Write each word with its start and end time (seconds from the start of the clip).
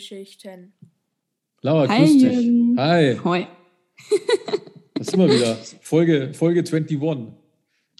Filmgeschichten. 0.00 0.72
Laura, 1.62 1.88
Hi, 1.88 1.98
grüß 2.00 2.12
dich. 2.12 2.22
Jürgen. 2.22 2.76
Hi, 2.78 3.18
Hoi. 3.22 3.46
da 4.94 5.04
sind 5.04 5.18
wir 5.18 5.28
wieder. 5.28 5.56
Folge, 5.82 6.32
Folge 6.32 6.60
21. 6.60 7.28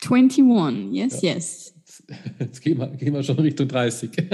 21, 0.08 0.92
yes, 0.92 1.20
yes. 1.22 1.74
Jetzt 2.38 2.62
gehen 2.62 2.78
wir, 2.78 2.88
gehen 2.88 3.12
wir 3.12 3.22
schon 3.22 3.38
Richtung 3.38 3.68
30. 3.68 4.10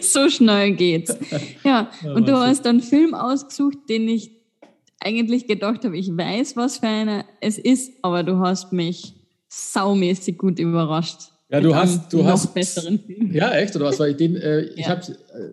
So 0.00 0.28
schnell 0.28 0.72
geht's. 0.74 1.16
Ja, 1.62 1.90
Ja, 2.02 2.12
und 2.14 2.26
du 2.26 2.36
hast 2.36 2.66
einen 2.66 2.80
Film 2.80 3.14
ausgesucht, 3.14 3.78
den 3.88 4.08
ich 4.08 4.32
eigentlich 4.98 5.46
gedacht 5.46 5.84
habe, 5.84 5.96
ich 5.96 6.08
weiß, 6.08 6.56
was 6.56 6.78
für 6.78 6.88
einer 6.88 7.24
es 7.40 7.56
ist, 7.58 7.92
aber 8.02 8.24
du 8.24 8.38
hast 8.38 8.72
mich 8.72 9.14
saumäßig 9.48 10.38
gut 10.38 10.58
überrascht. 10.58 11.30
Ja, 11.48 11.60
du 11.60 11.74
hast- 11.74 12.12
du 12.12 12.18
noch 12.18 12.26
hast- 12.26 12.54
besseren 12.54 12.98
Film. 12.98 13.30
Ja, 13.32 13.54
echt? 13.54 13.76
Oder 13.76 13.86
was? 13.86 14.00
Weil 14.00 14.10
ich 14.12 14.16
den, 14.16 14.34
äh, 14.36 14.62
ich 14.62 14.80
Ja. 14.86 14.88
hab, 14.88 15.08
äh, 15.08 15.12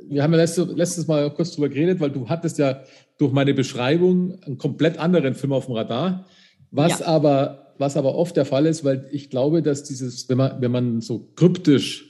wir 0.09 0.23
haben 0.23 0.31
ja 0.33 0.37
letzte, 0.37 0.63
letztes 0.63 1.05
Mal 1.07 1.29
kurz 1.33 1.51
drüber 1.51 1.69
geredet, 1.69 1.99
weil 1.99 2.09
du 2.09 2.27
hattest 2.29 2.57
ja 2.57 2.81
durch 3.19 3.31
meine 3.31 3.53
Beschreibung 3.53 4.41
einen 4.43 4.57
komplett 4.57 4.97
anderen 4.97 5.35
Film 5.35 5.53
auf 5.53 5.67
dem 5.67 5.75
Radar. 5.75 6.25
Was 6.71 6.99
Ja. 7.01 7.05
aber, 7.05 7.75
was 7.77 7.95
aber 7.95 8.15
oft 8.15 8.35
der 8.35 8.45
Fall 8.45 8.65
ist, 8.65 8.83
weil 8.83 9.07
ich 9.11 9.29
glaube, 9.29 9.61
dass 9.61 9.83
dieses, 9.83 10.27
wenn 10.29 10.37
man, 10.37 10.59
wenn 10.61 10.71
man 10.71 11.01
so 11.01 11.29
kryptisch 11.35 12.09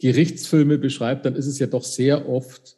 Gerichtsfilme 0.00 0.78
beschreibt, 0.78 1.24
dann 1.26 1.34
ist 1.34 1.46
es 1.46 1.58
ja 1.58 1.66
doch 1.66 1.84
sehr 1.84 2.28
oft 2.28 2.76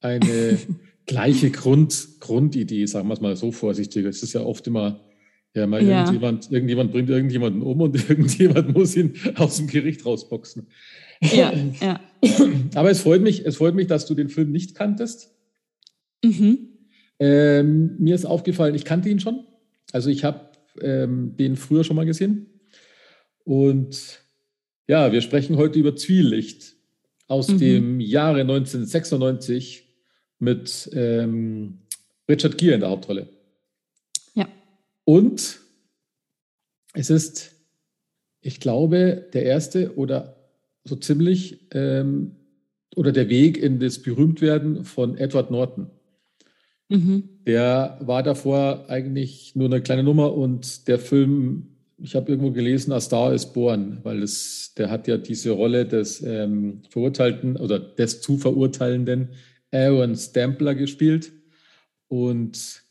eine 0.00 0.58
gleiche 1.06 1.50
Grund, 1.50 2.20
Grundidee, 2.20 2.86
sagen 2.86 3.08
wir 3.08 3.14
es 3.14 3.20
mal 3.20 3.36
so 3.36 3.52
vorsichtig. 3.52 4.04
Es 4.06 4.22
ist 4.22 4.32
ja 4.34 4.42
oft 4.42 4.66
immer, 4.66 5.00
ja, 5.54 5.66
mal 5.66 5.82
Ja. 5.82 6.00
Irgendjemand, 6.00 6.50
irgendjemand 6.50 6.92
bringt 6.92 7.10
irgendjemanden 7.10 7.62
um 7.62 7.80
und 7.80 7.94
irgendjemand 8.10 8.74
muss 8.74 8.96
ihn 8.96 9.14
aus 9.36 9.56
dem 9.56 9.66
Gericht 9.68 10.04
rausboxen. 10.04 10.66
Ja, 11.20 11.52
ja. 11.80 12.00
Aber 12.74 12.90
es 12.90 13.00
freut 13.00 13.22
mich, 13.22 13.46
es 13.46 13.56
freut 13.56 13.74
mich, 13.74 13.86
dass 13.86 14.06
du 14.06 14.14
den 14.14 14.28
Film 14.28 14.50
nicht 14.50 14.74
kanntest. 14.74 15.30
Mhm. 16.24 16.70
Ähm, 17.20 17.96
mir 17.98 18.14
ist 18.14 18.24
aufgefallen, 18.24 18.74
ich 18.74 18.84
kannte 18.84 19.08
ihn 19.08 19.20
schon. 19.20 19.44
Also 19.92 20.10
ich 20.10 20.24
habe 20.24 20.50
ähm, 20.82 21.36
den 21.36 21.56
früher 21.56 21.84
schon 21.84 21.96
mal 21.96 22.06
gesehen. 22.06 22.46
Und 23.44 24.20
ja, 24.88 25.12
wir 25.12 25.20
sprechen 25.20 25.56
heute 25.56 25.78
über 25.78 25.94
Zwielicht 25.94 26.74
aus 27.28 27.48
Mhm. 27.48 27.58
dem 27.58 28.00
Jahre 28.00 28.40
1996 28.40 29.88
mit 30.40 30.90
ähm, 30.92 31.78
Richard 32.28 32.58
Gere 32.58 32.74
in 32.74 32.80
der 32.80 32.90
Hauptrolle. 32.90 33.28
Und 35.04 35.60
es 36.94 37.10
ist, 37.10 37.52
ich 38.40 38.60
glaube, 38.60 39.28
der 39.32 39.44
erste 39.44 39.96
oder 39.96 40.36
so 40.84 40.96
ziemlich 40.96 41.66
ähm, 41.72 42.36
oder 42.96 43.12
der 43.12 43.28
Weg 43.28 43.58
in 43.58 43.80
das 43.80 44.00
Berühmtwerden 44.00 44.84
von 44.84 45.16
Edward 45.18 45.50
Norton. 45.50 45.90
Mhm. 46.88 47.28
Der 47.46 47.98
war 48.00 48.22
davor 48.22 48.84
eigentlich 48.88 49.56
nur 49.56 49.66
eine 49.66 49.82
kleine 49.82 50.02
Nummer 50.02 50.34
und 50.34 50.86
der 50.86 50.98
Film, 50.98 51.68
ich 51.98 52.14
habe 52.14 52.30
irgendwo 52.30 52.52
gelesen, 52.52 52.92
A 52.92 53.00
Star 53.00 53.32
is 53.34 53.46
Born, 53.52 53.98
weil 54.02 54.22
es, 54.22 54.74
der 54.76 54.90
hat 54.90 55.08
ja 55.08 55.16
diese 55.16 55.50
Rolle 55.50 55.86
des 55.86 56.22
ähm, 56.22 56.82
Verurteilten 56.90 57.56
oder 57.56 57.78
des 57.78 58.20
zu 58.20 58.36
Verurteilenden 58.36 59.30
Aaron 59.72 60.14
Stampler 60.14 60.74
gespielt 60.74 61.32
und 62.08 62.83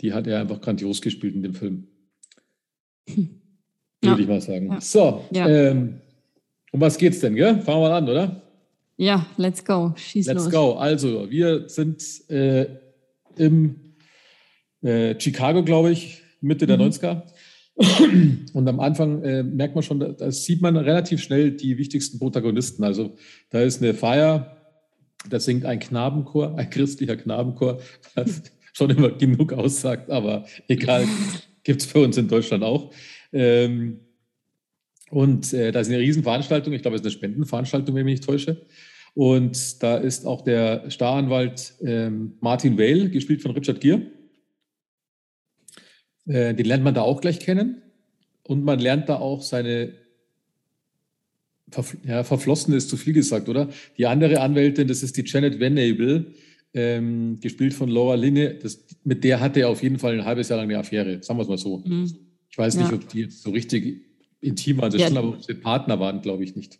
die 0.00 0.12
hat 0.12 0.26
er 0.26 0.40
einfach 0.40 0.60
grandios 0.60 1.00
gespielt 1.02 1.34
in 1.34 1.42
dem 1.42 1.54
Film. 1.54 1.86
Ja. 3.08 3.16
Würde 4.12 4.22
ich 4.22 4.28
mal 4.28 4.40
sagen. 4.40 4.70
Ja. 4.72 4.80
So, 4.80 5.24
Ja. 5.30 5.48
ähm, 5.48 6.00
um 6.72 6.80
was 6.80 6.96
geht's 6.96 7.20
denn, 7.20 7.34
gell? 7.34 7.60
Fangen 7.60 7.80
wir 7.82 7.88
mal 7.88 7.96
an, 7.98 8.08
oder? 8.08 8.42
Ja, 8.96 9.26
let's 9.36 9.64
go. 9.64 9.92
Schieß 9.96 10.26
Let's 10.26 10.44
los. 10.44 10.52
go. 10.52 10.72
Also, 10.74 11.30
wir 11.30 11.68
sind 11.68 12.02
äh, 12.30 12.66
im 13.36 13.94
äh, 14.82 15.18
Chicago, 15.18 15.64
glaube 15.64 15.90
ich, 15.92 16.22
Mitte 16.40 16.66
der 16.66 16.76
Mhm. 16.76 16.84
90er. 16.84 17.22
Und 18.52 18.68
am 18.68 18.78
Anfang 18.80 19.22
äh, 19.22 19.42
merkt 19.42 19.74
man 19.74 19.82
schon, 19.82 20.00
da, 20.00 20.30
sieht 20.30 20.60
man 20.60 20.76
relativ 20.76 21.22
schnell 21.22 21.50
die 21.52 21.78
wichtigsten 21.78 22.18
Protagonisten. 22.18 22.84
Also, 22.84 23.16
da 23.50 23.60
ist 23.62 23.82
eine 23.82 23.94
Feier, 23.94 24.56
da 25.28 25.40
singt 25.40 25.64
ein 25.64 25.78
Knabenchor, 25.78 26.58
ein 26.58 26.68
christlicher 26.70 27.16
Knabenchor, 27.16 27.80
was 28.14 28.42
schon 28.72 28.90
immer 28.90 29.10
genug 29.10 29.52
aussagt, 29.52 30.10
aber 30.10 30.46
egal, 30.68 31.06
gibt 31.62 31.82
es 31.82 31.86
für 31.86 32.00
uns 32.00 32.16
in 32.16 32.28
Deutschland 32.28 32.64
auch. 32.64 32.92
Ähm, 33.32 34.00
und 35.10 35.52
äh, 35.52 35.72
da 35.72 35.80
ist 35.80 35.88
eine 35.88 35.98
Riesenveranstaltung, 35.98 36.72
ich 36.72 36.82
glaube, 36.82 36.96
es 36.96 37.02
ist 37.02 37.06
eine 37.06 37.12
Spendenveranstaltung, 37.12 37.94
wenn 37.94 38.02
ich 38.02 38.04
mich 38.04 38.20
nicht 38.20 38.24
täusche. 38.24 38.64
Und 39.14 39.82
da 39.82 39.96
ist 39.96 40.24
auch 40.24 40.42
der 40.42 40.88
Staranwalt 40.90 41.74
ähm, 41.82 42.34
Martin 42.40 42.78
Vale, 42.78 43.10
gespielt 43.10 43.42
von 43.42 43.50
Richard 43.52 43.80
Gere. 43.80 44.02
Äh, 46.26 46.54
den 46.54 46.66
lernt 46.66 46.84
man 46.84 46.94
da 46.94 47.02
auch 47.02 47.20
gleich 47.20 47.40
kennen. 47.40 47.82
Und 48.44 48.64
man 48.64 48.78
lernt 48.78 49.08
da 49.08 49.16
auch 49.16 49.42
seine, 49.42 49.94
Verf 51.70 51.96
ja, 52.04 52.24
Verflossene 52.24 52.76
ist 52.76 52.88
zu 52.88 52.96
viel 52.96 53.12
gesagt, 53.12 53.48
oder? 53.48 53.68
Die 53.96 54.06
andere 54.06 54.40
Anwältin, 54.40 54.88
das 54.88 55.02
ist 55.02 55.16
die 55.16 55.24
Janet 55.24 55.60
Venable, 55.60 56.34
ähm, 56.74 57.38
gespielt 57.40 57.74
von 57.74 57.88
Laura 57.88 58.14
Linne. 58.14 58.54
Das, 58.54 58.84
mit 59.04 59.24
der 59.24 59.40
hatte 59.40 59.60
er 59.60 59.68
auf 59.68 59.82
jeden 59.82 59.98
Fall 59.98 60.14
ein 60.18 60.24
halbes 60.24 60.48
Jahr 60.48 60.58
lang 60.58 60.68
eine 60.68 60.78
Affäre, 60.78 61.22
sagen 61.22 61.38
wir 61.38 61.42
es 61.42 61.48
mal 61.48 61.58
so. 61.58 61.78
Mhm. 61.78 62.10
Ich 62.50 62.58
weiß 62.58 62.76
nicht, 62.76 62.90
Ja. 62.90 62.96
ob 62.96 63.08
die 63.08 63.20
jetzt 63.20 63.42
so 63.42 63.50
richtig 63.50 64.02
intim 64.40 64.78
waren, 64.78 64.90
das 64.90 65.00
Ja. 65.00 65.08
schon, 65.08 65.16
aber 65.16 65.28
ob 65.30 65.44
sie 65.44 65.54
Partner 65.54 65.98
waren, 66.00 66.20
glaube 66.22 66.44
ich 66.44 66.56
nicht. 66.56 66.78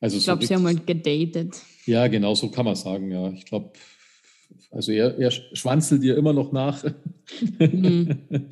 Also 0.00 0.16
Ich 0.16 0.24
so 0.24 0.32
glaube, 0.32 0.46
sie 0.46 0.54
haben 0.54 0.62
mal 0.62 0.74
gedatet. 0.74 1.60
ja, 1.86 2.06
genau, 2.08 2.34
so 2.34 2.50
kann 2.50 2.64
man 2.64 2.74
sagen, 2.76 3.10
ja. 3.10 3.30
Ich 3.32 3.44
glaube, 3.44 3.72
also 4.70 4.92
er, 4.92 5.18
er 5.18 5.30
schwanzelt 5.30 6.02
ihr 6.02 6.16
immer 6.16 6.32
noch 6.32 6.52
nach. 6.52 6.84
Mhm. 7.58 8.18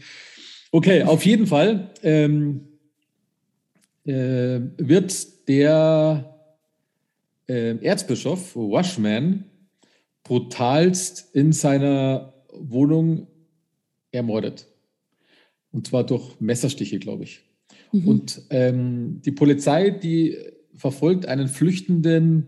okay, 0.73 1.03
auf 1.05 1.25
jeden 1.25 1.47
Fall 1.47 1.91
ähm, 2.03 2.61
äh, 4.05 4.61
wird 4.79 5.49
der 5.49 6.35
äh, 7.49 7.77
Erzbischof 7.85 8.55
Washman 8.57 9.45
brutalst 10.29 11.35
in 11.35 11.53
seiner 11.53 12.35
Wohnung 12.53 13.29
ermordet. 14.13 14.67
Und 15.73 15.87
zwar 15.87 16.05
durch 16.05 16.39
Messerstiche, 16.39 16.99
glaube 16.99 17.25
ich. 17.25 17.41
Mhm. 17.93 18.09
Und 18.09 18.43
ähm, 18.51 19.23
die 19.25 19.33
Polizei, 19.33 19.89
die 19.89 20.37
verfolgt 20.75 21.25
einen 21.27 21.49
flüchtenden 21.49 22.47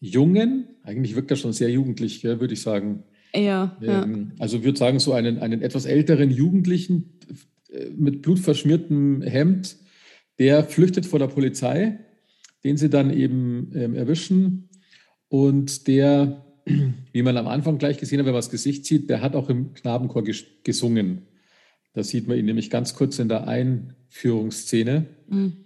Jungen, 0.00 0.68
eigentlich 0.82 1.14
wirkt 1.14 1.30
er 1.30 1.36
schon 1.36 1.52
sehr 1.52 1.70
jugendlich, 1.70 2.22
gell, 2.22 2.40
würde 2.40 2.54
ich 2.54 2.62
sagen. 2.62 3.02
ja, 3.34 3.76
ja. 3.82 4.02
Ähm, 4.02 4.32
also 4.38 4.64
würde 4.64 4.78
sagen, 4.78 4.98
so 4.98 5.12
einen, 5.12 5.38
einen 5.38 5.60
etwas 5.60 5.84
älteren 5.84 6.30
Jugendlichen 6.30 7.18
äh, 7.70 7.90
mit 7.94 8.22
blutverschmiertem 8.22 9.20
Hemd, 9.20 9.76
der 10.38 10.64
flüchtet 10.64 11.04
vor 11.04 11.18
der 11.18 11.28
Polizei, 11.28 11.98
den 12.64 12.78
sie 12.78 12.88
dann 12.88 13.10
eben 13.10 13.70
ähm, 13.74 13.94
erwischen. 13.94 14.70
Und 15.28 15.86
der, 15.88 16.45
wie 17.12 17.22
man 17.22 17.36
am 17.36 17.46
Anfang 17.46 17.78
gleich 17.78 17.98
gesehen 17.98 18.18
hat, 18.18 18.26
wenn 18.26 18.32
man 18.32 18.40
das 18.40 18.50
Gesicht 18.50 18.84
sieht, 18.84 19.08
der 19.08 19.20
hat 19.20 19.34
auch 19.34 19.48
im 19.48 19.72
Knabenchor 19.74 20.24
ges 20.24 20.44
gesungen. 20.64 21.22
Da 21.92 22.02
sieht 22.02 22.28
man 22.28 22.36
ihn 22.36 22.44
nämlich 22.44 22.68
ganz 22.68 22.94
kurz 22.94 23.18
in 23.18 23.28
der 23.28 23.46
Einführungsszene. 23.46 25.06
Mhm. 25.28 25.64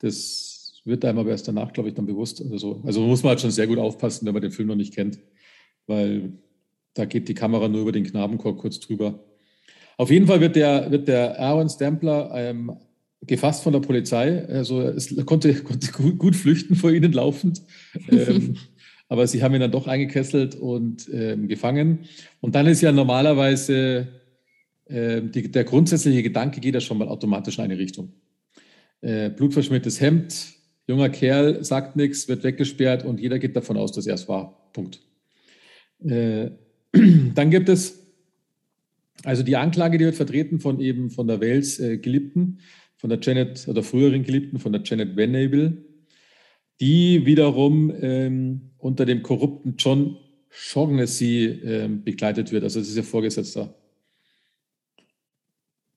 Das 0.00 0.80
wird 0.84 1.04
einem 1.04 1.18
aber 1.18 1.30
erst 1.30 1.46
danach, 1.46 1.72
glaube 1.72 1.90
ich, 1.90 1.94
dann 1.94 2.06
bewusst. 2.06 2.40
Also, 2.40 2.58
so. 2.58 2.82
also 2.84 3.02
muss 3.02 3.22
man 3.22 3.30
halt 3.30 3.40
schon 3.40 3.50
sehr 3.50 3.66
gut 3.66 3.78
aufpassen, 3.78 4.26
wenn 4.26 4.32
man 4.32 4.42
den 4.42 4.50
Film 4.50 4.68
noch 4.68 4.76
nicht 4.76 4.94
kennt, 4.94 5.20
weil 5.86 6.32
da 6.94 7.04
geht 7.04 7.28
die 7.28 7.34
Kamera 7.34 7.68
nur 7.68 7.82
über 7.82 7.92
den 7.92 8.04
Knabenchor 8.04 8.56
kurz 8.56 8.80
drüber. 8.80 9.22
Auf 9.96 10.10
jeden 10.10 10.26
Fall 10.26 10.40
wird 10.40 10.56
der, 10.56 10.90
wird 10.90 11.06
der 11.06 11.38
Aaron 11.38 11.68
Stampler 11.68 12.30
ähm, 12.34 12.72
gefasst 13.20 13.62
von 13.62 13.74
der 13.74 13.80
Polizei. 13.80 14.46
Also 14.46 14.80
es 14.80 15.14
konnte, 15.26 15.54
konnte 15.62 15.92
gut, 15.92 16.18
gut 16.18 16.36
flüchten 16.36 16.74
vor 16.74 16.90
ihnen 16.90 17.12
laufend. 17.12 17.62
Ähm, 18.10 18.56
aber 19.10 19.26
sie 19.26 19.42
haben 19.42 19.54
ihn 19.54 19.60
dann 19.60 19.72
doch 19.72 19.88
eingekesselt 19.88 20.54
und 20.54 21.10
ähm, 21.12 21.48
gefangen. 21.48 22.06
Und 22.40 22.54
dann 22.54 22.68
ist 22.68 22.80
ja 22.80 22.92
normalerweise 22.92 24.06
ähm, 24.88 25.32
die, 25.32 25.50
der 25.50 25.64
grundsätzliche 25.64 26.22
Gedanke 26.22 26.60
geht 26.60 26.74
ja 26.74 26.80
schon 26.80 26.96
mal 26.96 27.08
automatisch 27.08 27.58
in 27.58 27.64
eine 27.64 27.76
Richtung. 27.76 28.12
Äh, 29.00 29.30
blutverschmiertes 29.30 30.00
Hemd, 30.00 30.54
junger 30.86 31.08
Kerl, 31.08 31.64
sagt 31.64 31.96
nichts, 31.96 32.28
wird 32.28 32.44
weggesperrt 32.44 33.04
und 33.04 33.18
jeder 33.18 33.40
geht 33.40 33.56
davon 33.56 33.76
aus, 33.76 33.90
dass 33.90 34.06
er 34.06 34.14
es 34.14 34.28
war. 34.28 34.70
Punkt. 34.72 35.00
Äh, 36.04 36.50
dann 37.34 37.50
gibt 37.50 37.68
es 37.68 38.06
also 39.24 39.42
die 39.42 39.56
Anklage, 39.56 39.98
die 39.98 40.04
wird 40.04 40.14
vertreten 40.14 40.60
von 40.60 40.80
eben 40.80 41.10
von 41.10 41.26
der 41.26 41.40
Wales 41.40 41.80
äh, 41.80 41.98
Geliebten, 41.98 42.60
von 42.96 43.10
der 43.10 43.18
Janet 43.20 43.66
oder 43.66 43.82
früheren 43.82 44.22
Geliebten, 44.22 44.60
von 44.60 44.72
der 44.72 44.82
Janet 44.84 45.16
Venable, 45.16 45.89
die 46.80 47.26
wiederum 47.26 47.92
ähm, 48.00 48.70
unter 48.78 49.04
dem 49.04 49.22
korrupten 49.22 49.74
John 49.78 50.16
Shaughnessy 50.48 51.60
ähm, 51.64 52.02
begleitet 52.02 52.50
wird. 52.50 52.64
Also 52.64 52.80
das 52.80 52.88
ist 52.88 52.96
ihr 52.96 53.04
Vorgesetzter. 53.04 53.74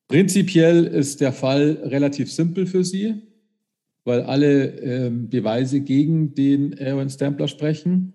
Prinzipiell 0.08 0.84
ist 0.86 1.22
der 1.22 1.34
Fall 1.34 1.80
relativ 1.86 2.32
simpel 2.32 2.68
für 2.68 2.84
sie, 2.84 3.16
weil 4.04 4.22
alle 4.22 4.80
ähm, 4.82 5.30
Beweise 5.30 5.80
gegen 5.80 6.36
den 6.36 6.78
Aaron 6.80 7.10
Stampler 7.10 7.48
sprechen. 7.48 8.14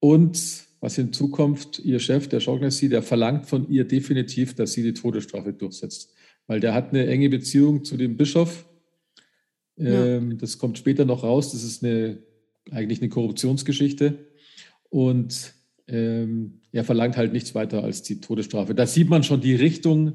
Und 0.00 0.66
was 0.80 0.96
hinzukommt, 0.96 1.78
ihr 1.78 2.00
Chef, 2.00 2.28
der 2.28 2.40
Shaughnessy, 2.40 2.88
der 2.88 3.02
verlangt 3.02 3.46
von 3.46 3.70
ihr 3.70 3.84
definitiv, 3.84 4.54
dass 4.54 4.72
sie 4.72 4.82
die 4.82 4.94
Todesstrafe 4.94 5.52
durchsetzt. 5.52 6.14
Weil 6.46 6.60
der 6.60 6.74
hat 6.74 6.90
eine 6.90 7.06
enge 7.06 7.28
Beziehung 7.28 7.84
zu 7.84 7.96
dem 7.96 8.16
Bischof. 8.16 8.66
Ähm, 9.80 10.32
ja. 10.32 10.36
Das 10.36 10.58
kommt 10.58 10.78
später 10.78 11.04
noch 11.04 11.22
raus. 11.22 11.52
Das 11.52 11.64
ist 11.64 11.82
eine, 11.82 12.18
eigentlich 12.70 13.00
eine 13.00 13.08
Korruptionsgeschichte. 13.08 14.26
Und 14.90 15.54
ähm, 15.88 16.60
er 16.72 16.84
verlangt 16.84 17.16
halt 17.16 17.32
nichts 17.32 17.54
weiter 17.54 17.82
als 17.82 18.02
die 18.02 18.20
Todesstrafe. 18.20 18.74
Da 18.74 18.86
sieht 18.86 19.08
man 19.08 19.22
schon 19.22 19.40
die 19.40 19.54
Richtung 19.54 20.14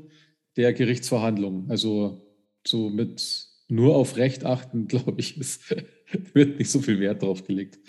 der 0.55 0.73
Gerichtsverhandlungen. 0.73 1.69
Also 1.69 2.21
so 2.65 2.89
mit 2.89 3.47
nur 3.67 3.95
auf 3.95 4.17
Recht 4.17 4.45
achten, 4.45 4.87
glaube 4.87 5.15
ich, 5.17 5.37
es 5.37 5.59
wird 6.33 6.59
nicht 6.59 6.69
so 6.69 6.79
viel 6.79 6.99
Wert 6.99 7.23
drauf 7.23 7.45
gelegt. 7.45 7.79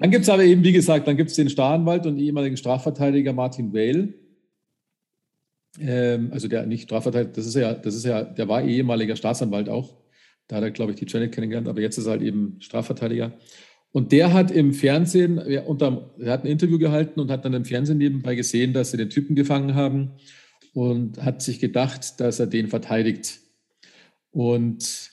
Dann 0.00 0.10
gibt 0.10 0.24
es 0.24 0.28
aber 0.28 0.44
eben, 0.44 0.64
wie 0.64 0.72
gesagt, 0.72 1.06
dann 1.06 1.16
gibt 1.16 1.30
es 1.30 1.36
den 1.36 1.50
Staranwalt 1.50 2.06
und 2.06 2.18
ehemaligen 2.18 2.56
Strafverteidiger 2.56 3.32
Martin 3.32 3.72
Whale. 3.72 4.14
Ähm, 5.78 6.30
also 6.32 6.48
der 6.48 6.66
nicht 6.66 6.84
Strafverteidiger, 6.84 7.32
das 7.32 7.46
ist 7.46 7.54
ja, 7.54 7.74
das 7.74 7.94
ist 7.94 8.04
ja, 8.04 8.24
der 8.24 8.48
war 8.48 8.62
ehemaliger 8.62 9.16
Staatsanwalt 9.16 9.68
auch. 9.68 9.94
Da 10.48 10.56
hat 10.56 10.62
er, 10.62 10.70
glaube 10.70 10.92
ich, 10.92 10.98
die 10.98 11.06
Janet 11.06 11.32
kennengelernt, 11.32 11.68
aber 11.68 11.80
jetzt 11.80 11.98
ist 11.98 12.06
er 12.06 12.12
halt 12.12 12.22
eben 12.22 12.56
Strafverteidiger. 12.60 13.32
Und 13.92 14.10
der 14.12 14.32
hat 14.32 14.50
im 14.50 14.74
Fernsehen, 14.74 15.38
er, 15.38 15.68
unter, 15.68 16.10
er 16.18 16.32
hat 16.32 16.44
ein 16.44 16.50
Interview 16.50 16.78
gehalten 16.78 17.20
und 17.20 17.30
hat 17.30 17.44
dann 17.44 17.54
im 17.54 17.64
Fernsehen 17.64 17.98
nebenbei 17.98 18.34
gesehen, 18.34 18.72
dass 18.72 18.90
sie 18.90 18.96
den 18.96 19.08
Typen 19.08 19.36
gefangen 19.36 19.74
haben 19.74 20.12
und 20.72 21.22
hat 21.24 21.42
sich 21.42 21.60
gedacht, 21.60 22.18
dass 22.18 22.40
er 22.40 22.48
den 22.48 22.66
verteidigt. 22.66 23.38
Und 24.32 25.12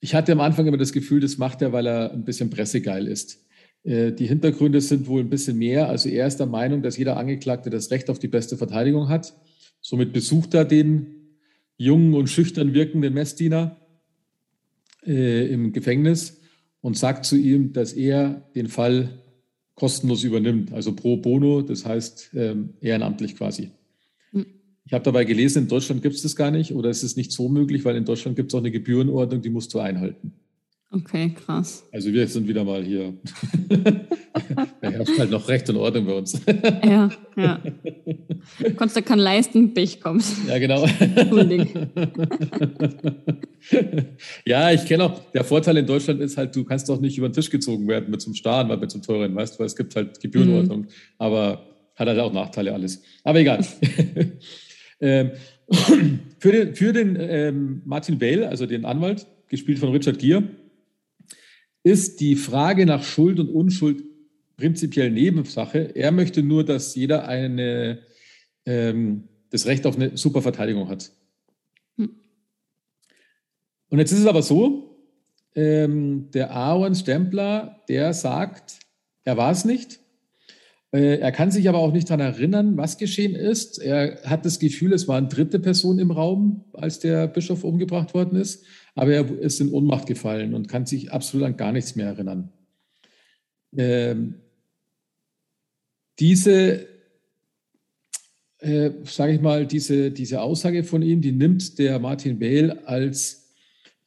ich 0.00 0.14
hatte 0.14 0.32
am 0.32 0.40
Anfang 0.40 0.66
immer 0.66 0.76
das 0.76 0.92
Gefühl, 0.92 1.20
das 1.20 1.38
macht 1.38 1.62
er, 1.62 1.72
weil 1.72 1.86
er 1.86 2.12
ein 2.12 2.24
bisschen 2.24 2.50
pressegeil 2.50 3.06
ist. 3.06 3.46
Äh, 3.82 4.12
die 4.12 4.26
Hintergründe 4.26 4.80
sind 4.80 5.06
wohl 5.06 5.22
ein 5.22 5.30
bisschen 5.30 5.56
mehr. 5.56 5.88
Also 5.88 6.08
er 6.08 6.26
ist 6.26 6.36
der 6.36 6.46
Meinung, 6.46 6.82
dass 6.82 6.98
jeder 6.98 7.16
Angeklagte 7.16 7.70
das 7.70 7.90
Recht 7.90 8.10
auf 8.10 8.18
die 8.18 8.28
beste 8.28 8.58
Verteidigung 8.58 9.08
hat. 9.08 9.34
Somit 9.80 10.12
besucht 10.12 10.52
er 10.52 10.66
den 10.66 11.38
jungen 11.78 12.12
und 12.12 12.28
schüchtern 12.28 12.74
wirkenden 12.74 13.14
Messdiener 13.14 13.79
äh, 15.06 15.46
im 15.52 15.72
Gefängnis 15.72 16.40
und 16.80 16.96
sagt 16.96 17.24
zu 17.24 17.36
ihm, 17.36 17.72
dass 17.72 17.92
er 17.92 18.48
den 18.54 18.68
Fall 18.68 19.20
kostenlos 19.74 20.24
übernimmt, 20.24 20.72
also 20.72 20.94
pro 20.94 21.16
bono, 21.16 21.62
das 21.62 21.86
heißt 21.86 22.30
ähm, 22.34 22.74
ehrenamtlich 22.80 23.36
quasi. 23.36 23.70
Hm. 24.32 24.46
Ich 24.84 24.92
habe 24.92 25.04
dabei 25.04 25.24
gelesen, 25.24 25.62
in 25.62 25.68
Deutschland 25.68 26.02
gibt 26.02 26.16
es 26.16 26.22
das 26.22 26.36
gar 26.36 26.50
nicht 26.50 26.74
oder 26.74 26.90
es 26.90 27.02
ist 27.02 27.16
nicht 27.16 27.32
so 27.32 27.48
möglich, 27.48 27.84
weil 27.84 27.96
in 27.96 28.04
Deutschland 28.04 28.36
gibt 28.36 28.50
es 28.50 28.54
auch 28.54 28.60
eine 28.60 28.70
Gebührenordnung, 28.70 29.40
die 29.40 29.50
musst 29.50 29.72
du 29.72 29.78
einhalten. 29.78 30.32
Okay, 30.92 31.30
krass. 31.30 31.84
Also 31.92 32.12
wir 32.12 32.26
sind 32.26 32.48
wieder 32.48 32.64
mal 32.64 32.82
hier. 32.82 33.14
herrscht 35.00 35.18
halt 35.18 35.30
noch 35.30 35.48
Recht 35.48 35.68
und 35.70 35.76
Ordnung 35.76 36.06
bei 36.06 36.12
uns. 36.12 36.40
ja, 36.84 37.10
ja. 37.36 37.60
Konntest 38.76 38.96
du 38.96 39.02
kein 39.02 39.18
leisten, 39.18 39.74
Pech 39.74 40.00
kommst. 40.00 40.36
Ja, 40.46 40.58
genau. 40.58 40.86
ja, 44.44 44.70
ich 44.72 44.84
kenne 44.84 45.04
auch, 45.04 45.32
der 45.32 45.44
Vorteil 45.44 45.78
in 45.78 45.86
Deutschland 45.86 46.20
ist 46.20 46.36
halt, 46.36 46.54
du 46.54 46.64
kannst 46.64 46.88
doch 46.88 47.00
nicht 47.00 47.16
über 47.18 47.28
den 47.28 47.32
Tisch 47.32 47.50
gezogen 47.50 47.88
werden 47.88 48.10
mit 48.10 48.20
zum 48.20 48.34
Staren, 48.34 48.68
weil 48.68 48.76
mit 48.76 48.90
zum 48.90 49.02
teuren, 49.02 49.34
weißt 49.34 49.54
du, 49.54 49.60
weil 49.60 49.66
es 49.66 49.76
gibt 49.76 49.96
halt 49.96 50.20
Gebührenordnung. 50.20 50.80
Mhm. 50.80 50.88
Aber 51.18 51.66
hat 51.96 52.08
halt 52.08 52.18
auch 52.18 52.32
Nachteile 52.32 52.72
alles. 52.72 53.02
Aber 53.24 53.40
egal. 53.40 53.64
ähm, 55.00 55.30
für 56.38 56.52
den, 56.52 56.74
für 56.74 56.92
den 56.92 57.16
ähm, 57.18 57.82
Martin 57.84 58.18
Bale, 58.18 58.48
also 58.48 58.66
den 58.66 58.84
Anwalt, 58.84 59.26
gespielt 59.48 59.78
von 59.78 59.90
Richard 59.90 60.18
Gere, 60.18 60.44
ist 61.82 62.20
die 62.20 62.36
Frage 62.36 62.86
nach 62.86 63.02
Schuld 63.02 63.40
und 63.40 63.48
Unschuld 63.48 64.02
prinzipiell 64.60 65.10
Nebensache. 65.10 65.96
Er 65.96 66.12
möchte 66.12 66.42
nur, 66.42 66.64
dass 66.64 66.94
jeder 66.94 67.26
eine, 67.26 68.00
ähm, 68.66 69.24
das 69.50 69.66
Recht 69.66 69.86
auf 69.86 69.96
eine 69.96 70.16
super 70.16 70.42
Verteidigung 70.42 70.88
hat. 70.88 71.10
Hm. 71.96 72.10
Und 73.88 73.98
jetzt 73.98 74.12
ist 74.12 74.20
es 74.20 74.26
aber 74.26 74.42
so, 74.42 74.96
ähm, 75.54 76.30
der 76.32 76.52
Aaron 76.52 76.94
Stempler, 76.94 77.80
der 77.88 78.14
sagt, 78.14 78.78
er 79.24 79.36
war 79.36 79.50
es 79.50 79.64
nicht. 79.64 79.98
Äh, 80.92 81.18
er 81.18 81.32
kann 81.32 81.50
sich 81.50 81.68
aber 81.68 81.78
auch 81.78 81.92
nicht 81.92 82.08
daran 82.08 82.20
erinnern, 82.20 82.76
was 82.76 82.98
geschehen 82.98 83.34
ist. 83.34 83.78
Er 83.78 84.22
hat 84.24 84.44
das 84.44 84.58
Gefühl, 84.58 84.92
es 84.92 85.08
war 85.08 85.18
eine 85.18 85.28
dritte 85.28 85.58
Person 85.58 85.98
im 85.98 86.10
Raum, 86.10 86.64
als 86.72 87.00
der 87.00 87.26
Bischof 87.26 87.64
umgebracht 87.64 88.14
worden 88.14 88.38
ist 88.38 88.64
aber 88.94 89.12
er 89.12 89.38
ist 89.38 89.60
in 89.60 89.72
Ohnmacht 89.72 90.06
gefallen 90.06 90.54
und 90.54 90.68
kann 90.68 90.86
sich 90.86 91.12
absolut 91.12 91.46
an 91.46 91.56
gar 91.56 91.72
nichts 91.72 91.96
mehr 91.96 92.06
erinnern. 92.06 92.52
Ähm, 93.76 94.34
diese, 96.20 96.86
äh, 98.58 98.90
sage 99.04 99.34
ich 99.34 99.40
mal, 99.40 99.66
diese, 99.66 100.10
diese 100.10 100.42
Aussage 100.42 100.84
von 100.84 101.02
ihm, 101.02 101.20
die 101.20 101.32
nimmt 101.32 101.78
der 101.78 101.98
Martin 101.98 102.38
Bale 102.38 102.86
als 102.86 103.54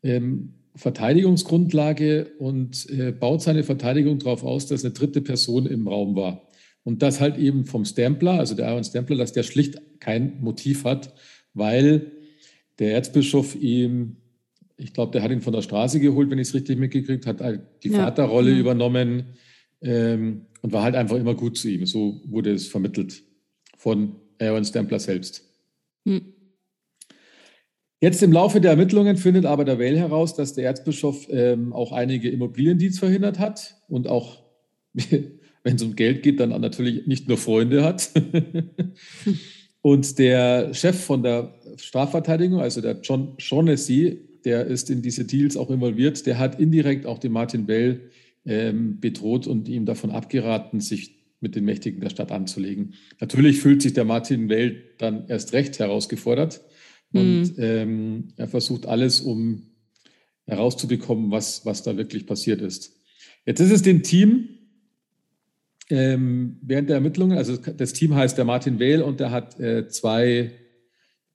ähm, 0.04 0.54
Verteidigungsgrundlage 0.76 2.32
und 2.40 2.90
äh, 2.90 3.12
baut 3.12 3.42
seine 3.42 3.64
Verteidigung 3.64 4.20
darauf 4.20 4.44
aus, 4.44 4.68
dass 4.68 4.86
eine 4.86 4.94
dritte 4.94 5.22
Person 5.22 5.66
im 5.66 5.88
Raum 5.88 6.16
war. 6.16 6.48
Und 6.84 7.02
das 7.02 7.20
halt 7.20 7.38
eben 7.38 7.66
vom 7.66 7.86
Stempler, 7.86 8.40
also 8.40 8.56
der 8.56 8.68
Aaron 8.68 8.84
Stempler, 8.84 9.18
dass 9.18 9.34
der 9.34 9.44
schlicht 9.44 9.82
kein 10.00 10.42
Motiv 10.42 10.84
hat, 10.84 11.14
weil 11.54 12.12
der 12.80 12.94
Erzbischof 12.94 13.56
ihm 13.56 14.18
ich 14.76 14.94
glaube, 14.94 15.12
der 15.12 15.22
hat 15.22 15.32
ihn 15.32 15.42
von 15.42 15.54
der 15.54 15.62
Straße 15.62 16.00
geholt, 16.00 16.30
wenn 16.30 16.40
ich 16.40 16.50
es 16.50 16.54
richtig 16.54 16.78
mitgekriegt, 16.78 17.26
hat 17.26 17.42
halt 17.42 17.62
die 17.84 17.90
ja. 17.90 18.00
Vaterrolle 18.00 18.52
ja. 18.52 18.58
übernommen 18.58 19.36
ähm, 19.82 20.46
und 20.64 20.72
war 20.72 20.84
halt 20.84 20.96
einfach 20.96 21.18
immer 21.18 21.36
gut 21.36 21.58
zu 21.58 21.70
ihm. 21.70 21.86
So 21.86 22.22
wurde 22.26 22.52
es 22.52 22.68
vermittelt 22.68 23.22
von 23.78 24.16
Aaron 24.40 24.66
Stempler 24.66 25.00
selbst. 25.00 25.44
Hm. 26.08 26.34
Jetzt 28.02 28.24
im 28.24 28.32
Laufe 28.32 28.60
der 28.60 28.72
Ermittlungen 28.72 29.16
findet 29.16 29.46
aber 29.46 29.64
der 29.64 29.78
Well 29.78 29.98
heraus, 29.98 30.36
dass 30.36 30.54
der 30.54 30.66
Erzbischof 30.66 31.28
ähm, 31.30 31.72
auch 31.72 31.92
einige 31.92 32.30
Immobiliendienst 32.30 33.00
verhindert 33.00 33.40
hat 33.40 33.76
und 33.88 34.08
auch, 34.08 34.44
wenn 34.94 35.76
es 35.76 35.84
um 35.84 35.96
Geld 35.96 36.24
geht, 36.24 36.40
dann 36.40 36.50
natürlich 36.50 37.08
nicht 37.08 37.28
nur 37.28 37.38
Freunde 37.38 37.84
hat. 37.84 38.12
und 39.82 40.18
der 40.20 40.74
Chef 40.74 41.00
von 41.00 41.24
der 41.24 41.54
Strafverteidigung, 41.78 42.60
also 42.60 42.82
der 42.82 43.00
John 43.02 43.36
Shaughnessy, 43.38 44.20
der 44.44 44.66
ist 44.66 44.90
in 44.90 45.02
diese 45.02 45.24
Deals 45.24 45.56
auch 45.56 45.70
involviert, 45.70 46.26
der 46.26 46.40
hat 46.40 46.60
indirekt 46.60 47.06
auch 47.06 47.20
den 47.20 47.32
Martin 47.32 47.66
Bell 47.66 48.10
ähm, 48.46 49.00
bedroht 49.00 49.48
und 49.48 49.68
ihm 49.68 49.86
davon 49.86 50.12
abgeraten, 50.12 50.80
sich 50.80 51.24
mit 51.40 51.56
den 51.56 51.66
Mächtigen 51.66 52.02
der 52.02 52.10
Stadt 52.10 52.32
anzulegen. 52.32 52.94
Natürlich 53.20 53.60
fühlt 53.60 53.82
sich 53.82 53.94
der 53.94 54.06
Martin 54.06 54.48
Bell 54.48 54.84
dann 54.98 55.28
erst 55.28 55.54
recht 55.54 55.78
herausgefordert 55.80 56.62
und 57.12 57.58
mhm. 57.58 57.64
ähm, 57.64 58.28
er 58.38 58.48
versucht 58.48 58.86
alles, 58.86 59.22
um 59.22 59.68
herauszubekommen, 60.46 61.32
was, 61.32 61.66
was 61.66 61.84
da 61.84 61.96
wirklich 61.98 62.26
passiert 62.26 62.62
ist. 62.62 62.98
Jetzt 63.46 63.60
ist 63.60 63.72
es 63.72 63.82
dem 63.82 64.04
Team 64.04 64.50
ähm, 65.90 66.58
während 66.62 66.90
der 66.90 66.96
Ermittlungen, 66.96 67.38
also 67.38 67.58
das 67.58 67.94
Team 67.94 68.16
heißt 68.16 68.38
der 68.38 68.46
Martin 68.46 68.80
Wehl 68.80 69.02
und 69.02 69.20
der 69.20 69.32
hat 69.32 69.60
äh, 69.60 69.88
zwei 69.90 70.52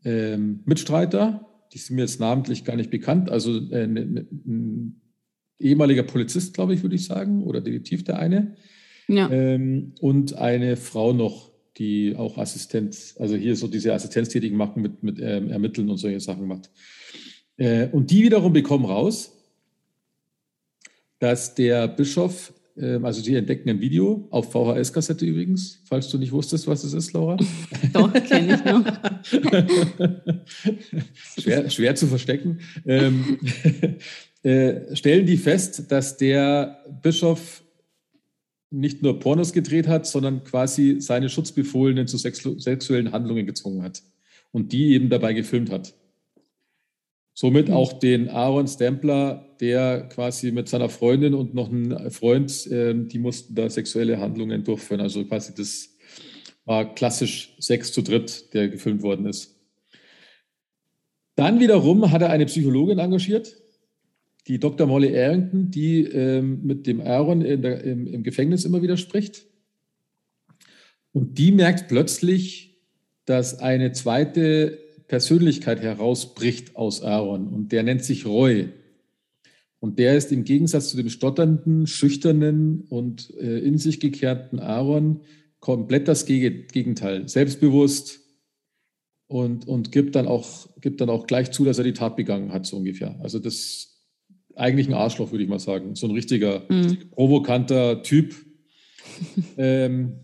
ähm, 0.04 0.60
Mitstreiter, 0.64 1.46
die 1.72 1.78
sind 1.78 1.96
mir 1.96 2.02
jetzt 2.02 2.18
namentlich 2.18 2.64
gar 2.64 2.76
nicht 2.76 2.90
bekannt. 2.90 3.30
Also 3.30 3.56
äh, 3.70 3.86
ne, 3.86 4.06
ne, 4.06 4.26
ein 4.46 5.00
ehemaliger 5.58 6.02
Polizist, 6.02 6.54
glaube 6.54 6.74
ich, 6.74 6.82
würde 6.82 6.96
ich 6.96 7.04
sagen, 7.06 7.42
oder 7.44 7.60
Detektiv 7.60 8.04
der 8.04 8.18
eine. 8.18 8.56
Ja. 9.08 9.30
Ähm, 9.30 9.92
und 10.00 10.34
eine 10.34 10.76
Frau 10.76 11.12
noch, 11.12 11.50
die 11.78 12.14
auch 12.16 12.38
Assistent, 12.38 13.14
also 13.18 13.36
hier 13.36 13.56
so 13.56 13.68
diese 13.68 13.94
Assistenztätigen 13.94 14.56
machen 14.56 14.82
mit, 14.82 15.02
mit 15.02 15.18
ähm, 15.20 15.50
Ermitteln 15.50 15.88
und 15.88 15.96
solche 15.96 16.20
Sachen 16.20 16.46
macht. 16.46 16.70
Äh, 17.56 17.88
und 17.88 18.10
die 18.10 18.22
wiederum 18.22 18.52
bekommen 18.52 18.84
raus, 18.84 19.32
dass 21.18 21.54
der 21.54 21.88
Bischof 21.88 22.52
ähm, 22.80 23.04
also 23.04 23.20
sie 23.20 23.34
entdecken 23.34 23.68
ein 23.68 23.80
Video 23.80 24.28
auf 24.30 24.52
VHS-Kassette 24.52 25.26
übrigens, 25.26 25.80
falls 25.84 26.08
du 26.08 26.18
nicht 26.18 26.32
wusstest, 26.32 26.66
was 26.66 26.84
es 26.84 26.92
ist, 26.92 27.12
Laura. 27.12 27.36
Doch, 27.92 28.12
kenne 28.12 28.54
ich 28.54 28.64
noch. 28.64 28.84
schwer, 31.40 31.70
schwer 31.70 31.94
zu 31.96 32.06
verstecken. 32.06 32.60
Ähm, 32.86 33.38
äh, 34.42 34.94
stellen 34.94 35.26
die 35.26 35.36
fest, 35.36 35.90
dass 35.90 36.16
der 36.16 36.84
Bischof 37.02 37.62
nicht 38.70 39.02
nur 39.02 39.18
Pornos 39.18 39.52
gedreht 39.52 39.88
hat, 39.88 40.06
sondern 40.06 40.44
quasi 40.44 41.00
seine 41.00 41.28
Schutzbefohlenen 41.28 42.06
zu 42.06 42.18
sexuellen 42.18 43.12
Handlungen 43.12 43.46
gezwungen 43.46 43.82
hat 43.82 44.02
und 44.52 44.72
die 44.72 44.92
eben 44.92 45.08
dabei 45.08 45.32
gefilmt 45.32 45.70
hat. 45.70 45.94
Somit 47.34 47.68
mhm. 47.68 47.74
auch 47.74 47.92
den 47.92 48.28
Aaron 48.28 48.66
Stempler, 48.66 49.56
der 49.60 50.08
quasi 50.08 50.50
mit 50.50 50.68
seiner 50.68 50.88
Freundin 50.88 51.34
und 51.34 51.54
noch 51.54 51.70
ein 51.70 52.10
Freund, 52.10 52.66
äh, 52.66 52.94
die 52.94 53.18
mussten 53.18 53.54
da 53.54 53.70
sexuelle 53.70 54.18
Handlungen 54.18 54.64
durchführen. 54.64 55.00
Also 55.00 55.24
quasi 55.24 55.54
das 55.54 55.96
war 56.64 56.94
klassisch 56.94 57.54
Sex 57.58 57.92
zu 57.92 58.02
dritt, 58.02 58.52
der 58.54 58.68
gefilmt 58.68 59.02
worden 59.02 59.26
ist. 59.26 59.56
Dann 61.36 61.60
wiederum 61.60 62.10
hat 62.10 62.22
er 62.22 62.30
eine 62.30 62.46
Psychologin 62.46 62.98
engagiert, 62.98 63.56
die 64.48 64.58
Dr. 64.58 64.86
Molly 64.86 65.16
Arrington, 65.16 65.70
die 65.70 66.04
ähm, 66.04 66.60
mit 66.64 66.86
dem 66.86 67.00
Aaron 67.00 67.40
der, 67.40 67.84
im, 67.84 68.06
im 68.06 68.22
Gefängnis 68.22 68.64
immer 68.64 68.82
wieder 68.82 68.96
spricht. 68.96 69.46
Und 71.12 71.38
die 71.38 71.52
merkt 71.52 71.88
plötzlich, 71.88 72.80
dass 73.26 73.58
eine 73.58 73.92
zweite 73.92 74.78
Persönlichkeit 75.06 75.80
herausbricht 75.80 76.76
aus 76.76 77.02
Aaron 77.02 77.48
und 77.48 77.72
der 77.72 77.82
nennt 77.82 78.04
sich 78.04 78.24
Roy. 78.24 78.70
Und 79.80 79.98
der 79.98 80.16
ist 80.16 80.32
im 80.32 80.44
Gegensatz 80.44 80.88
zu 80.88 80.96
dem 80.96 81.08
stotternden, 81.08 81.86
schüchternen 81.86 82.82
und 82.88 83.32
äh, 83.38 83.58
in 83.58 83.78
sich 83.78 84.00
gekehrten 84.00 84.58
Aaron 84.58 85.20
komplett 85.60 86.08
das 86.08 86.24
Gegenteil. 86.26 87.28
Selbstbewusst 87.28 88.20
und, 89.26 89.68
und 89.68 89.92
gibt, 89.92 90.16
dann 90.16 90.26
auch, 90.26 90.68
gibt 90.80 91.00
dann 91.00 91.10
auch 91.10 91.26
gleich 91.26 91.50
zu, 91.50 91.64
dass 91.64 91.78
er 91.78 91.84
die 91.84 91.92
Tat 91.92 92.16
begangen 92.16 92.52
hat, 92.52 92.66
so 92.66 92.78
ungefähr. 92.78 93.18
Also 93.20 93.38
das 93.38 93.97
eigentlich 94.58 94.88
ein 94.88 94.94
Arschloch, 94.94 95.30
würde 95.30 95.44
ich 95.44 95.50
mal 95.50 95.58
sagen. 95.58 95.94
So 95.94 96.06
ein 96.06 96.12
richtiger, 96.12 96.64
mhm. 96.68 97.10
provokanter 97.10 98.02
Typ. 98.02 98.34
ähm, 99.56 100.20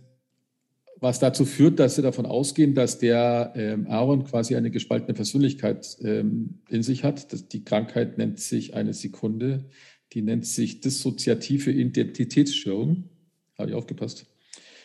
was 1.04 1.18
dazu 1.18 1.44
führt, 1.44 1.78
dass 1.78 1.96
sie 1.96 2.02
davon 2.02 2.24
ausgehen, 2.24 2.74
dass 2.74 2.98
der 2.98 3.52
ähm, 3.56 3.86
Aaron 3.88 4.24
quasi 4.24 4.56
eine 4.56 4.70
gespaltene 4.70 5.12
Persönlichkeit 5.12 5.98
ähm, 6.00 6.60
in 6.70 6.82
sich 6.82 7.04
hat. 7.04 7.30
Das, 7.32 7.46
die 7.46 7.62
Krankheit 7.62 8.16
nennt 8.16 8.40
sich 8.40 8.74
eine 8.74 8.94
Sekunde, 8.94 9.66
die 10.14 10.22
nennt 10.22 10.46
sich 10.46 10.80
dissoziative 10.80 11.70
Identitätsstörung. 11.70 13.10
Habe 13.58 13.68
ich 13.70 13.76
aufgepasst. 13.76 14.26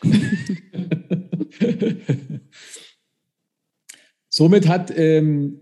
Somit 4.28 4.68
hat, 4.68 4.92
ähm, 4.96 5.60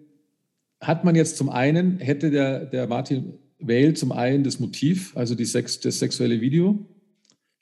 hat 0.81 1.05
man 1.05 1.15
jetzt 1.15 1.37
zum 1.37 1.51
einen, 1.51 1.99
hätte 1.99 2.33
der, 2.33 2.67
der 2.67 2.89
Martin 2.89 3.35
Weil 3.59 3.95
zum 3.95 4.13
einen 4.13 4.45
das 4.45 4.61
Motiv, 4.61 5.17
also 5.17 5.35
die 5.35 5.45
Sex, 5.45 5.81
das 5.81 5.99
sexuelle 5.99 6.41
Video, 6.41 6.87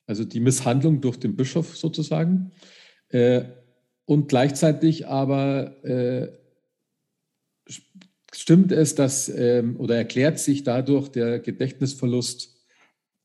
also 0.07 0.25
die 0.25 0.41
Misshandlung 0.41 1.01
durch 1.01 1.17
den 1.17 1.37
Bischof 1.37 1.77
sozusagen. 1.77 2.53
Äh, 3.09 3.45
und 4.05 4.29
gleichzeitig 4.29 5.09
aber 5.09 5.85
äh, 5.85 6.29
stimmt 8.33 8.73
es, 8.73 8.95
dass 8.95 9.29
ähm, 9.29 9.77
oder 9.79 9.97
erklärt 9.97 10.39
sich 10.39 10.63
dadurch 10.63 11.09
der 11.09 11.41
Gedächtnisverlust 11.41 12.57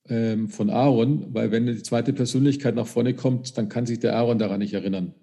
ähm, 0.07 0.49
von 0.49 0.69
Aaron, 0.69 1.33
weil 1.33 1.51
wenn 1.51 1.67
die 1.67 1.83
zweite 1.83 2.13
Persönlichkeit 2.13 2.75
nach 2.75 2.87
vorne 2.87 3.13
kommt, 3.13 3.57
dann 3.57 3.69
kann 3.69 3.85
sich 3.85 3.99
der 3.99 4.15
Aaron 4.15 4.39
daran 4.39 4.59
nicht 4.59 4.73
erinnern. 4.73 5.13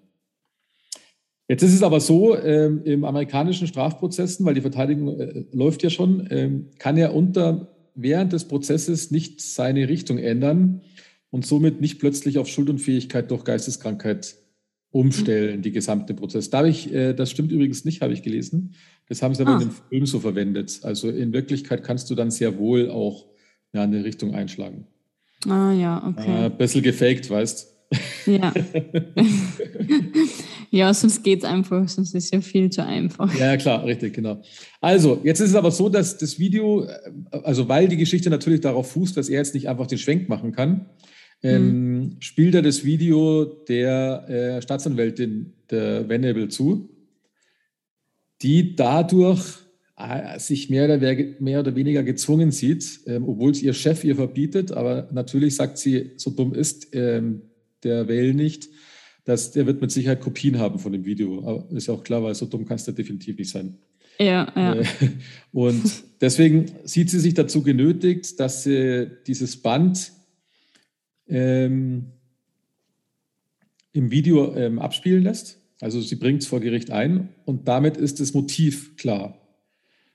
Jetzt 1.49 1.63
ist 1.63 1.73
es 1.73 1.81
aber 1.81 1.99
so, 1.99 2.37
ähm, 2.37 2.83
im 2.85 3.03
amerikanischen 3.03 3.65
Strafprozessen, 3.65 4.45
weil 4.45 4.53
die 4.53 4.61
Verteidigung 4.61 5.19
äh, 5.19 5.45
läuft 5.51 5.81
ja 5.81 5.89
schon, 5.89 6.27
ähm, 6.29 6.67
kann 6.77 6.95
er 6.95 7.15
unter 7.15 7.75
während 7.95 8.33
des 8.33 8.47
Prozesses 8.47 9.09
nicht 9.09 9.41
seine 9.41 9.89
Richtung 9.89 10.19
ändern 10.19 10.81
und 11.31 11.47
somit 11.47 11.81
nicht 11.81 11.99
plötzlich 11.99 12.37
auf 12.37 12.47
Schuldunfähigkeit 12.47 13.31
durch 13.31 13.43
Geisteskrankheit 13.45 14.35
umstellen, 14.91 15.63
die 15.63 15.71
gesamte 15.71 16.13
Prozess. 16.13 16.51
Darf 16.51 16.67
ich, 16.67 16.93
äh, 16.93 17.13
das 17.13 17.31
stimmt 17.31 17.51
übrigens 17.51 17.83
nicht, 17.83 18.01
habe 18.01 18.13
ich 18.13 18.21
gelesen. 18.21 18.75
Das 19.07 19.23
haben 19.23 19.33
sie 19.33 19.41
aber 19.41 19.53
ah. 19.53 19.61
in 19.61 19.69
dem 19.69 19.71
Film 19.71 20.05
so 20.05 20.19
verwendet. 20.19 20.81
Also 20.83 21.09
in 21.09 21.33
Wirklichkeit 21.33 21.83
kannst 21.83 22.11
du 22.11 22.15
dann 22.15 22.29
sehr 22.29 22.59
wohl 22.59 22.91
auch 22.91 23.25
ja, 23.73 23.81
eine 23.81 24.03
Richtung 24.03 24.35
einschlagen. 24.35 24.85
Ah 25.47 25.71
ja, 25.71 26.07
okay. 26.07 26.45
Äh, 26.45 26.49
bisschen 26.51 26.83
gefaked, 26.83 27.27
weißt 27.27 27.75
Ja. 28.27 28.53
ja, 30.71 30.93
sonst 30.93 31.23
geht 31.23 31.39
es 31.39 31.45
einfach, 31.45 31.87
sonst 31.87 32.13
ist 32.13 32.25
es 32.25 32.31
ja 32.31 32.41
viel 32.41 32.69
zu 32.69 32.85
einfach. 32.85 33.33
Ja, 33.39 33.57
klar, 33.57 33.85
richtig, 33.85 34.13
genau. 34.13 34.41
Also, 34.81 35.19
jetzt 35.23 35.39
ist 35.39 35.49
es 35.49 35.55
aber 35.55 35.71
so, 35.71 35.89
dass 35.89 36.17
das 36.17 36.37
Video, 36.37 36.83
äh, 36.83 37.11
also 37.31 37.67
weil 37.67 37.87
die 37.87 37.97
Geschichte 37.97 38.29
natürlich 38.29 38.61
darauf 38.61 38.91
fußt, 38.91 39.17
dass 39.17 39.29
er 39.29 39.39
jetzt 39.39 39.53
nicht 39.55 39.67
einfach 39.67 39.87
den 39.87 39.97
Schwenk 39.97 40.29
machen 40.29 40.51
kann, 40.51 40.89
ähm, 41.41 41.71
mhm. 41.71 42.15
spielt 42.19 42.55
er 42.55 42.61
das 42.61 42.83
Video 42.83 43.45
der 43.45 44.29
äh, 44.29 44.61
Staatsanwältin 44.61 45.53
der 45.69 46.07
Venable 46.07 46.49
zu, 46.49 46.89
die 48.41 48.75
dadurch 48.75 49.59
äh, 49.97 50.37
sich 50.39 50.69
mehr 50.69 50.85
oder, 50.85 50.97
mehr 51.39 51.59
oder, 51.61 51.75
weniger 51.75 52.03
gezwungen 52.03 52.51
sieht, 52.51 53.01
ähm, 53.07 53.27
obwohl 53.27 53.51
es 53.51 53.63
ihr 53.63 53.73
Chef 53.73 54.03
ihr 54.03 54.15
verbietet, 54.15 54.71
aber 54.71 55.09
natürlich 55.11 55.55
sagt 55.55 55.77
sie, 55.77 56.11
so 56.17 56.29
dumm 56.29 56.53
ist 56.53 56.87
ähm, 56.93 57.41
der 57.83 58.07
Well 58.07 58.33
nicht, 58.33 58.69
dass 59.29 59.51
der 59.51 59.67
wird 59.67 59.79
mit 59.79 59.91
Sicherheit 59.91 60.21
Kopien 60.21 60.57
haben 60.57 60.79
von 60.79 60.91
dem 60.91 61.05
Video. 61.05 61.43
Aber 61.45 61.67
ist 61.71 61.87
ja 61.87 61.93
auch 61.93 62.03
klar, 62.03 62.23
weil 62.23 62.33
so 62.33 62.47
dumm 62.47 62.65
kannst 62.65 62.87
du 62.87 62.91
definitiv 62.91 63.37
nicht 63.37 63.51
sein. 63.51 63.77
Ja, 64.19 64.51
ja. 64.55 64.75
Äh, 64.75 64.85
und 65.51 66.03
deswegen 66.19 66.65
sieht 66.83 67.11
sie 67.11 67.19
sich 67.19 67.35
dazu 67.35 67.61
genötigt, 67.61 68.39
dass 68.39 68.63
sie 68.63 69.07
dieses 69.27 69.61
Band 69.61 70.11
ähm, 71.27 72.07
im 73.93 74.09
Video 74.09 74.55
ähm, 74.55 74.79
abspielen 74.79 75.23
lässt. 75.23 75.59
Also 75.79 76.01
sie 76.01 76.15
bringt 76.15 76.41
es 76.41 76.47
vor 76.47 76.59
Gericht 76.59 76.89
ein 76.89 77.29
und 77.45 77.67
damit 77.67 77.97
ist 77.97 78.19
das 78.19 78.33
Motiv 78.33 78.97
klar. 78.97 79.38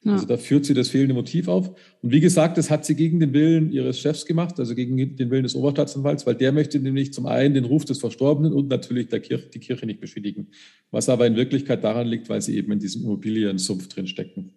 Ja. 0.05 0.13
Also 0.13 0.27
da 0.27 0.37
führt 0.37 0.67
sie 0.67 0.75
das 0.75 0.89
fehlende 0.89 1.15
Motiv 1.15 1.49
auf. 1.49 1.69
Und 2.03 2.13
wie 2.13 2.21
gesagt, 2.21 2.59
das 2.59 2.71
hat 2.71 2.85
sie 2.85 2.95
gegen 2.95 3.21
den 3.21 3.33
Willen 3.33 3.73
ihres 3.73 3.99
Chefs 3.99 4.27
gemacht, 4.27 4.61
also 4.61 4.75
gegen 4.75 4.97
den 5.17 5.31
Willen 5.31 5.45
des 5.45 5.55
Oberstaatsanwalts, 5.55 6.27
weil 6.27 6.35
der 6.35 6.53
möchte 6.53 6.79
nämlich 6.79 7.15
zum 7.15 7.25
einen 7.27 7.55
den 7.55 7.65
Ruf 7.65 7.87
des 7.87 7.99
Verstorbenen 7.99 8.53
und 8.53 8.69
natürlich 8.69 9.09
der 9.09 9.21
Kirche, 9.21 9.49
die 9.49 9.61
Kirche 9.61 9.87
nicht 9.87 10.01
beschädigen. 10.01 10.49
Was 10.91 11.09
aber 11.09 11.27
in 11.27 11.37
Wirklichkeit 11.37 11.83
daran 11.83 12.07
liegt, 12.07 12.29
weil 12.29 12.43
sie 12.43 12.57
eben 12.57 12.71
in 12.73 12.79
diesem 12.79 13.03
Immobiliensumpf 13.03 13.89
drin 13.89 14.07
stecken. 14.07 14.53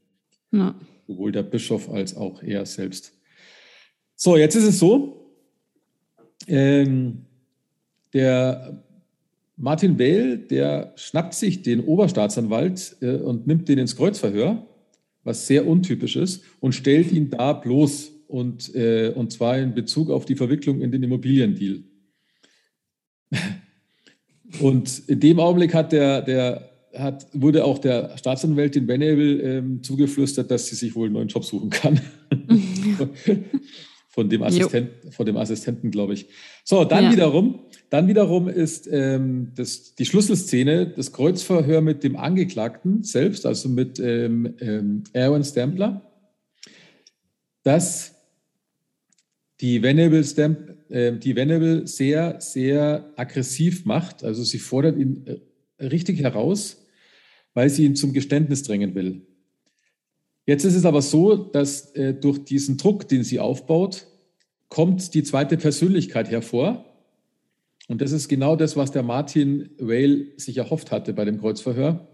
Ja. 0.51 0.75
Sowohl 1.08 1.32
der 1.32 1.44
Bischof 1.44 1.89
als 1.89 2.16
auch 2.18 2.44
er 2.44 2.66
selbst. 2.66 3.13
So, 4.16 4.36
jetzt 4.36 4.56
ist 4.56 4.66
es 4.66 4.80
so, 4.80 5.34
ähm, 6.48 7.25
der 8.13 8.84
Martin 9.56 9.96
Bell, 9.96 10.38
der 10.38 10.94
schnappt 10.98 11.34
sich 11.34 11.62
den 11.62 11.80
Oberstaatsanwalt 11.80 12.98
äh, 13.01 13.16
und 13.16 13.48
nimmt 13.48 13.70
den 13.70 13.80
ins 13.80 13.96
Kreuzverhör, 13.96 14.68
was 15.27 15.46
sehr 15.46 15.67
untypisch 15.67 16.15
ist, 16.15 16.43
und 16.60 16.74
stellt 16.74 17.12
ihn 17.12 17.29
da 17.29 17.53
bloß 17.53 18.12
und, 18.27 18.74
äh, 18.74 19.12
und 19.13 19.31
zwar 19.31 19.60
in 19.60 19.75
Bezug 19.75 20.10
auf 20.10 20.25
die 20.25 20.36
Verwicklung 20.36 20.81
in 20.81 20.91
den 20.91 21.03
Immobiliendeal. 21.03 21.84
Und 24.62 25.10
in 25.10 25.19
dem 25.19 25.41
Augenblick 25.41 25.74
hat 25.74 25.91
der, 25.91 26.22
der 26.22 26.69
hat, 26.96 27.27
wurde 27.34 27.65
auch 27.65 27.79
der 27.79 28.17
Staatsanwältin 28.17 28.88
Benable 28.88 29.41
ähm, 29.41 29.84
zugeflüstert, 29.84 30.50
dass 30.50 30.67
sie 30.67 30.75
sich 30.75 30.96
wohl 30.96 31.07
einen 31.07 31.15
neuen 31.15 31.27
Job 31.27 31.43
suchen 31.43 31.69
kann. 31.69 32.00
von 34.17 34.29
dem, 34.29 34.41
Assistent, 34.41 34.89
von 35.12 35.27
dem 35.27 35.38
Assistenten, 35.38 35.91
glaube 35.91 36.15
ich. 36.15 36.25
So, 36.63 36.86
dann 36.86 37.03
ja. 37.03 37.12
wiederum, 37.12 37.59
dann 37.91 38.07
wiederum 38.07 38.47
ist 38.47 38.89
ähm, 38.91 39.51
das, 39.53 39.93
die 39.93 40.05
Schlüsselszene 40.07 40.88
das 40.88 41.13
Kreuzverhör 41.13 41.81
mit 41.81 42.03
dem 42.03 42.15
Angeklagten 42.15 43.03
selbst, 43.03 43.45
also 43.45 43.69
mit 43.69 44.00
ähm, 44.00 44.55
ähm, 44.59 45.03
Aaron 45.13 45.43
Stempler, 45.43 46.01
dass 47.62 48.15
die 49.62 49.83
Venable, 49.83 50.24
Stamp, 50.24 50.74
äh, 50.89 51.12
die 51.12 51.36
Venable 51.36 51.86
sehr, 51.86 52.41
sehr 52.41 53.13
aggressiv 53.17 53.86
macht. 53.86 54.24
Also 54.24 54.43
sie 54.43 54.57
fordert 54.57 54.97
ihn 54.97 55.27
äh, 55.27 55.86
richtig 55.86 56.21
heraus, 56.21 56.88
weil 57.53 57.69
sie 57.69 57.86
ihn 57.86 57.95
zum 57.95 58.13
Geständnis 58.13 58.63
drängen 58.63 58.95
will. 58.95 59.27
Jetzt 60.48 60.63
ist 60.63 60.75
es 60.75 60.86
aber 60.86 61.01
so, 61.01 61.36
dass 61.36 61.92
äh, 61.92 62.13
durch 62.13 62.39
diesen 62.39 62.77
Druck, 62.77 63.10
den 63.10 63.24
sie 63.24 63.42
aufbaut, 63.42 64.08
kommt 64.70 65.13
die 65.13 65.24
zweite 65.24 65.58
Persönlichkeit 65.58 66.32
hervor. 66.32 66.86
Und 67.89 68.01
das 68.01 68.13
ist 68.13 68.30
genau 68.30 68.56
das, 68.56 68.77
was 68.77 68.92
der 68.92 69.04
Martin 69.04 69.70
Whale 69.77 70.27
sich 70.38 70.58
erhofft 70.58 70.89
hatte 70.89 71.13
bei 71.13 71.25
dem 71.25 71.42
Kreuzverhör. 71.42 72.08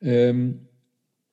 Ähm, 0.00 0.68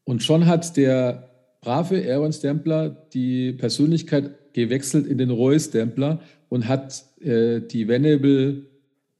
und 0.03 0.23
schon 0.23 0.47
hat 0.47 0.75
der 0.77 1.29
brave 1.61 2.11
Aaron 2.11 2.33
Stempler 2.33 2.89
die 3.13 3.53
Persönlichkeit 3.53 4.53
gewechselt 4.53 5.05
in 5.05 5.19
den 5.19 5.29
Roy 5.29 5.59
Stempler 5.59 6.21
und 6.49 6.67
hat 6.67 7.05
äh, 7.21 7.61
die 7.61 7.87
Venable 7.87 8.65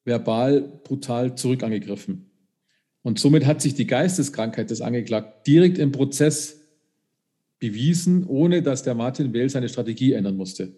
verbal 0.06 0.62
brutal 0.84 1.36
zurückangegriffen. 1.36 2.32
Und 3.04 3.20
somit 3.20 3.46
hat 3.46 3.62
sich 3.62 3.76
die 3.76 3.86
Geisteskrankheit 3.86 4.72
des 4.72 4.82
Angeklagten 4.82 5.44
direkt 5.46 5.78
im 5.78 5.92
Prozess 5.92 6.65
bewiesen, 7.60 8.26
ohne 8.26 8.62
dass 8.62 8.84
der 8.84 8.96
Martin 8.96 9.34
Weil 9.34 9.50
seine 9.50 9.70
Strategie 9.70 10.14
ändern 10.14 10.38
musste. 10.38 10.74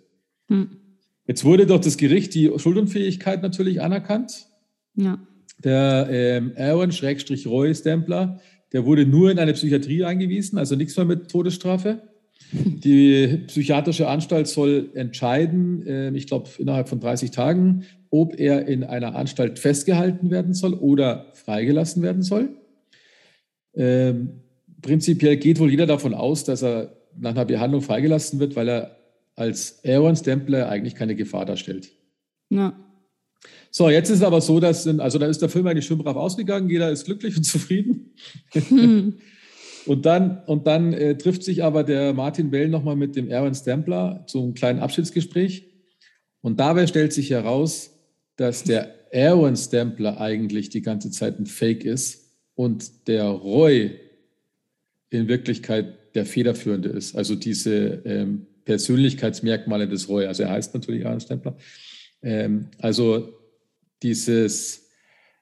Hm. 0.47 0.69
Jetzt 1.25 1.43
wurde 1.43 1.65
durch 1.65 1.81
das 1.81 1.97
Gericht 1.97 2.33
die 2.35 2.51
Schuldunfähigkeit 2.55 3.41
natürlich 3.41 3.81
anerkannt. 3.81 4.47
Ja. 4.95 5.19
Der 5.63 6.07
ähm, 6.09 6.53
Aaron-Roy 6.55 7.75
Stempler, 7.75 8.39
der 8.71 8.85
wurde 8.85 9.05
nur 9.05 9.31
in 9.31 9.39
eine 9.39 9.53
Psychiatrie 9.53 10.03
eingewiesen, 10.03 10.57
also 10.57 10.75
nichts 10.75 10.95
mehr 10.95 11.05
mit 11.05 11.29
Todesstrafe. 11.29 12.03
Die 12.53 13.43
psychiatrische 13.47 14.07
Anstalt 14.07 14.47
soll 14.47 14.91
entscheiden, 14.93 15.85
äh, 15.85 16.11
ich 16.11 16.27
glaube 16.27 16.49
innerhalb 16.59 16.87
von 16.87 16.99
30 16.99 17.31
Tagen, 17.31 17.83
ob 18.09 18.39
er 18.39 18.67
in 18.67 18.83
einer 18.83 19.15
Anstalt 19.15 19.59
festgehalten 19.59 20.31
werden 20.31 20.53
soll 20.53 20.73
oder 20.73 21.31
freigelassen 21.33 22.03
werden 22.03 22.21
soll. 22.21 22.49
Ähm, 23.75 24.41
prinzipiell 24.81 25.37
geht 25.37 25.59
wohl 25.59 25.69
jeder 25.69 25.85
davon 25.85 26.13
aus, 26.13 26.43
dass 26.43 26.63
er 26.63 26.95
nach 27.17 27.31
einer 27.31 27.45
Behandlung 27.45 27.81
freigelassen 27.81 28.39
wird, 28.39 28.55
weil 28.55 28.69
er 28.69 28.97
als 29.35 29.83
Aaron 29.85 30.15
Stempler 30.15 30.69
eigentlich 30.69 30.95
keine 30.95 31.15
Gefahr 31.15 31.45
darstellt. 31.45 31.91
Ja. 32.49 32.73
So, 33.69 33.89
jetzt 33.89 34.09
ist 34.09 34.17
es 34.17 34.23
aber 34.23 34.41
so, 34.41 34.59
dass, 34.59 34.87
also 34.87 35.19
da 35.19 35.27
ist 35.27 35.41
der 35.41 35.49
Film 35.49 35.67
eigentlich 35.67 35.85
schön 35.85 35.97
brav 35.99 36.15
ausgegangen, 36.15 36.69
jeder 36.69 36.91
ist 36.91 37.05
glücklich 37.05 37.37
und 37.37 37.43
zufrieden. 37.45 38.13
Hm. 38.53 39.19
und 39.85 40.05
dann, 40.05 40.43
und 40.47 40.65
dann 40.65 40.93
äh, 40.93 41.17
trifft 41.17 41.43
sich 41.43 41.63
aber 41.63 41.83
der 41.83 42.13
Martin 42.13 42.49
Bell 42.49 42.69
nochmal 42.69 42.95
mit 42.95 43.15
dem 43.15 43.31
Aaron 43.31 43.53
Stempler 43.53 44.23
zu 44.27 44.41
einem 44.41 44.53
kleinen 44.53 44.79
Abschiedsgespräch. 44.79 45.65
Und 46.41 46.59
dabei 46.59 46.87
stellt 46.87 47.13
sich 47.13 47.29
heraus, 47.29 47.91
dass 48.37 48.63
der 48.63 48.93
Aaron 49.13 49.55
Stempler 49.55 50.19
eigentlich 50.19 50.69
die 50.69 50.81
ganze 50.81 51.11
Zeit 51.11 51.39
ein 51.39 51.45
Fake 51.45 51.83
ist 51.83 52.31
und 52.55 53.07
der 53.07 53.25
Roy 53.25 53.99
in 55.09 55.27
Wirklichkeit 55.27 56.15
der 56.15 56.25
Federführende 56.25 56.89
ist. 56.89 57.15
Also 57.15 57.35
diese 57.35 58.01
ähm, 58.05 58.47
Persönlichkeitsmerkmale 58.65 59.87
des 59.87 60.09
Roy. 60.09 60.25
Also 60.25 60.43
er 60.43 60.51
heißt 60.51 60.73
natürlich 60.73 61.05
Aaron 61.05 61.21
Stempler. 61.21 61.57
Ähm, 62.21 62.67
also 62.79 63.33
dieses, 64.03 64.89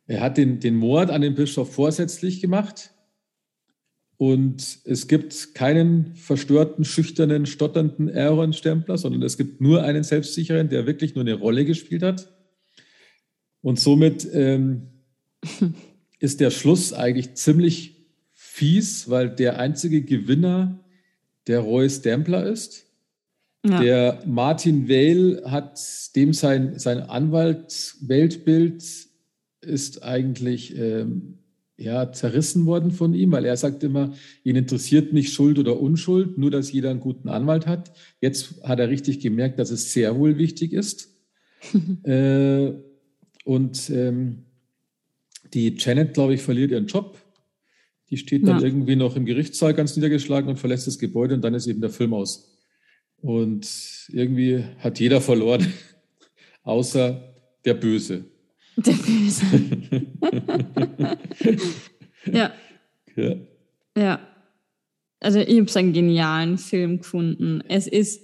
er 0.08 0.22
hat 0.22 0.38
den, 0.38 0.60
den 0.60 0.76
Mord 0.76 1.10
an 1.10 1.22
den 1.22 1.36
Bischof 1.36 1.74
vorsätzlich 1.74 2.42
gemacht 2.42 2.92
und 4.18 4.80
es 4.86 5.08
gibt 5.08 5.56
keinen 5.56 6.16
verstörten, 6.16 6.86
schüchternen, 6.86 7.46
stotternden 7.46 8.10
Aaron-Stempler, 8.10 8.98
sondern 8.98 9.22
es 9.24 9.38
gibt 9.38 9.60
nur 9.60 9.84
einen 9.84 10.04
selbstsicheren, 10.04 10.70
der 10.70 10.88
wirklich 10.88 11.16
nur 11.16 11.24
eine 11.24 11.34
Rolle 11.34 11.66
gespielt 11.66 12.02
hat. 12.02 12.32
Und 13.62 13.80
somit 13.80 14.26
ähm, 14.34 14.84
ist 16.20 16.40
der 16.40 16.52
Schluss 16.52 16.94
eigentlich 16.94 17.34
ziemlich 17.34 17.95
fies, 18.56 19.10
weil 19.10 19.30
der 19.30 19.60
einzige 19.60 20.02
Gewinner 20.02 20.80
der 21.48 21.60
Roy 21.60 21.90
Stempler 21.90 22.48
ist. 22.48 22.86
Ja. 23.66 23.82
Der 23.82 24.24
Martin 24.26 24.88
Weil 24.88 25.42
hat 25.46 25.78
dem 26.16 26.32
sein, 26.32 26.80
sein 26.80 27.02
Anwalt-Weltbild 27.02 28.82
ist 29.62 30.04
eigentlich 30.04 30.78
ähm, 30.78 31.40
ja, 31.76 32.14
zerrissen 32.14 32.66
worden 32.66 32.92
von 32.92 33.14
ihm, 33.14 33.34
weil 33.34 33.44
er 33.44 33.58
sagt 33.58 33.84
immer, 33.84 34.14
ihn 34.46 34.56
interessiert 34.56 35.12
nicht 35.12 35.34
Schuld 35.34 35.60
oder 35.60 35.78
Unschuld, 35.78 36.38
nur 36.38 36.52
dass 36.52 36.72
jeder 36.72 36.92
einen 36.92 37.02
guten 37.02 37.28
Anwalt 37.28 37.68
hat. 37.68 37.92
Jetzt 38.22 38.64
hat 38.64 38.80
er 38.80 38.88
richtig 38.88 39.20
gemerkt, 39.20 39.60
dass 39.60 39.70
es 39.70 39.92
sehr 39.92 40.18
wohl 40.18 40.38
wichtig 40.38 40.72
ist. 40.72 41.10
äh, 42.04 42.72
und 43.44 43.90
ähm, 43.90 44.46
die 45.54 45.76
Janet, 45.78 46.14
glaube 46.14 46.36
ich, 46.36 46.42
verliert 46.42 46.72
ihren 46.72 46.88
Job. 46.88 47.18
Die 48.16 48.20
steht 48.20 48.48
dann 48.48 48.60
ja. 48.60 48.66
irgendwie 48.66 48.96
noch 48.96 49.18
im 49.18 49.26
Gerichtssaal 49.26 49.74
ganz 49.74 49.98
niedergeschlagen 49.98 50.50
und 50.50 50.56
verlässt 50.56 50.88
das 50.88 50.98
Gebäude 51.00 51.36
und 51.36 51.42
dann 51.42 51.54
ist 51.54 51.68
eben 51.68 51.82
der 51.82 51.90
Film 51.90 52.14
aus. 52.14 52.58
Und 53.18 53.68
irgendwie 54.08 54.64
hat 54.80 55.02
jeder 55.02 55.20
verloren, 55.20 55.68
außer 56.64 57.36
der 57.66 57.74
Böse. 57.74 58.24
Der 58.78 58.94
Böse. 58.94 59.46
ja. 62.32 62.54
ja. 63.18 63.36
Ja. 63.98 64.20
Also 65.20 65.40
ich 65.40 65.60
habe 65.60 65.70
so 65.70 65.80
einen 65.80 65.92
genialen 65.92 66.58
Film 66.58 67.00
gefunden. 67.00 67.64
Es 67.68 67.86
ist, 67.86 68.22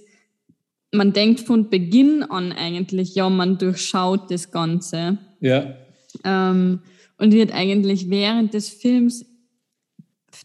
man 0.90 1.12
denkt 1.12 1.40
von 1.40 1.68
Beginn 1.68 2.22
an 2.22 2.50
eigentlich, 2.52 3.14
ja, 3.14 3.28
man 3.28 3.58
durchschaut 3.58 4.30
das 4.30 4.50
Ganze. 4.50 5.18
Ja. 5.40 5.76
Ähm, 6.24 6.80
und 7.18 7.34
wird 7.34 7.52
eigentlich 7.52 8.08
während 8.08 8.54
des 8.54 8.70
Films 8.70 9.26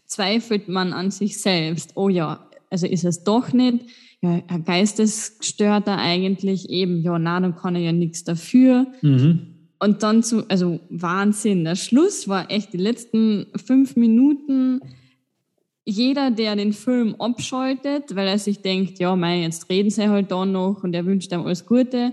zweifelt 0.08 0.68
man 0.68 0.92
an 0.92 1.12
sich 1.12 1.40
selbst. 1.40 1.92
Oh 1.94 2.08
ja, 2.08 2.48
also 2.70 2.86
ist 2.86 3.04
es 3.04 3.22
doch 3.22 3.52
nicht 3.52 3.84
ja, 4.20 4.42
ein 4.48 4.64
Geistesgestörter 4.64 5.96
eigentlich 5.96 6.68
eben, 6.70 7.02
ja, 7.02 7.18
na, 7.18 7.38
dann 7.38 7.54
kann 7.54 7.76
er 7.76 7.82
ja 7.82 7.92
nichts 7.92 8.24
dafür. 8.24 8.86
Mhm. 9.00 9.54
Und 9.78 10.02
dann 10.02 10.24
zu, 10.24 10.48
also 10.48 10.80
Wahnsinn. 10.90 11.64
Der 11.64 11.76
Schluss 11.76 12.26
war 12.26 12.50
echt 12.50 12.72
die 12.72 12.78
letzten 12.78 13.46
fünf 13.64 13.94
Minuten. 13.94 14.80
Jeder, 15.84 16.32
der 16.32 16.56
den 16.56 16.72
Film 16.72 17.14
abschaltet, 17.20 18.16
weil 18.16 18.26
er 18.26 18.38
sich 18.38 18.60
denkt, 18.60 18.98
ja, 18.98 19.14
mei, 19.14 19.42
jetzt 19.42 19.70
reden 19.70 19.90
sie 19.90 20.08
halt 20.08 20.32
da 20.32 20.44
noch 20.44 20.82
und 20.82 20.94
er 20.94 21.06
wünscht 21.06 21.32
ihm 21.32 21.42
alles 21.42 21.64
Gute, 21.64 22.12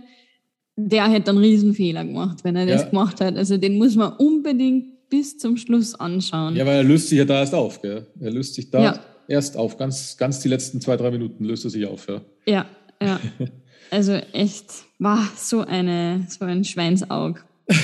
der 0.75 1.09
hätte 1.09 1.31
einen 1.31 1.39
Riesenfehler 1.39 2.05
gemacht, 2.05 2.43
wenn 2.43 2.55
er 2.55 2.65
ja. 2.65 2.75
das 2.75 2.89
gemacht 2.89 3.19
hat. 3.19 3.35
Also 3.35 3.57
den 3.57 3.77
muss 3.77 3.95
man 3.95 4.13
unbedingt 4.13 4.94
bis 5.09 5.37
zum 5.37 5.57
Schluss 5.57 5.95
anschauen. 5.95 6.55
Ja, 6.55 6.65
weil 6.65 6.77
er 6.77 6.83
löst 6.83 7.09
sich 7.09 7.17
ja 7.17 7.25
da 7.25 7.39
erst 7.39 7.53
auf, 7.53 7.81
gell? 7.81 8.07
Er 8.19 8.31
löst 8.31 8.55
sich 8.55 8.69
da. 8.69 8.83
Ja 8.83 8.99
erst 9.27 9.57
auf. 9.57 9.77
Ganz, 9.77 10.17
ganz 10.17 10.39
die 10.39 10.49
letzten 10.49 10.81
zwei, 10.81 10.97
drei 10.97 11.11
Minuten 11.11 11.45
löst 11.45 11.63
er 11.65 11.69
sich 11.69 11.85
auf. 11.85 12.07
Ja, 12.07 12.21
ja. 12.45 12.65
ja. 13.01 13.19
Also 13.91 14.13
echt, 14.13 14.65
war 14.97 15.29
so, 15.37 15.61
eine, 15.61 16.25
so 16.27 16.43
ein 16.43 16.63
Schweinsaug. 16.63 17.45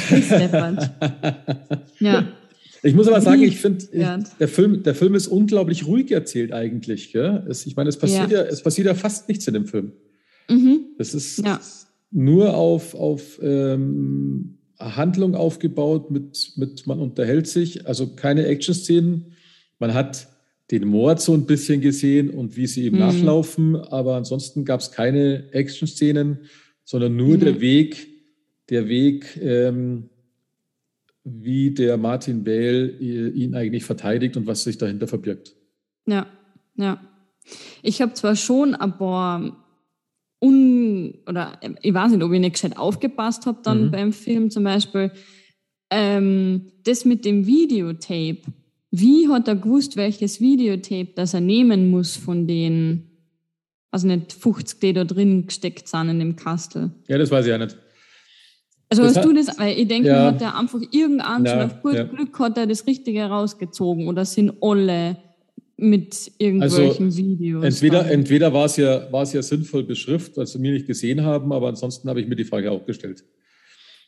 ja. 1.99 2.27
Ich 2.81 2.95
muss 2.95 3.07
aber 3.07 3.21
sagen, 3.21 3.43
ich 3.43 3.59
finde, 3.59 3.85
der 4.39 4.47
Film, 4.47 4.81
der 4.81 4.95
Film 4.95 5.13
ist 5.13 5.27
unglaublich 5.27 5.85
ruhig 5.85 6.09
erzählt 6.09 6.53
eigentlich. 6.53 7.11
Gell? 7.11 7.45
Es, 7.47 7.67
ich 7.67 7.75
meine, 7.75 7.89
es 7.89 7.97
passiert 7.97 8.31
ja. 8.31 8.39
ja. 8.39 8.49
es 8.49 8.63
passiert 8.63 8.87
ja 8.87 8.95
fast 8.95 9.29
nichts 9.29 9.47
in 9.47 9.53
dem 9.53 9.67
Film. 9.67 9.91
Mhm. 10.49 10.87
Es 10.97 11.13
ist 11.13 11.45
ja. 11.45 11.59
nur 12.09 12.55
auf, 12.55 12.95
auf 12.95 13.39
ähm, 13.43 14.57
Handlung 14.81 15.35
aufgebaut, 15.35 16.11
mit, 16.11 16.53
mit 16.55 16.87
man 16.87 16.99
unterhält 16.99 17.47
sich, 17.47 17.87
also 17.87 18.15
keine 18.15 18.45
Action-Szenen. 18.47 19.33
Man 19.79 19.93
hat 19.93 20.27
den 20.71 20.87
Mord 20.87 21.21
so 21.21 21.33
ein 21.33 21.45
bisschen 21.45 21.81
gesehen 21.81 22.29
und 22.29 22.55
wie 22.55 22.67
sie 22.67 22.85
ihm 22.85 22.93
mhm. 22.93 22.99
nachlaufen, 22.99 23.75
aber 23.75 24.15
ansonsten 24.15 24.65
gab 24.65 24.79
es 24.79 24.91
keine 24.91 25.51
Action-Szenen, 25.51 26.39
sondern 26.83 27.15
nur 27.15 27.35
mhm. 27.35 27.39
der 27.41 27.61
Weg, 27.61 28.07
der 28.69 28.87
Weg, 28.87 29.37
ähm, 29.41 30.09
wie 31.23 31.71
der 31.71 31.97
Martin 31.97 32.43
Bale 32.43 32.89
ihn 32.89 33.53
eigentlich 33.53 33.83
verteidigt 33.83 34.37
und 34.37 34.47
was 34.47 34.63
sich 34.63 34.77
dahinter 34.77 35.07
verbirgt. 35.07 35.55
Ja, 36.07 36.25
ja. 36.75 36.99
Ich 37.83 38.01
habe 38.01 38.13
zwar 38.13 38.35
schon 38.35 38.75
ein 38.75 38.97
paar 38.97 39.57
oder 41.27 41.59
ich 41.81 41.93
weiß 41.93 42.11
nicht, 42.11 42.23
ob 42.23 42.31
ich 42.31 42.39
nicht 42.39 42.53
gescheit 42.53 42.77
aufgepasst 42.77 43.45
habe 43.45 43.59
dann 43.63 43.85
mhm. 43.85 43.91
beim 43.91 44.13
Film 44.13 44.49
zum 44.49 44.63
Beispiel. 44.63 45.11
Ähm, 45.89 46.71
das 46.83 47.05
mit 47.05 47.25
dem 47.25 47.45
Videotape, 47.45 48.41
wie 48.91 49.27
hat 49.29 49.47
er 49.47 49.55
gewusst, 49.55 49.95
welches 49.97 50.39
Videotape 50.39 51.09
das 51.15 51.33
er 51.33 51.41
nehmen 51.41 51.89
muss 51.89 52.15
von 52.15 52.47
den, 52.47 53.09
also 53.91 54.07
nicht 54.07 54.33
50, 54.33 54.79
die 54.79 54.93
da 54.93 55.03
drin 55.03 55.47
gesteckt 55.47 55.87
sind 55.87 56.09
in 56.09 56.19
dem 56.19 56.35
Kastel? 56.35 56.91
Ja, 57.07 57.17
das 57.17 57.31
weiß 57.31 57.45
ich 57.45 57.51
ja 57.51 57.57
nicht. 57.57 57.77
Also 58.89 59.03
das 59.03 59.15
hast 59.15 59.25
du 59.25 59.33
das, 59.33 59.57
weil 59.57 59.79
ich 59.79 59.87
denke, 59.87 60.09
ja. 60.09 60.25
hat 60.25 60.41
er 60.41 60.57
einfach 60.57 60.81
irgendeins 60.91 61.49
ja, 61.49 61.65
auf 61.65 61.81
gut 61.81 61.93
ja. 61.93 62.03
Glück 62.03 62.37
hat 62.39 62.57
er 62.57 62.67
das 62.67 62.85
Richtige 62.85 63.23
rausgezogen 63.23 64.09
oder 64.09 64.25
sind 64.25 64.53
alle 64.61 65.15
mit 65.81 66.31
irgendwelchen 66.37 67.05
also, 67.05 67.17
Videos? 67.17 67.63
Entweder, 67.63 68.09
entweder 68.09 68.53
war 68.53 68.65
es 68.65 68.77
ja, 68.77 69.11
war 69.11 69.23
es 69.23 69.33
ja 69.33 69.41
sinnvoll 69.41 69.83
beschriftet, 69.83 70.37
was 70.37 70.61
wir 70.61 70.71
nicht 70.71 70.87
gesehen 70.87 71.23
haben, 71.23 71.51
aber 71.51 71.69
ansonsten 71.69 72.07
habe 72.07 72.21
ich 72.21 72.27
mir 72.27 72.35
die 72.35 72.43
Frage 72.43 72.71
auch 72.71 72.85
gestellt. 72.85 73.23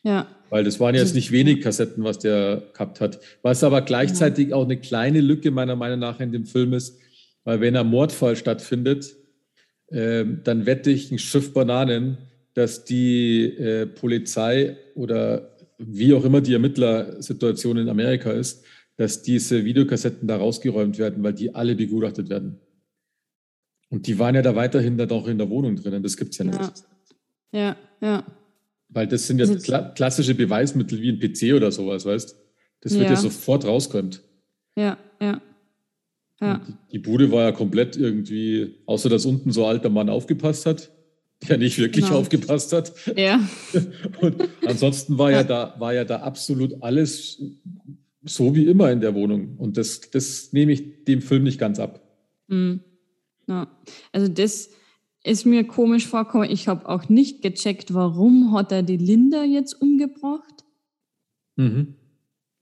Ja. 0.04 0.28
Weil 0.50 0.64
das 0.64 0.78
waren 0.78 0.94
jetzt 0.94 1.14
nicht 1.14 1.32
wenig 1.32 1.62
Kassetten, 1.62 2.04
was 2.04 2.18
der 2.18 2.62
gehabt 2.72 3.00
hat. 3.00 3.18
Was 3.42 3.64
aber 3.64 3.80
gleichzeitig 3.80 4.50
ja. 4.50 4.56
auch 4.56 4.64
eine 4.64 4.78
kleine 4.78 5.20
Lücke 5.20 5.50
meiner 5.50 5.76
Meinung 5.76 5.98
nach 5.98 6.20
in 6.20 6.30
dem 6.30 6.46
Film 6.46 6.74
ist, 6.74 6.98
weil 7.42 7.60
wenn 7.60 7.76
ein 7.76 7.86
Mordfall 7.86 8.36
stattfindet, 8.36 9.16
äh, 9.88 10.24
dann 10.44 10.66
wette 10.66 10.90
ich 10.90 11.10
ein 11.10 11.18
Schiff 11.18 11.52
Bananen, 11.52 12.18
dass 12.54 12.84
die 12.84 13.44
äh, 13.44 13.86
Polizei 13.86 14.76
oder 14.94 15.56
wie 15.78 16.14
auch 16.14 16.24
immer 16.24 16.40
die 16.40 16.52
Ermittlersituation 16.52 17.78
in 17.78 17.88
Amerika 17.88 18.30
ist, 18.30 18.64
dass 18.96 19.22
diese 19.22 19.64
Videokassetten 19.64 20.28
da 20.28 20.36
rausgeräumt 20.36 20.98
werden, 20.98 21.22
weil 21.22 21.34
die 21.34 21.54
alle 21.54 21.74
begutachtet 21.74 22.28
werden. 22.28 22.60
Und 23.90 24.06
die 24.06 24.18
waren 24.18 24.34
ja 24.34 24.42
da 24.42 24.54
weiterhin 24.56 24.96
dann 24.98 25.10
auch 25.10 25.26
in 25.26 25.38
der 25.38 25.50
Wohnung 25.50 25.76
drinnen. 25.76 26.02
Das 26.02 26.16
gibt 26.16 26.32
es 26.32 26.38
ja 26.38 26.44
nicht. 26.44 26.58
Ja, 27.52 27.60
ja. 27.60 27.76
ja. 28.00 28.26
Weil 28.88 29.06
das 29.06 29.26
sind 29.26 29.38
ja 29.38 29.46
das 29.46 29.62
kla 29.62 29.90
klassische 29.90 30.34
Beweismittel 30.34 31.00
wie 31.00 31.10
ein 31.10 31.18
PC 31.18 31.54
oder 31.54 31.72
sowas, 31.72 32.04
weißt 32.04 32.36
Das 32.80 32.92
wird 32.94 33.04
ja, 33.04 33.10
ja 33.10 33.16
sofort 33.16 33.64
rauskommt. 33.64 34.22
Ja, 34.76 34.98
ja. 35.20 35.40
ja. 36.40 36.60
Die, 36.66 36.74
die, 36.92 36.98
Bude 36.98 37.30
war 37.32 37.44
ja 37.44 37.52
komplett 37.52 37.96
irgendwie, 37.96 38.76
außer 38.86 39.08
dass 39.08 39.26
unten 39.26 39.52
so 39.52 39.64
ein 39.64 39.70
alter 39.70 39.90
Mann 39.90 40.08
aufgepasst 40.08 40.66
hat, 40.66 40.90
der 41.48 41.58
nicht 41.58 41.78
wirklich 41.78 42.06
genau. 42.06 42.18
aufgepasst 42.18 42.72
hat. 42.72 42.92
Ja. 43.16 43.40
Und 44.20 44.48
ansonsten 44.66 45.18
war 45.18 45.30
ja. 45.30 45.38
ja 45.38 45.44
da, 45.44 45.74
war 45.78 45.94
ja 45.94 46.04
da 46.04 46.20
absolut 46.20 46.82
alles 46.82 47.40
so 48.24 48.54
wie 48.54 48.66
immer 48.66 48.90
in 48.90 49.00
der 49.00 49.14
Wohnung. 49.14 49.56
Und 49.58 49.76
das, 49.76 50.00
das 50.10 50.52
nehme 50.52 50.72
ich 50.72 51.04
dem 51.04 51.22
Film 51.22 51.44
nicht 51.44 51.58
ganz 51.58 51.78
ab. 51.78 52.00
Mhm. 52.48 52.80
Ja. 53.46 53.68
Also 54.12 54.28
das 54.28 54.70
ist 55.22 55.46
mir 55.46 55.64
komisch 55.64 56.06
vorgekommen. 56.06 56.50
Ich 56.50 56.68
habe 56.68 56.88
auch 56.88 57.08
nicht 57.08 57.42
gecheckt, 57.42 57.94
warum 57.94 58.52
hat 58.52 58.72
er 58.72 58.82
die 58.82 58.96
Linda 58.96 59.44
jetzt 59.44 59.74
umgebracht. 59.74 60.64
Mhm. 61.56 61.94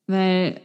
Weil 0.06 0.60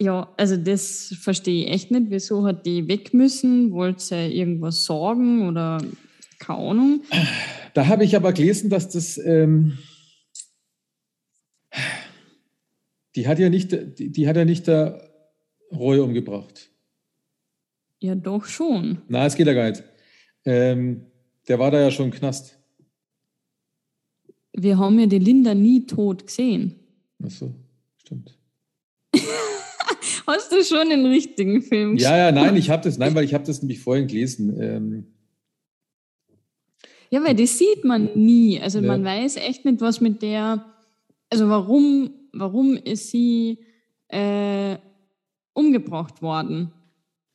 Ja, 0.00 0.28
also 0.36 0.56
das 0.56 1.14
verstehe 1.20 1.64
ich 1.64 1.72
echt 1.72 1.90
nicht. 1.90 2.06
Wieso 2.10 2.44
hat 2.44 2.66
die 2.66 2.86
weg 2.88 3.14
müssen? 3.14 3.72
Wollte 3.72 4.02
sie 4.02 4.26
irgendwas 4.26 4.84
sorgen 4.84 5.48
oder 5.48 5.78
keine 6.38 6.58
Ahnung? 6.58 7.02
Da 7.72 7.86
habe 7.86 8.04
ich 8.04 8.14
aber 8.16 8.32
gelesen, 8.32 8.68
dass 8.68 8.88
das. 8.88 9.18
Ähm, 9.18 9.78
die 13.16 13.26
hat 13.26 13.38
ja 13.38 13.48
nicht, 13.48 13.72
die, 13.72 14.12
die 14.12 14.28
hat 14.28 14.36
ja 14.36 14.44
nicht 14.44 14.66
der 14.66 15.10
Roy 15.72 15.98
umgebracht. 15.98 16.70
Ja, 17.98 18.14
doch 18.14 18.44
schon. 18.44 18.98
Na, 19.08 19.26
es 19.26 19.34
geht 19.34 19.46
ja 19.46 19.54
gar 19.54 19.70
nicht. 19.70 19.82
Ähm, 20.44 21.06
der 21.48 21.58
war 21.58 21.70
da 21.70 21.80
ja 21.80 21.90
schon 21.90 22.06
im 22.06 22.12
Knast. 22.12 22.58
Wir 24.52 24.78
haben 24.78 24.98
ja 24.98 25.06
die 25.06 25.18
Linda 25.18 25.54
nie 25.54 25.86
tot 25.86 26.26
gesehen. 26.26 26.76
Ach 27.24 27.30
so, 27.30 27.54
stimmt. 27.96 28.38
Hast 30.26 30.52
du 30.52 30.62
schon 30.62 30.90
den 30.90 31.06
richtigen 31.06 31.62
Film 31.62 31.96
gesehen? 31.96 32.10
Ja, 32.10 32.18
ja, 32.18 32.32
nein, 32.32 32.56
ich 32.56 32.70
habe 32.70 32.82
das, 32.82 32.98
nein, 32.98 33.14
weil 33.14 33.24
ich 33.24 33.32
habe 33.32 33.44
das 33.44 33.62
nämlich 33.62 33.80
vorhin 33.80 34.06
gelesen. 34.06 34.60
Ähm, 34.60 35.06
ja, 37.10 37.22
weil 37.24 37.34
das 37.34 37.58
sieht 37.58 37.84
man 37.84 38.10
nie. 38.14 38.60
Also 38.60 38.80
ja. 38.80 38.86
man 38.86 39.04
weiß 39.04 39.36
echt 39.36 39.64
nicht, 39.64 39.80
was 39.80 40.00
mit 40.00 40.22
der, 40.22 40.64
also 41.30 41.48
warum, 41.48 42.10
warum 42.38 42.74
ist 42.76 43.10
sie 43.10 43.58
äh, 44.08 44.76
umgebracht 45.52 46.22
worden? 46.22 46.72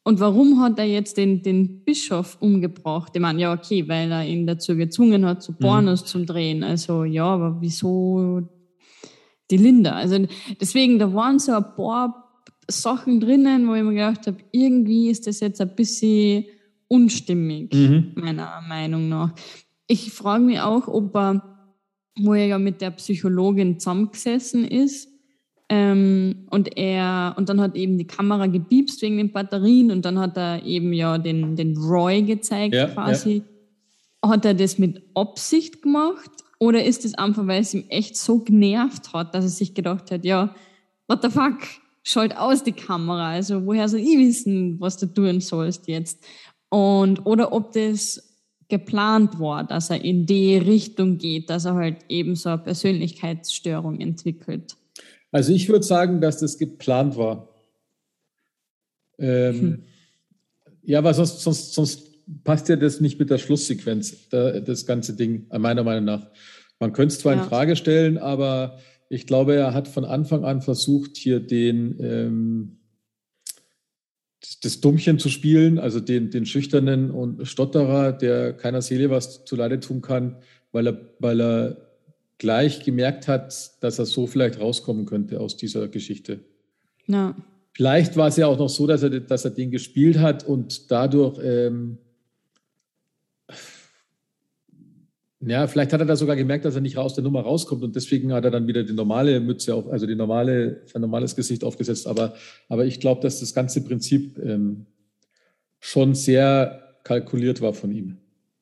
Und 0.03 0.19
warum 0.19 0.59
hat 0.61 0.79
er 0.79 0.85
jetzt 0.85 1.17
den, 1.17 1.43
den 1.43 1.83
Bischof 1.83 2.37
umgebracht? 2.39 3.11
Ich 3.13 3.21
meine, 3.21 3.39
ja, 3.39 3.53
okay, 3.53 3.87
weil 3.87 4.11
er 4.11 4.25
ihn 4.25 4.47
dazu 4.47 4.75
gezwungen 4.75 5.25
hat, 5.25 5.43
zu 5.43 5.53
Pornos 5.53 6.01
mhm. 6.01 6.05
zu 6.07 6.25
drehen. 6.25 6.63
Also 6.63 7.03
ja, 7.03 7.25
aber 7.25 7.57
wieso 7.61 8.41
die 9.51 9.57
Linda? 9.57 9.91
Also 9.91 10.25
deswegen, 10.59 10.97
da 10.97 11.13
waren 11.13 11.37
so 11.37 11.51
ein 11.51 11.75
paar 11.75 12.21
Sachen 12.67 13.19
drinnen, 13.19 13.67
wo 13.67 13.75
ich 13.75 13.83
mir 13.83 13.93
gedacht 13.93 14.25
habe, 14.25 14.37
irgendwie 14.51 15.09
ist 15.09 15.27
das 15.27 15.39
jetzt 15.39 15.61
ein 15.61 15.75
bisschen 15.75 16.45
unstimmig, 16.87 17.73
mhm. 17.73 18.13
meiner 18.15 18.61
Meinung 18.67 19.07
nach. 19.07 19.33
Ich 19.87 20.11
frage 20.11 20.43
mich 20.43 20.59
auch, 20.61 20.87
ob 20.87 21.15
er, 21.15 21.50
wo 22.19 22.33
er 22.33 22.47
ja 22.47 22.59
mit 22.59 22.81
der 22.81 22.91
Psychologin 22.91 23.79
zusammengesessen 23.79 24.65
ist, 24.65 25.11
ähm, 25.73 26.47
und 26.49 26.77
er, 26.77 27.33
und 27.37 27.47
dann 27.47 27.61
hat 27.61 27.77
eben 27.77 27.97
die 27.97 28.05
Kamera 28.05 28.47
gebiebst 28.47 29.01
wegen 29.01 29.15
den 29.15 29.31
Batterien 29.31 29.89
und 29.89 30.03
dann 30.03 30.19
hat 30.19 30.35
er 30.35 30.65
eben 30.65 30.91
ja 30.91 31.17
den, 31.17 31.55
den 31.55 31.77
Roy 31.77 32.23
gezeigt 32.23 32.75
ja, 32.75 32.87
quasi. 32.87 33.41
Ja. 34.21 34.31
Hat 34.31 34.43
er 34.43 34.53
das 34.53 34.77
mit 34.77 35.01
Absicht 35.15 35.81
gemacht 35.81 36.29
oder 36.59 36.83
ist 36.83 37.05
es 37.05 37.13
einfach, 37.13 37.47
weil 37.47 37.61
es 37.61 37.73
ihm 37.73 37.85
echt 37.87 38.17
so 38.17 38.39
genervt 38.39 39.13
hat, 39.13 39.33
dass 39.33 39.45
er 39.45 39.49
sich 39.49 39.73
gedacht 39.73 40.11
hat, 40.11 40.25
ja, 40.25 40.53
what 41.07 41.21
the 41.21 41.29
fuck, 41.29 41.59
schalt 42.03 42.35
aus 42.35 42.63
die 42.63 42.73
Kamera. 42.73 43.29
Also 43.29 43.65
woher 43.65 43.87
soll 43.87 44.01
ich 44.01 44.17
wissen, 44.17 44.77
was 44.81 44.97
du 44.97 45.05
tun 45.05 45.39
sollst 45.39 45.87
jetzt? 45.87 46.21
Und, 46.67 47.25
oder 47.25 47.53
ob 47.53 47.71
das 47.71 48.30
geplant 48.71 49.39
war, 49.39 49.63
dass 49.67 49.91
er 49.91 50.03
in 50.03 50.25
die 50.25 50.57
Richtung 50.57 51.19
geht, 51.19 51.49
dass 51.49 51.65
er 51.65 51.75
halt 51.75 51.97
eben 52.09 52.35
so 52.35 52.49
eine 52.49 52.57
Persönlichkeitsstörung 52.57 53.99
entwickelt. 53.99 54.77
Also 55.31 55.53
ich 55.53 55.69
würde 55.69 55.83
sagen, 55.83 56.21
dass 56.21 56.39
das 56.39 56.57
geplant 56.57 57.17
war. 57.17 57.49
Ähm, 59.19 59.59
hm. 59.59 59.83
Ja, 60.83 61.03
weil 61.03 61.13
sonst, 61.13 61.41
sonst, 61.41 61.73
sonst 61.73 62.43
passt 62.43 62.69
ja 62.69 62.77
das 62.77 63.01
nicht 63.01 63.19
mit 63.19 63.29
der 63.29 63.37
Schlusssequenz, 63.37 64.29
das 64.29 64.85
ganze 64.85 65.15
Ding, 65.15 65.45
meiner 65.55 65.83
Meinung 65.83 66.05
nach. 66.05 66.27
Man 66.79 66.93
könnte 66.93 67.13
es 67.13 67.19
zwar 67.19 67.35
ja. 67.35 67.43
in 67.43 67.49
Frage 67.49 67.75
stellen, 67.75 68.17
aber 68.17 68.79
ich 69.09 69.27
glaube, 69.27 69.53
er 69.53 69.73
hat 69.73 69.89
von 69.89 70.05
Anfang 70.05 70.45
an 70.45 70.61
versucht, 70.61 71.17
hier 71.17 71.41
den 71.41 71.97
ähm, 71.99 72.77
das 74.63 74.81
Dummchen 74.81 75.19
zu 75.19 75.29
spielen, 75.29 75.77
also 75.77 75.99
den, 75.99 76.31
den 76.31 76.45
Schüchternen 76.45 77.11
und 77.11 77.47
Stotterer, 77.47 78.11
der 78.11 78.53
keiner 78.53 78.81
Seele 78.81 79.09
was 79.09 79.45
zuleide 79.45 79.79
tun 79.79 80.01
kann, 80.01 80.37
weil 80.71 80.87
er, 80.87 80.97
weil 81.19 81.41
er 81.41 81.77
gleich 82.37 82.83
gemerkt 82.83 83.27
hat, 83.27 83.83
dass 83.83 83.99
er 83.99 84.05
so 84.05 84.25
vielleicht 84.25 84.59
rauskommen 84.59 85.05
könnte 85.05 85.39
aus 85.39 85.57
dieser 85.57 85.87
Geschichte. 85.87 86.39
Ja. 87.05 87.35
Vielleicht 87.73 88.17
war 88.17 88.27
es 88.27 88.37
ja 88.37 88.47
auch 88.47 88.57
noch 88.57 88.69
so, 88.69 88.87
dass 88.87 89.03
er, 89.03 89.11
dass 89.19 89.45
er 89.45 89.51
den 89.51 89.69
gespielt 89.69 90.19
hat 90.19 90.43
und 90.45 90.91
dadurch 90.91 91.39
ähm, 91.43 91.99
Ja, 95.43 95.65
vielleicht 95.65 95.91
hat 95.91 95.99
er 95.99 96.05
da 96.05 96.15
sogar 96.15 96.35
gemerkt, 96.35 96.65
dass 96.65 96.75
er 96.75 96.81
nicht 96.81 96.97
aus 96.97 97.15
der 97.15 97.23
Nummer 97.23 97.41
rauskommt 97.41 97.83
und 97.83 97.95
deswegen 97.95 98.31
hat 98.31 98.45
er 98.45 98.51
dann 98.51 98.67
wieder 98.67 98.83
die 98.83 98.93
normale 98.93 99.39
Mütze 99.39 99.73
auf, 99.73 99.87
also 99.91 100.05
die 100.05 100.15
normale, 100.15 100.81
sein 100.85 101.01
normales 101.01 101.35
Gesicht 101.35 101.63
aufgesetzt. 101.63 102.05
Aber, 102.05 102.35
aber 102.69 102.85
ich 102.85 102.99
glaube, 102.99 103.21
dass 103.21 103.39
das 103.39 103.53
ganze 103.53 103.83
Prinzip 103.83 104.37
ähm, 104.37 104.85
schon 105.79 106.13
sehr 106.13 106.95
kalkuliert 107.03 107.59
war 107.61 107.73
von 107.73 107.91
ihm. 107.91 108.17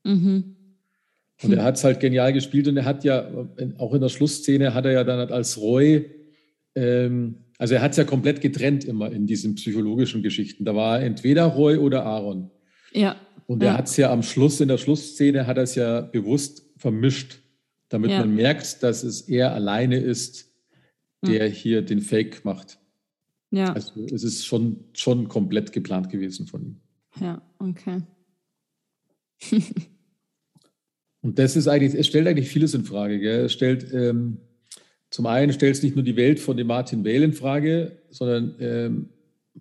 Mhm. 0.05 0.55
Und 1.41 1.53
er 1.53 1.63
hat 1.63 1.75
es 1.75 1.83
halt 1.83 1.99
genial 1.99 2.33
gespielt 2.33 2.67
und 2.67 2.77
er 2.77 2.85
hat 2.85 3.03
ja, 3.03 3.29
auch 3.77 3.93
in 3.93 4.01
der 4.01 4.09
Schlussszene 4.09 4.73
hat 4.73 4.85
er 4.85 4.91
ja 4.91 5.03
dann 5.03 5.31
als 5.31 5.57
Roy, 5.57 6.09
ähm, 6.75 7.35
also 7.57 7.75
er 7.75 7.81
hat 7.81 7.91
es 7.91 7.97
ja 7.97 8.05
komplett 8.05 8.39
getrennt 8.39 8.85
immer 8.85 9.11
in 9.11 9.27
diesen 9.27 9.55
psychologischen 9.55 10.23
Geschichten. 10.23 10.63
Da 10.63 10.75
war 10.75 11.01
entweder 11.01 11.43
Roy 11.45 11.75
oder 11.77 12.05
Aaron. 12.05 12.49
Ja. 12.93 13.17
Und 13.47 13.63
er 13.63 13.77
hat 13.77 13.87
es 13.87 13.97
ja 13.97 14.11
am 14.11 14.23
Schluss, 14.23 14.61
in 14.61 14.69
der 14.69 14.77
Schlussszene, 14.77 15.47
hat 15.47 15.57
er 15.57 15.63
es 15.63 15.75
ja 15.75 16.01
bewusst 16.01 16.68
vermischt, 16.79 17.39
damit 17.89 18.11
ja. 18.11 18.19
man 18.19 18.33
merkt, 18.33 18.81
dass 18.83 19.03
es 19.03 19.21
er 19.21 19.53
alleine 19.53 19.97
ist, 19.97 20.51
der 21.25 21.49
mhm. 21.49 21.53
hier 21.53 21.81
den 21.83 22.01
Fake 22.01 22.43
macht. 22.45 22.79
Ja. 23.51 23.73
Also 23.73 24.03
es 24.05 24.23
ist 24.23 24.45
schon, 24.45 24.85
schon 24.93 25.27
komplett 25.27 25.71
geplant 25.71 26.09
gewesen 26.09 26.47
von 26.47 26.63
ihm. 26.63 26.79
Ja, 27.19 27.41
okay. 27.59 28.01
Und 31.21 31.37
das 31.37 31.55
ist 31.55 31.67
eigentlich, 31.67 31.93
es 31.93 32.07
stellt 32.07 32.27
eigentlich 32.27 32.49
vieles 32.49 32.73
in 32.73 32.85
Frage. 32.85 33.19
Gell? 33.19 33.45
Es 33.45 33.53
stellt 33.53 33.93
ähm, 33.93 34.37
zum 35.09 35.25
einen 35.25 35.53
stellt 35.53 35.75
es 35.75 35.83
nicht 35.83 35.95
nur 35.95 36.03
die 36.03 36.15
Welt 36.15 36.39
von 36.39 36.57
dem 36.57 36.67
Martin 36.67 37.03
Weil 37.03 37.23
in 37.23 37.33
Frage, 37.33 37.97
sondern 38.09 38.55
ähm, 38.59 39.09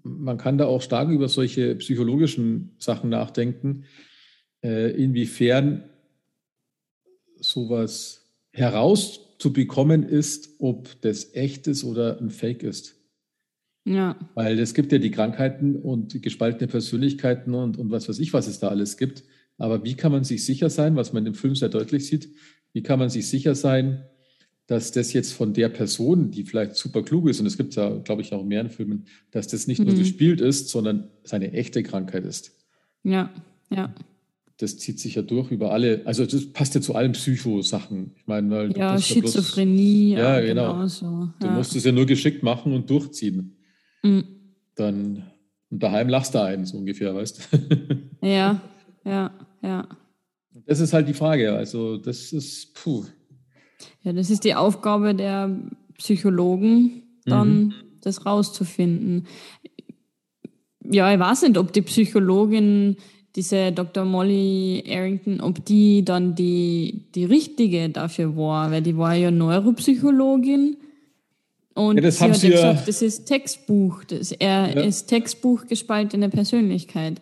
man 0.03 0.37
kann 0.37 0.59
da 0.59 0.67
auch 0.67 0.83
stark 0.83 1.09
über 1.09 1.29
solche 1.29 1.75
psychologischen 1.77 2.75
Sachen 2.79 3.11
nachdenken, 3.11 3.85
äh, 4.63 4.91
inwiefern 4.91 5.85
sowas 7.41 8.29
herauszubekommen 8.53 10.03
ist, 10.03 10.57
ob 10.59 11.01
das 11.03 11.35
echt 11.35 11.67
ist 11.67 11.85
oder 11.85 12.21
ein 12.21 12.31
Fake 12.31 12.63
ist. 12.63 12.97
Ja. 13.85 14.19
Weil 14.35 14.59
es 14.59 14.75
gibt 14.75 14.93
ja 14.93 14.99
die 14.99 15.11
Krankheiten 15.11 15.77
und 15.77 16.21
gespaltene 16.23 16.69
Persönlichkeiten 16.69 17.55
und, 17.55 17.79
und 17.79 17.91
was 17.91 18.09
weiß 18.09 18.19
ich, 18.19 18.33
was 18.33 18.47
es 18.47 18.59
da 18.59 18.69
alles 18.69 18.97
gibt. 18.97 19.25
Aber 19.57 19.85
wie 19.85 19.95
kann 19.95 20.13
man 20.13 20.25
sich 20.25 20.45
sicher 20.45 20.71
sein, 20.71 20.97
was 20.97 21.13
man 21.13 21.27
im 21.27 21.35
Film 21.35 21.55
sehr 21.55 21.69
deutlich 21.69 22.07
sieht, 22.07 22.29
wie 22.73 22.83
kann 22.83 22.99
man 22.99 23.09
sich 23.09 23.29
sicher 23.29 23.55
sein, 23.55 24.05
dass 24.67 24.93
das 24.93 25.15
jetzt 25.15 25.33
von 25.33 25.55
der 25.55 25.71
Person, 25.71 26.31
die 26.31 26.45
vielleicht 26.45 26.77
super 26.77 27.03
klug 27.03 27.29
ist, 27.29 27.41
und 27.41 27.47
es 27.47 27.57
gibt 27.57 27.75
ja, 27.75 27.89
glaube 27.99 28.21
ich, 28.21 28.33
auch 28.33 28.43
in 28.43 28.49
mehreren 28.49 28.69
Filmen, 28.69 29.07
dass 29.31 29.49
das 29.49 29.67
nicht 29.67 29.81
mhm. 29.81 29.87
nur 29.87 29.95
gespielt 29.95 30.43
ist, 30.43 30.69
sondern 30.69 31.09
seine 31.25 31.53
echte 31.53 31.83
Krankheit 31.83 32.27
ist. 32.27 32.55
Ja, 33.03 33.33
ja. 33.71 33.95
Das 34.59 34.77
zieht 34.79 34.99
sich 34.99 35.15
ja 35.15 35.23
durch 35.23 35.51
über 35.53 35.73
alle, 35.73 36.03
also 36.05 36.27
das 36.27 36.53
passt 36.53 36.75
ja 36.75 36.81
zu 36.81 36.95
allen 36.95 37.13
Psychosachen. 37.13 38.13
Ich 38.17 38.27
meine, 38.27 38.51
weil 38.51 38.77
ja, 38.77 38.99
Schizophrenie. 38.99 40.15
Ja, 40.15 40.41
genau. 40.41 40.73
Genauso. 40.73 41.07
Ja. 41.07 41.35
Du 41.41 41.47
musst 41.51 41.77
es 41.77 41.85
ja 41.85 41.93
nur 41.93 42.07
geschickt 42.07 42.43
machen 42.43 42.73
und 42.73 42.91
durchziehen. 42.91 43.57
Mhm. 44.03 44.25
Dann 44.75 45.23
und 45.71 45.83
daheim 45.83 46.09
lachst 46.09 46.35
du 46.35 46.43
einen, 46.43 46.65
so 46.65 46.79
ungefähr, 46.79 47.15
weißt 47.15 47.49
du? 47.51 48.27
Ja, 48.27 48.61
ja, 49.05 49.31
ja. 49.63 49.87
Das 50.67 50.81
ist 50.81 50.93
halt 50.93 51.09
die 51.09 51.15
Frage. 51.15 51.53
Also, 51.55 51.99
das 51.99 52.33
ist, 52.33 52.75
puh. 52.75 53.05
Ja, 54.03 54.13
das 54.13 54.31
ist 54.31 54.45
die 54.45 54.55
Aufgabe 54.55 55.15
der 55.15 55.57
Psychologen, 55.99 57.03
dann 57.25 57.65
mhm. 57.65 57.75
das 58.01 58.25
rauszufinden. 58.25 59.27
Ja, 60.85 61.13
ich 61.13 61.21
weiß 61.21 61.43
nicht, 61.43 61.59
ob 61.59 61.73
die 61.73 61.83
Psychologin, 61.83 62.97
diese 63.37 63.73
Dr. 63.73 64.05
Molly 64.05 64.85
Arrington, 64.89 65.41
ob 65.41 65.65
die 65.65 66.05
dann 66.05 66.35
die, 66.35 67.05
die 67.15 67.25
richtige 67.25 67.89
dafür 67.91 68.37
war, 68.37 68.71
weil 68.71 68.83
die 68.83 68.97
war 68.97 69.15
ja 69.15 69.31
Neuropsychologin. 69.31 70.77
Und 71.75 71.97
ja, 71.97 72.03
das 72.03 72.19
sie 72.19 72.25
hat 72.25 72.37
sie 72.37 72.51
gesagt, 72.51 72.81
ja 72.81 72.87
das 72.87 73.03
ist 73.03 73.27
Textbuch, 73.27 74.05
das, 74.05 74.33
er 74.33 74.75
ja. 74.75 74.83
ist 74.83 75.07
Textbuch 75.07 75.67
gespaltene 75.67 76.29
Persönlichkeit. 76.29 77.21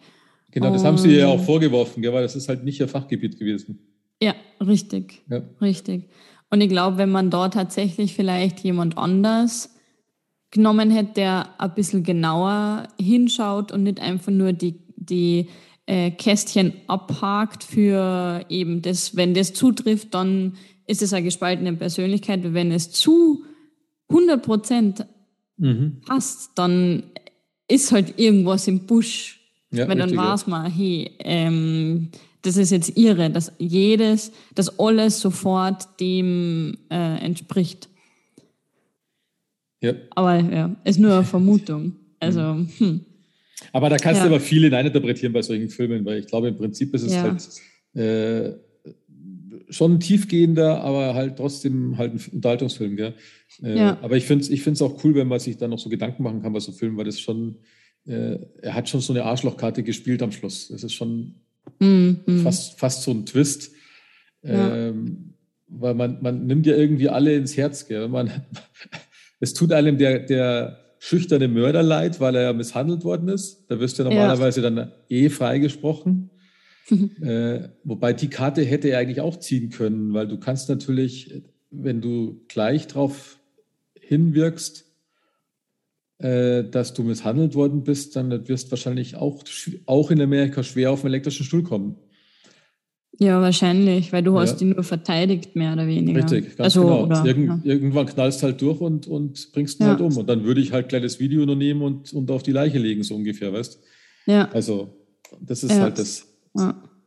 Genau, 0.51 0.73
das 0.73 0.83
Und, 0.83 0.89
haben 0.89 0.99
sie 0.99 1.17
ja 1.17 1.27
auch 1.27 1.45
vorgeworfen, 1.45 2.03
weil 2.03 2.23
das 2.23 2.35
ist 2.35 2.49
halt 2.49 2.65
nicht 2.65 2.81
ihr 2.81 2.89
Fachgebiet 2.89 3.39
gewesen. 3.39 3.79
Ja, 4.23 4.35
richtig. 4.65 5.23
Ja. 5.29 5.43
Richtig. 5.61 6.09
Und 6.49 6.63
ich 6.63 6.71
glaube, 6.71 6.97
wenn 6.97 7.11
man 7.11 7.29
da 7.29 7.51
tatsächlich 7.51 8.15
vielleicht 8.15 8.61
jemand 8.61 8.97
anders 8.97 9.75
genommen 10.51 10.91
hätte, 10.91 11.13
der 11.17 11.49
ein 11.59 11.75
bisschen 11.75 12.03
genauer 12.03 12.89
hinschaut 12.99 13.73
und 13.73 13.83
nicht 13.83 14.01
einfach 14.01 14.33
nur 14.33 14.55
die, 14.55 14.77
die 14.97 15.49
äh, 15.87 16.11
Kästchen 16.11 16.73
abhakt 16.87 17.65
für 17.65 18.45
eben 18.49 18.83
das, 18.83 19.17
wenn 19.17 19.35
das 19.35 19.55
zutrifft, 19.55 20.15
dann 20.15 20.55
ist 20.87 21.03
es 21.03 21.13
eine 21.13 21.25
gespaltene 21.25 21.73
Persönlichkeit. 21.75 22.41
Wenn 22.55 22.73
es 22.73 22.91
zu 22.91 23.45
100 24.09 24.43
Prozent 24.43 25.07
mhm. 25.57 26.01
passt, 26.05 26.51
dann 26.57 27.05
ist 27.69 27.93
halt 27.93 28.19
irgendwas 28.19 28.69
im 28.69 28.87
Busch. 28.87 29.41
Ja, 29.71 29.89
Weil 29.89 29.97
dann 29.97 30.11
richtig, 30.11 30.19
weiß 30.19 30.47
man, 30.47 30.71
hey, 30.71 31.11
ähm, 31.19 32.11
das 32.43 32.57
ist 32.57 32.71
jetzt 32.71 32.97
ihre, 32.97 33.31
dass 33.31 33.53
jedes, 33.59 34.33
dass 34.55 34.79
alles 34.79 35.21
sofort 35.21 36.01
dem 36.01 36.79
äh, 36.89 37.19
entspricht. 37.19 37.89
Ja. 39.81 39.93
Aber 40.15 40.39
ja, 40.39 40.77
ist 40.85 40.99
nur 40.99 41.13
eine 41.13 41.25
Vermutung. 41.25 41.97
Also, 42.21 42.41
mhm. 42.41 42.69
hm. 42.79 43.01
Aber 43.73 43.89
da 43.89 43.97
kannst 43.97 44.21
ja. 44.21 44.29
du 44.29 44.35
aber 44.35 44.41
viel 44.41 44.63
hineininterpretieren 44.65 45.33
bei 45.33 45.43
solchen 45.43 45.71
Filmen, 45.71 46.05
weil 46.05 46.19
ich 46.19 46.27
glaube, 46.27 46.49
im 46.49 46.57
Prinzip 46.57 46.95
ist 46.95 47.03
es 47.03 47.15
ja. 47.15 47.23
halt 47.23 47.49
äh, 47.95 48.57
schon 49.71 49.99
tiefgehender, 49.99 50.83
aber 50.83 51.15
halt 51.15 51.37
trotzdem 51.37 51.97
halt 51.99 52.15
ein 52.15 52.21
Unterhaltungsfilm. 52.33 52.97
Gell? 52.97 53.15
Äh, 53.63 53.79
ja. 53.79 53.99
Aber 54.03 54.17
ich 54.17 54.25
finde 54.25 54.45
es 54.45 54.51
ich 54.51 54.83
auch 54.83 55.03
cool, 55.05 55.15
wenn 55.15 55.29
man 55.29 55.41
sich 55.41 55.57
dann 55.57 55.71
noch 55.71 55.79
so 55.79 55.89
Gedanken 55.89 56.23
machen 56.23 56.43
kann 56.43 56.53
bei 56.53 56.61
so 56.61 56.73
Filmen, 56.73 56.97
weil 56.97 57.05
das 57.05 57.19
schon, 57.19 57.57
äh, 58.07 58.39
er 58.63 58.75
hat 58.75 58.89
schon 58.89 59.01
so 59.01 59.13
eine 59.13 59.25
Arschlochkarte 59.25 59.83
gespielt 59.83 60.23
am 60.23 60.33
Schluss. 60.33 60.69
Das 60.69 60.85
ist 60.85 60.93
schon 60.93 61.37
mhm. 61.81 62.21
fast, 62.43 62.79
fast 62.79 63.03
so 63.03 63.11
ein 63.11 63.27
Twist. 63.27 63.73
Ähm, 64.43 65.35
weil 65.69 65.95
man, 65.95 66.19
man 66.23 66.47
nimmt 66.47 66.67
ja 66.67 66.77
irgendwie 66.77 67.09
alle 67.09 67.35
ins 67.35 67.57
Herz. 67.57 67.89
Gell? 67.89 68.09
Man, 68.09 68.31
es 69.41 69.55
tut 69.55 69.73
einem 69.73 69.99
der, 69.99 70.21
der 70.21 70.86
schüchterne 71.07 71.47
Mörder 71.47 71.85
leid, 71.85 72.19
weil 72.19 72.35
er 72.35 72.43
ja 72.43 72.53
misshandelt 72.53 73.05
worden 73.05 73.29
ist. 73.29 73.65
Da 73.69 73.79
wirst 73.79 73.97
du 73.97 74.03
ja 74.03 74.09
normalerweise 74.09 74.61
ja. 74.61 74.69
dann 74.69 74.91
eh 75.09 75.29
freigesprochen. 75.29 76.31
äh, 76.91 77.69
wobei 77.85 78.13
die 78.13 78.29
Karte 78.29 78.63
hätte 78.63 78.89
er 78.89 78.99
eigentlich 78.99 79.21
auch 79.21 79.39
ziehen 79.39 79.71
können, 79.71 80.15
weil 80.15 80.27
du 80.27 80.37
kannst 80.39 80.69
natürlich, 80.69 81.45
wenn 81.71 82.01
du 82.01 82.41
gleich 82.49 82.89
darauf 82.89 83.39
hinwirkst, 84.01 84.85
äh, 86.19 86.65
dass 86.65 86.93
du 86.93 87.05
misshandelt 87.05 87.55
worden 87.55 87.85
bist, 87.85 88.17
dann 88.17 88.49
wirst 88.49 88.67
du 88.67 88.71
wahrscheinlich 88.73 89.15
auch, 89.15 89.45
auch 89.87 90.11
in 90.11 90.21
Amerika 90.21 90.65
schwer 90.65 90.91
auf 90.91 91.03
den 91.03 91.09
elektrischen 91.09 91.47
Stuhl 91.47 91.63
kommen. 91.63 91.99
Ja, 93.19 93.41
wahrscheinlich, 93.41 94.13
weil 94.13 94.23
du 94.23 94.35
ja. 94.35 94.41
hast 94.41 94.61
ihn 94.61 94.71
nur 94.71 94.85
verteidigt, 94.85 95.57
mehr 95.57 95.73
oder 95.73 95.87
weniger. 95.87 96.23
Richtig, 96.23 96.57
ganz 96.57 96.77
also, 96.77 96.83
genau. 96.83 97.05
Oder, 97.05 97.25
Irgend, 97.25 97.65
ja. 97.65 97.73
Irgendwann 97.73 98.07
knallst 98.07 98.43
halt 98.43 98.61
durch 98.61 98.81
und, 98.81 99.07
und 99.07 99.53
bringst 99.53 99.81
ihn 99.81 99.85
ja. 99.85 99.91
halt 99.91 100.01
um. 100.01 100.17
Und 100.17 100.29
dann 100.29 100.45
würde 100.45 100.61
ich 100.61 100.73
halt 100.73 100.89
gleich 100.89 101.03
das 101.03 101.19
Video 101.19 101.45
nur 101.47 101.57
nehmen 101.57 101.83
und, 101.83 102.13
und 102.13 102.31
auf 102.31 102.43
die 102.43 102.53
Leiche 102.53 102.79
legen, 102.79 103.03
so 103.03 103.15
ungefähr, 103.15 103.53
weißt 103.53 103.81
Ja. 104.27 104.51
Also, 104.51 104.95
das 105.41 105.65
ist 105.65 105.79
halt 105.79 105.99
das. 105.99 106.27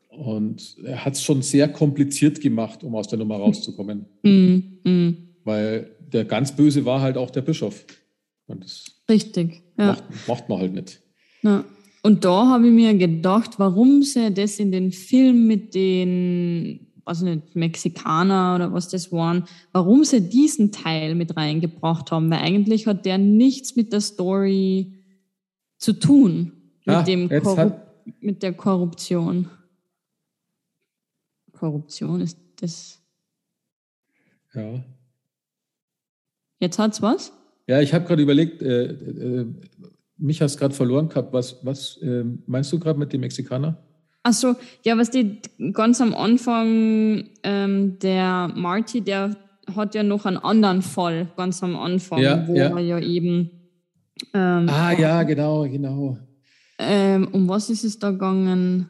Und 0.10 0.76
er 0.84 1.06
hat 1.06 1.14
es 1.14 1.24
schon 1.24 1.42
sehr 1.42 1.68
kompliziert 1.70 2.42
gemacht, 2.42 2.84
um 2.84 2.96
aus 2.96 3.08
der 3.08 3.20
Nummer 3.20 3.38
rauszukommen. 3.38 4.06
Mhm. 4.24 4.80
Mhm. 4.84 5.18
Weil 5.44 5.96
der 6.12 6.26
ganz 6.26 6.56
Böse 6.56 6.86
war 6.86 7.02
halt 7.02 7.18
auch 7.18 7.30
der 7.30 7.42
Bischof. 7.42 7.86
Richtig, 9.08 9.62
ja. 9.78 9.88
Macht, 9.88 10.04
macht 10.28 10.50
man 10.50 10.60
halt 10.60 10.74
nicht. 10.74 11.02
Ja. 11.44 11.64
Und 12.02 12.24
da 12.24 12.48
habe 12.48 12.68
ich 12.68 12.74
mir 12.74 12.94
gedacht, 12.96 13.60
warum 13.60 14.04
sie 14.04 14.34
das 14.34 14.60
in 14.60 14.72
den 14.72 14.92
Film 14.92 15.48
mit 15.48 15.76
den, 15.76 16.88
weiß 17.04 17.22
nicht, 17.24 17.56
Mexikaner 17.56 18.56
oder 18.56 18.74
was 18.74 18.88
das 18.88 19.12
waren, 19.12 19.46
warum 19.74 20.04
sie 20.06 20.22
diesen 20.22 20.72
Teil 20.72 21.16
mit 21.16 21.36
reingebracht 21.36 22.12
haben, 22.12 22.30
weil 22.30 22.40
eigentlich 22.40 22.88
hat 22.88 23.06
der 23.06 23.18
nichts 23.18 23.76
mit 23.76 23.92
der 23.92 24.02
Story 24.02 24.94
zu 25.78 25.94
tun, 25.94 26.54
mit, 26.86 26.96
ah, 26.96 27.04
dem 27.04 27.30
mit 28.22 28.44
der 28.44 28.54
Korruption. 28.54 29.50
Korruption 31.52 32.22
ist 32.22 32.38
das. 32.62 33.02
Ja. 34.54 34.84
Jetzt 36.60 36.80
hat's 36.80 37.02
was? 37.02 37.34
Ja, 37.68 37.82
ich 37.82 37.94
habe 37.94 38.06
gerade 38.06 38.22
überlegt, 38.22 38.62
äh, 38.62 38.86
äh, 38.86 39.46
mich 40.20 40.42
hast 40.42 40.58
gerade 40.58 40.74
verloren 40.74 41.10
gehabt. 41.10 41.34
Was, 41.34 41.58
was 41.64 41.98
äh, 42.02 42.24
meinst 42.46 42.72
du 42.72 42.80
gerade 42.80 43.00
mit 43.00 43.14
dem 43.14 43.22
Mexikaner? 43.22 43.78
Ach 44.24 44.34
so, 44.34 44.56
ja, 44.84 44.98
was 44.98 45.10
die 45.10 45.40
ganz 45.74 46.02
am 46.02 46.14
Anfang, 46.14 47.30
ähm, 47.44 47.98
der 48.00 48.52
Marty, 48.54 49.02
der 49.02 49.36
hat 49.76 49.96
ja 49.96 50.04
noch 50.04 50.26
einen 50.26 50.38
anderen 50.38 50.82
Fall 50.82 51.28
ganz 51.38 51.64
am 51.64 51.76
Anfang, 51.76 52.20
ja, 52.20 52.48
wo 52.48 52.56
ja. 52.56 52.70
er 52.70 52.80
ja 52.80 53.00
eben. 53.00 53.52
Ähm, 54.34 54.68
ah, 54.70 54.92
ja, 54.92 55.24
genau, 55.24 55.64
genau. 55.64 56.18
Ähm, 56.78 57.30
um 57.32 57.48
was 57.48 57.70
ist 57.70 57.84
es 57.84 58.00
da 58.00 58.12
gegangen? 58.12 58.90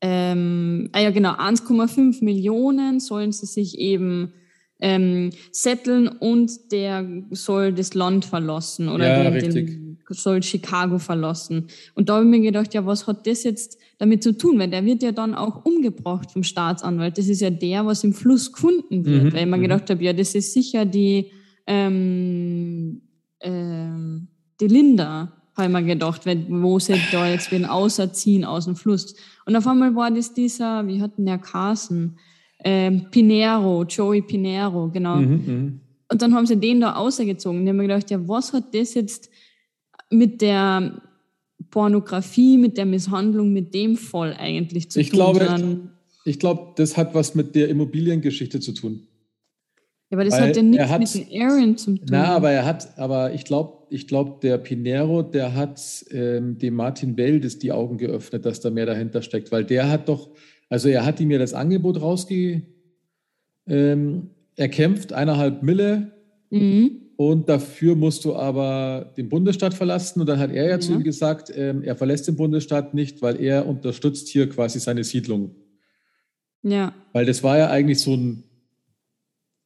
Ähm, 0.00 0.90
ah 0.92 1.00
ja, 1.00 1.10
genau, 1.10 1.32
1,5 1.32 2.24
Millionen 2.24 3.00
sollen 3.00 3.32
sie 3.32 3.46
sich 3.46 3.78
eben 3.78 4.32
ähm, 4.80 5.30
setteln 5.50 6.08
und 6.08 6.72
der 6.72 7.06
soll 7.30 7.72
das 7.72 7.94
Land 7.94 8.24
verlassen 8.24 8.88
oder 8.88 9.24
ja, 9.24 9.30
den, 9.30 9.54
den, 9.54 9.83
soll 10.08 10.42
Chicago 10.42 10.98
verlassen. 10.98 11.68
Und 11.94 12.08
da 12.08 12.14
habe 12.14 12.24
ich 12.24 12.30
mir 12.30 12.40
gedacht, 12.40 12.74
ja, 12.74 12.84
was 12.84 13.06
hat 13.06 13.26
das 13.26 13.44
jetzt 13.44 13.78
damit 13.98 14.22
zu 14.22 14.36
tun? 14.36 14.58
Weil 14.58 14.70
der 14.70 14.84
wird 14.84 15.02
ja 15.02 15.12
dann 15.12 15.34
auch 15.34 15.64
umgebracht 15.64 16.30
vom 16.32 16.42
Staatsanwalt. 16.42 17.18
Das 17.18 17.28
ist 17.28 17.40
ja 17.40 17.50
der, 17.50 17.86
was 17.86 18.04
im 18.04 18.12
Fluss 18.12 18.52
gefunden 18.52 19.04
wird. 19.04 19.24
Mhm, 19.24 19.32
weil 19.32 19.40
ich 19.40 19.46
mir 19.46 19.56
mhm. 19.56 19.62
gedacht 19.62 19.90
habe, 19.90 20.02
ja, 20.02 20.12
das 20.12 20.34
ist 20.34 20.52
sicher 20.52 20.84
die, 20.84 21.30
ähm, 21.66 23.02
ähm, 23.40 24.28
die 24.60 24.68
Linda, 24.68 25.32
habe 25.56 25.68
ich 25.68 25.72
mir 25.72 25.84
gedacht, 25.84 26.22
wo 26.48 26.78
sie 26.78 27.00
da 27.12 27.28
jetzt 27.28 27.52
wen 27.52 27.64
auserziehen 27.64 28.44
aus 28.44 28.64
dem 28.64 28.76
Fluss. 28.76 29.14
Und 29.46 29.54
auf 29.54 29.66
einmal 29.66 29.94
war 29.94 30.10
das 30.10 30.34
dieser, 30.34 30.86
wie 30.86 31.00
hat 31.00 31.16
denn 31.16 31.26
der 31.26 31.38
Carson? 31.38 32.16
ähm, 32.64 33.06
Pinero, 33.10 33.84
Joey 33.84 34.22
Pinero, 34.22 34.88
genau. 34.88 35.16
Mhm, 35.16 35.44
mhm, 35.46 35.80
und 36.10 36.22
dann 36.22 36.34
haben 36.34 36.46
sie 36.46 36.56
den 36.56 36.80
da 36.80 36.94
außergezogen. 36.94 37.64
Die 37.64 37.68
haben 37.68 37.76
mir 37.76 37.88
gedacht, 37.88 38.10
ja, 38.10 38.26
was 38.26 38.52
hat 38.52 38.74
das 38.74 38.94
jetzt 38.94 39.30
mit 40.10 40.40
der 40.40 41.02
Pornografie, 41.70 42.56
mit 42.56 42.76
der 42.76 42.86
Misshandlung, 42.86 43.52
mit 43.52 43.74
dem 43.74 43.96
Fall 43.96 44.34
eigentlich 44.38 44.90
zu 44.90 45.00
ich 45.00 45.10
tun? 45.10 45.16
Glaube, 45.16 45.80
ich 46.24 46.38
glaube, 46.38 46.72
das 46.76 46.96
hat 46.96 47.14
was 47.14 47.34
mit 47.34 47.54
der 47.54 47.68
Immobiliengeschichte 47.68 48.60
zu 48.60 48.72
tun. 48.72 49.06
Ja, 50.10 50.16
aber 50.16 50.24
das 50.24 50.34
Weil 50.34 50.48
hat 50.48 50.56
ja 50.56 50.62
nichts 50.62 50.88
hat, 50.88 51.00
mit 51.00 51.14
dem 51.14 51.42
Aaron 51.42 51.76
zu 51.76 51.96
tun. 51.96 52.06
Na, 52.10 52.36
aber 52.36 52.50
er 52.50 52.64
hat, 52.64 52.98
aber 52.98 53.34
ich 53.34 53.44
glaube, 53.44 53.86
ich 53.90 54.06
glaube, 54.06 54.38
der 54.42 54.58
Pinero, 54.58 55.22
der 55.22 55.54
hat 55.54 55.80
ähm, 56.10 56.58
dem 56.58 56.74
Martin 56.74 57.14
Bell 57.16 57.40
das 57.40 57.58
die 57.58 57.72
Augen 57.72 57.98
geöffnet, 57.98 58.44
dass 58.44 58.60
da 58.60 58.70
mehr 58.70 58.86
dahinter 58.86 59.22
steckt, 59.22 59.52
weil 59.52 59.64
der 59.64 59.88
hat 59.90 60.08
doch, 60.08 60.30
also 60.68 60.88
er 60.88 61.04
hat 61.04 61.20
ihm 61.20 61.30
ja 61.30 61.38
das 61.38 61.54
Angebot 61.54 62.00
rausge 62.00 62.62
ähm, 63.66 64.30
erkämpft, 64.56 65.12
eineinhalb 65.12 65.62
Mille. 65.62 66.12
Mhm. 66.50 67.03
Und 67.16 67.48
dafür 67.48 67.94
musst 67.94 68.24
du 68.24 68.34
aber 68.34 69.12
den 69.16 69.28
Bundesstaat 69.28 69.74
verlassen. 69.74 70.20
Und 70.20 70.26
dann 70.26 70.38
hat 70.38 70.50
er 70.50 70.64
ja, 70.64 70.70
ja. 70.70 70.80
zu 70.80 70.92
ihm 70.92 71.04
gesagt, 71.04 71.52
ähm, 71.54 71.82
er 71.82 71.96
verlässt 71.96 72.26
den 72.26 72.36
Bundesstaat 72.36 72.94
nicht, 72.94 73.22
weil 73.22 73.40
er 73.40 73.66
unterstützt 73.66 74.28
hier 74.28 74.48
quasi 74.48 74.80
seine 74.80 75.04
Siedlung. 75.04 75.54
Ja. 76.62 76.94
Weil 77.12 77.26
das 77.26 77.42
war 77.42 77.58
ja 77.58 77.70
eigentlich 77.70 78.00
so 78.00 78.14
ein, 78.14 78.44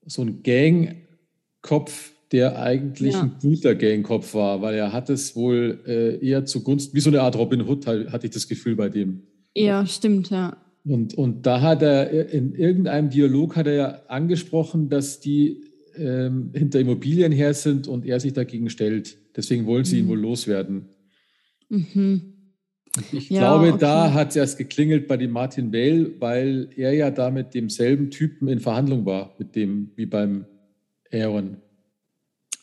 so 0.05 0.23
ein 0.23 0.43
Gangkopf, 0.43 2.13
der 2.33 2.61
eigentlich 2.61 3.15
ja. 3.15 3.23
ein 3.23 3.37
guter 3.41 3.75
Gangkopf 3.75 4.35
war, 4.35 4.61
weil 4.61 4.75
er 4.75 4.93
hat 4.93 5.09
es 5.09 5.35
wohl 5.35 5.81
äh, 5.87 6.25
eher 6.25 6.45
zugunsten, 6.45 6.95
wie 6.95 7.01
so 7.01 7.09
eine 7.09 7.23
Art 7.23 7.37
Robin 7.37 7.63
Hood, 7.63 7.87
hatte 7.87 8.27
ich 8.27 8.33
das 8.33 8.49
Gefühl 8.49 8.77
bei 8.77 8.91
dem. 8.91 9.23
Ja, 9.55 9.87
stimmt, 9.87 10.29
ja. 10.31 10.57
Und, 10.85 11.15
und 11.15 11.47
da 11.47 11.61
hat 11.61 11.83
er 11.83 12.11
in 12.33 12.55
irgendeinem 12.55 13.11
Dialog 13.11 13.57
hat 13.57 13.67
er 13.67 13.75
ja 13.75 14.01
angesprochen, 14.09 14.89
dass 14.89 15.21
die 15.21 15.63
ähm, 15.99 16.51
hinter 16.55 16.81
Immobilien 16.81 17.33
her 17.33 17.55
sind 17.55 17.89
und 17.89 18.07
er 18.07 18.21
sich 18.21 18.33
dagegen 18.33 18.71
stellt. 18.71 19.17
Deswegen 19.37 19.67
wollen 19.67 19.85
sie 19.85 19.97
mhm. 19.97 20.03
ihn 20.03 20.09
wohl 20.09 20.21
loswerden. 20.21 20.89
Mhm. 21.69 22.35
Ich 23.13 23.31
ja, 23.31 23.41
glaube, 23.41 23.69
okay. 23.69 23.79
da 23.81 24.13
hat 24.13 24.31
es 24.31 24.37
erst 24.37 24.59
geklingelt 24.59 25.07
bei 25.07 25.17
dem 25.17 25.31
Martin 25.31 25.71
Bale, 25.71 26.11
weil 26.19 26.71
er 26.77 26.93
ja 26.93 27.11
da 27.11 27.31
mit 27.31 27.55
demselben 27.55 28.11
Typen 28.11 28.49
in 28.49 28.61
Verhandlung 28.61 29.05
war, 29.07 29.35
mit 29.39 29.55
dem 29.55 29.91
wie 29.97 30.07
beim 30.07 30.47
Aaron. 31.13 31.59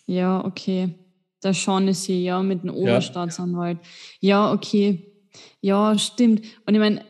Ja, 0.08 0.44
okay. 0.44 0.90
Der 1.44 1.54
Shaughnessy, 1.54 2.24
ja, 2.24 2.42
mit 2.42 2.64
dem 2.64 2.72
Oberstaatsanwalt. 2.72 3.78
Ja. 4.20 4.48
ja, 4.48 4.54
okay. 4.54 5.14
Ja, 5.62 5.98
stimmt. 5.98 6.42
Und 6.66 6.74
ich 6.74 6.80
meine, 6.80 7.02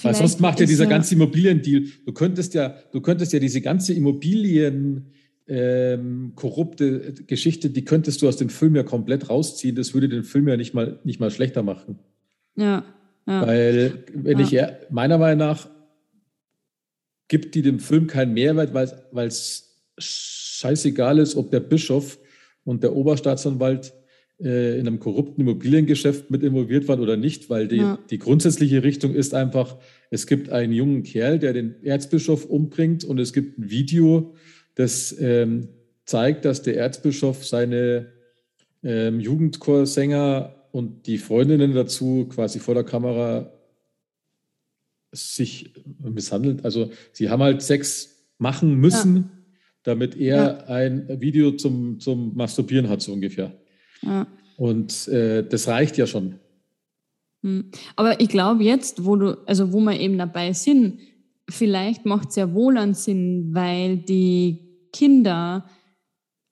weil 0.00 0.14
sonst 0.14 0.40
macht 0.40 0.58
ja 0.60 0.66
dieser 0.66 0.86
ganze 0.86 1.14
Immobiliendeal, 1.14 1.84
du 2.06 2.12
könntest 2.12 2.54
ja, 2.54 2.74
du 2.92 3.00
könntest 3.00 3.32
ja 3.32 3.38
diese 3.38 3.60
ganze 3.60 3.92
Immobilien 3.92 5.12
ähm, 5.48 6.32
korrupte 6.34 7.14
Geschichte, 7.26 7.70
die 7.70 7.84
könntest 7.84 8.22
du 8.22 8.28
aus 8.28 8.36
dem 8.36 8.48
Film 8.48 8.76
ja 8.76 8.82
komplett 8.82 9.28
rausziehen. 9.28 9.74
Das 9.74 9.94
würde 9.94 10.08
den 10.08 10.24
Film 10.24 10.48
ja 10.48 10.56
nicht 10.56 10.74
mal, 10.74 11.00
nicht 11.04 11.20
mal 11.20 11.30
schlechter 11.30 11.62
machen. 11.62 11.98
Ja. 12.56 12.84
ja. 13.26 13.46
Weil, 13.46 14.04
wenn 14.14 14.38
ja. 14.38 14.68
ich 14.68 14.90
meiner 14.90 15.18
Meinung 15.18 15.38
nach 15.38 15.68
gibt 17.28 17.54
die 17.54 17.62
dem 17.62 17.78
Film 17.78 18.08
keinen 18.08 18.34
Mehrwert, 18.34 18.74
weil 18.74 19.26
es 19.26 19.82
scheißegal 19.96 21.18
ist, 21.18 21.34
ob 21.34 21.50
der 21.50 21.60
Bischof 21.60 22.18
und 22.64 22.82
der 22.82 22.94
Oberstaatsanwalt 22.94 23.94
äh, 24.38 24.78
in 24.78 24.86
einem 24.86 25.00
korrupten 25.00 25.40
Immobiliengeschäft 25.40 26.30
mit 26.30 26.42
involviert 26.42 26.88
waren 26.88 27.00
oder 27.00 27.16
nicht, 27.16 27.48
weil 27.48 27.68
die, 27.68 27.76
ja. 27.76 27.98
die 28.10 28.18
grundsätzliche 28.18 28.82
Richtung 28.82 29.14
ist 29.14 29.34
einfach, 29.34 29.78
es 30.10 30.26
gibt 30.26 30.50
einen 30.50 30.72
jungen 30.72 31.04
Kerl, 31.04 31.38
der 31.38 31.52
den 31.52 31.82
Erzbischof 31.82 32.44
umbringt 32.44 33.04
und 33.04 33.18
es 33.18 33.32
gibt 33.32 33.58
ein 33.58 33.70
Video, 33.70 34.34
das 34.74 35.14
ähm, 35.18 35.68
zeigt, 36.04 36.44
dass 36.44 36.62
der 36.62 36.76
Erzbischof 36.76 37.46
seine 37.46 38.12
ähm, 38.82 39.20
Jugendchorsänger 39.20 40.54
und 40.72 41.06
die 41.06 41.18
Freundinnen 41.18 41.74
dazu 41.74 42.28
quasi 42.28 42.58
vor 42.58 42.74
der 42.74 42.84
Kamera 42.84 43.52
sich 45.12 45.74
misshandelt. 45.98 46.64
Also 46.64 46.90
sie 47.12 47.28
haben 47.28 47.42
halt 47.42 47.62
Sex 47.62 48.24
machen 48.38 48.74
müssen, 48.76 49.16
ja. 49.16 49.22
damit 49.82 50.16
er 50.16 50.36
ja. 50.36 50.64
ein 50.66 51.20
Video 51.20 51.52
zum, 51.52 52.00
zum 52.00 52.34
Masturbieren 52.34 52.88
hat, 52.88 53.02
so 53.02 53.12
ungefähr. 53.12 53.52
Ja. 54.00 54.26
Und 54.56 55.08
äh, 55.08 55.46
das 55.46 55.68
reicht 55.68 55.98
ja 55.98 56.06
schon. 56.06 56.36
Hm. 57.42 57.70
Aber 57.96 58.20
ich 58.20 58.28
glaube 58.28 58.64
jetzt, 58.64 59.04
wo 59.04 59.16
du, 59.16 59.36
also 59.46 59.72
wo 59.72 59.80
wir 59.80 59.98
eben 59.98 60.16
dabei 60.16 60.52
sind, 60.52 61.00
vielleicht 61.52 62.06
macht 62.06 62.30
es 62.30 62.36
ja 62.36 62.52
wohl 62.52 62.76
einen 62.76 62.94
Sinn, 62.94 63.50
weil 63.52 63.98
die 63.98 64.88
Kinder 64.92 65.64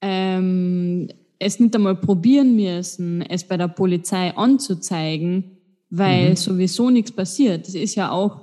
ähm, 0.01 1.09
es 1.39 1.59
nicht 1.59 1.75
einmal 1.75 1.97
probieren 1.97 2.55
müssen, 2.55 3.23
es 3.23 3.45
bei 3.45 3.57
der 3.57 3.69
Polizei 3.69 4.37
anzuzeigen, 4.37 5.59
weil 5.89 6.31
mhm. 6.31 6.37
sowieso 6.37 6.91
nichts 6.91 7.13
passiert. 7.13 7.67
Das 7.67 7.75
ist 7.75 7.95
ja 7.95 8.11
auch, 8.11 8.43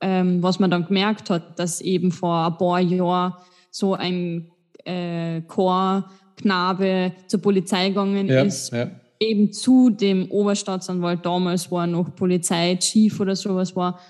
ähm, 0.00 0.42
was 0.42 0.58
man 0.58 0.70
dann 0.70 0.86
gemerkt 0.86 1.30
hat, 1.30 1.58
dass 1.58 1.80
eben 1.80 2.10
vor 2.10 2.46
ein 2.46 2.56
paar 2.56 2.80
Jahren 2.80 3.34
so 3.70 3.94
ein 3.94 4.50
äh, 4.84 5.42
Chorknabe 5.42 7.12
zur 7.26 7.42
Polizei 7.42 7.90
gegangen 7.90 8.28
ja, 8.28 8.42
ist, 8.42 8.72
ja. 8.72 8.90
eben 9.20 9.52
zu 9.52 9.90
dem 9.90 10.30
Oberstaatsanwalt 10.30 11.24
damals 11.24 11.70
war 11.70 11.86
noch 11.86 12.14
Polizeichief 12.14 13.20
oder 13.20 13.36
sowas 13.36 13.76
war. 13.76 14.00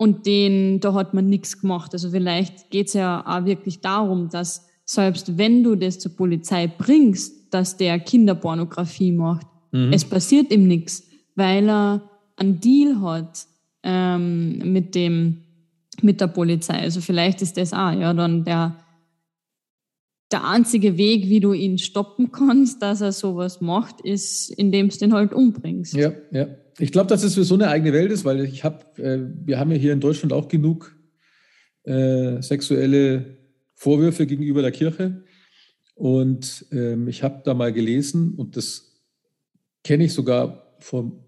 Und 0.00 0.24
den, 0.24 0.80
da 0.80 0.94
hat 0.94 1.12
man 1.12 1.28
nichts 1.28 1.60
gemacht. 1.60 1.92
Also 1.92 2.08
vielleicht 2.08 2.70
geht 2.70 2.86
es 2.86 2.94
ja 2.94 3.22
auch 3.26 3.44
wirklich 3.44 3.82
darum, 3.82 4.30
dass 4.30 4.66
selbst 4.86 5.36
wenn 5.36 5.62
du 5.62 5.74
das 5.74 5.98
zur 5.98 6.16
Polizei 6.16 6.68
bringst, 6.68 7.52
dass 7.52 7.76
der 7.76 8.00
Kinderpornografie 8.00 9.12
macht, 9.12 9.46
mhm. 9.72 9.92
es 9.92 10.06
passiert 10.06 10.50
ihm 10.52 10.66
nichts, 10.66 11.06
weil 11.34 11.68
er 11.68 12.08
einen 12.36 12.60
Deal 12.60 13.02
hat 13.02 13.44
ähm, 13.82 14.72
mit 14.72 14.94
dem 14.94 15.42
mit 16.00 16.22
der 16.22 16.28
Polizei. 16.28 16.80
Also 16.80 17.02
vielleicht 17.02 17.42
ist 17.42 17.58
das 17.58 17.74
auch 17.74 17.92
ja 17.92 18.14
dann 18.14 18.42
der 18.42 18.78
der 20.32 20.48
einzige 20.48 20.96
Weg, 20.96 21.28
wie 21.28 21.40
du 21.40 21.52
ihn 21.52 21.76
stoppen 21.76 22.32
kannst, 22.32 22.80
dass 22.80 23.02
er 23.02 23.12
sowas 23.12 23.60
macht, 23.60 24.00
ist, 24.00 24.48
indem 24.48 24.88
du 24.88 24.96
den 24.96 25.12
halt 25.12 25.34
umbringst. 25.34 25.92
Ja, 25.92 26.12
ja. 26.30 26.46
Ich 26.80 26.92
glaube, 26.92 27.08
dass 27.08 27.22
es 27.22 27.34
für 27.34 27.44
so 27.44 27.54
eine 27.54 27.68
eigene 27.68 27.92
Welt 27.92 28.10
ist, 28.10 28.24
weil 28.24 28.44
ich 28.44 28.64
habe, 28.64 28.84
äh, 29.02 29.18
wir 29.46 29.58
haben 29.58 29.70
ja 29.70 29.76
hier 29.76 29.92
in 29.92 30.00
Deutschland 30.00 30.32
auch 30.32 30.48
genug 30.48 30.96
äh, 31.84 32.40
sexuelle 32.42 33.38
Vorwürfe 33.74 34.26
gegenüber 34.26 34.62
der 34.62 34.72
Kirche. 34.72 35.22
Und 35.94 36.66
ähm, 36.72 37.08
ich 37.08 37.22
habe 37.22 37.42
da 37.44 37.54
mal 37.54 37.72
gelesen, 37.72 38.34
und 38.34 38.56
das 38.56 39.02
kenne 39.84 40.04
ich 40.04 40.14
sogar 40.14 40.74
von 40.78 41.20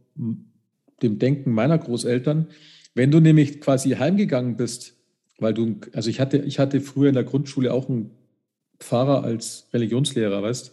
dem 1.03 1.19
Denken 1.19 1.53
meiner 1.53 1.79
Großeltern, 1.79 2.49
wenn 2.95 3.11
du 3.11 3.21
nämlich 3.21 3.61
quasi 3.61 3.91
heimgegangen 3.91 4.57
bist, 4.57 4.95
weil 5.39 5.55
du, 5.55 5.81
also 5.93 6.09
ich 6.09 6.21
hatte, 6.21 6.39
ich 6.39 6.59
hatte 6.59 6.81
früher 6.81 7.09
in 7.09 7.15
der 7.15 7.25
Grundschule 7.25 7.73
auch 7.73 7.89
einen 7.89 8.11
Pfarrer 8.79 9.25
als 9.25 9.69
Religionslehrer, 9.73 10.43
weißt 10.43 10.73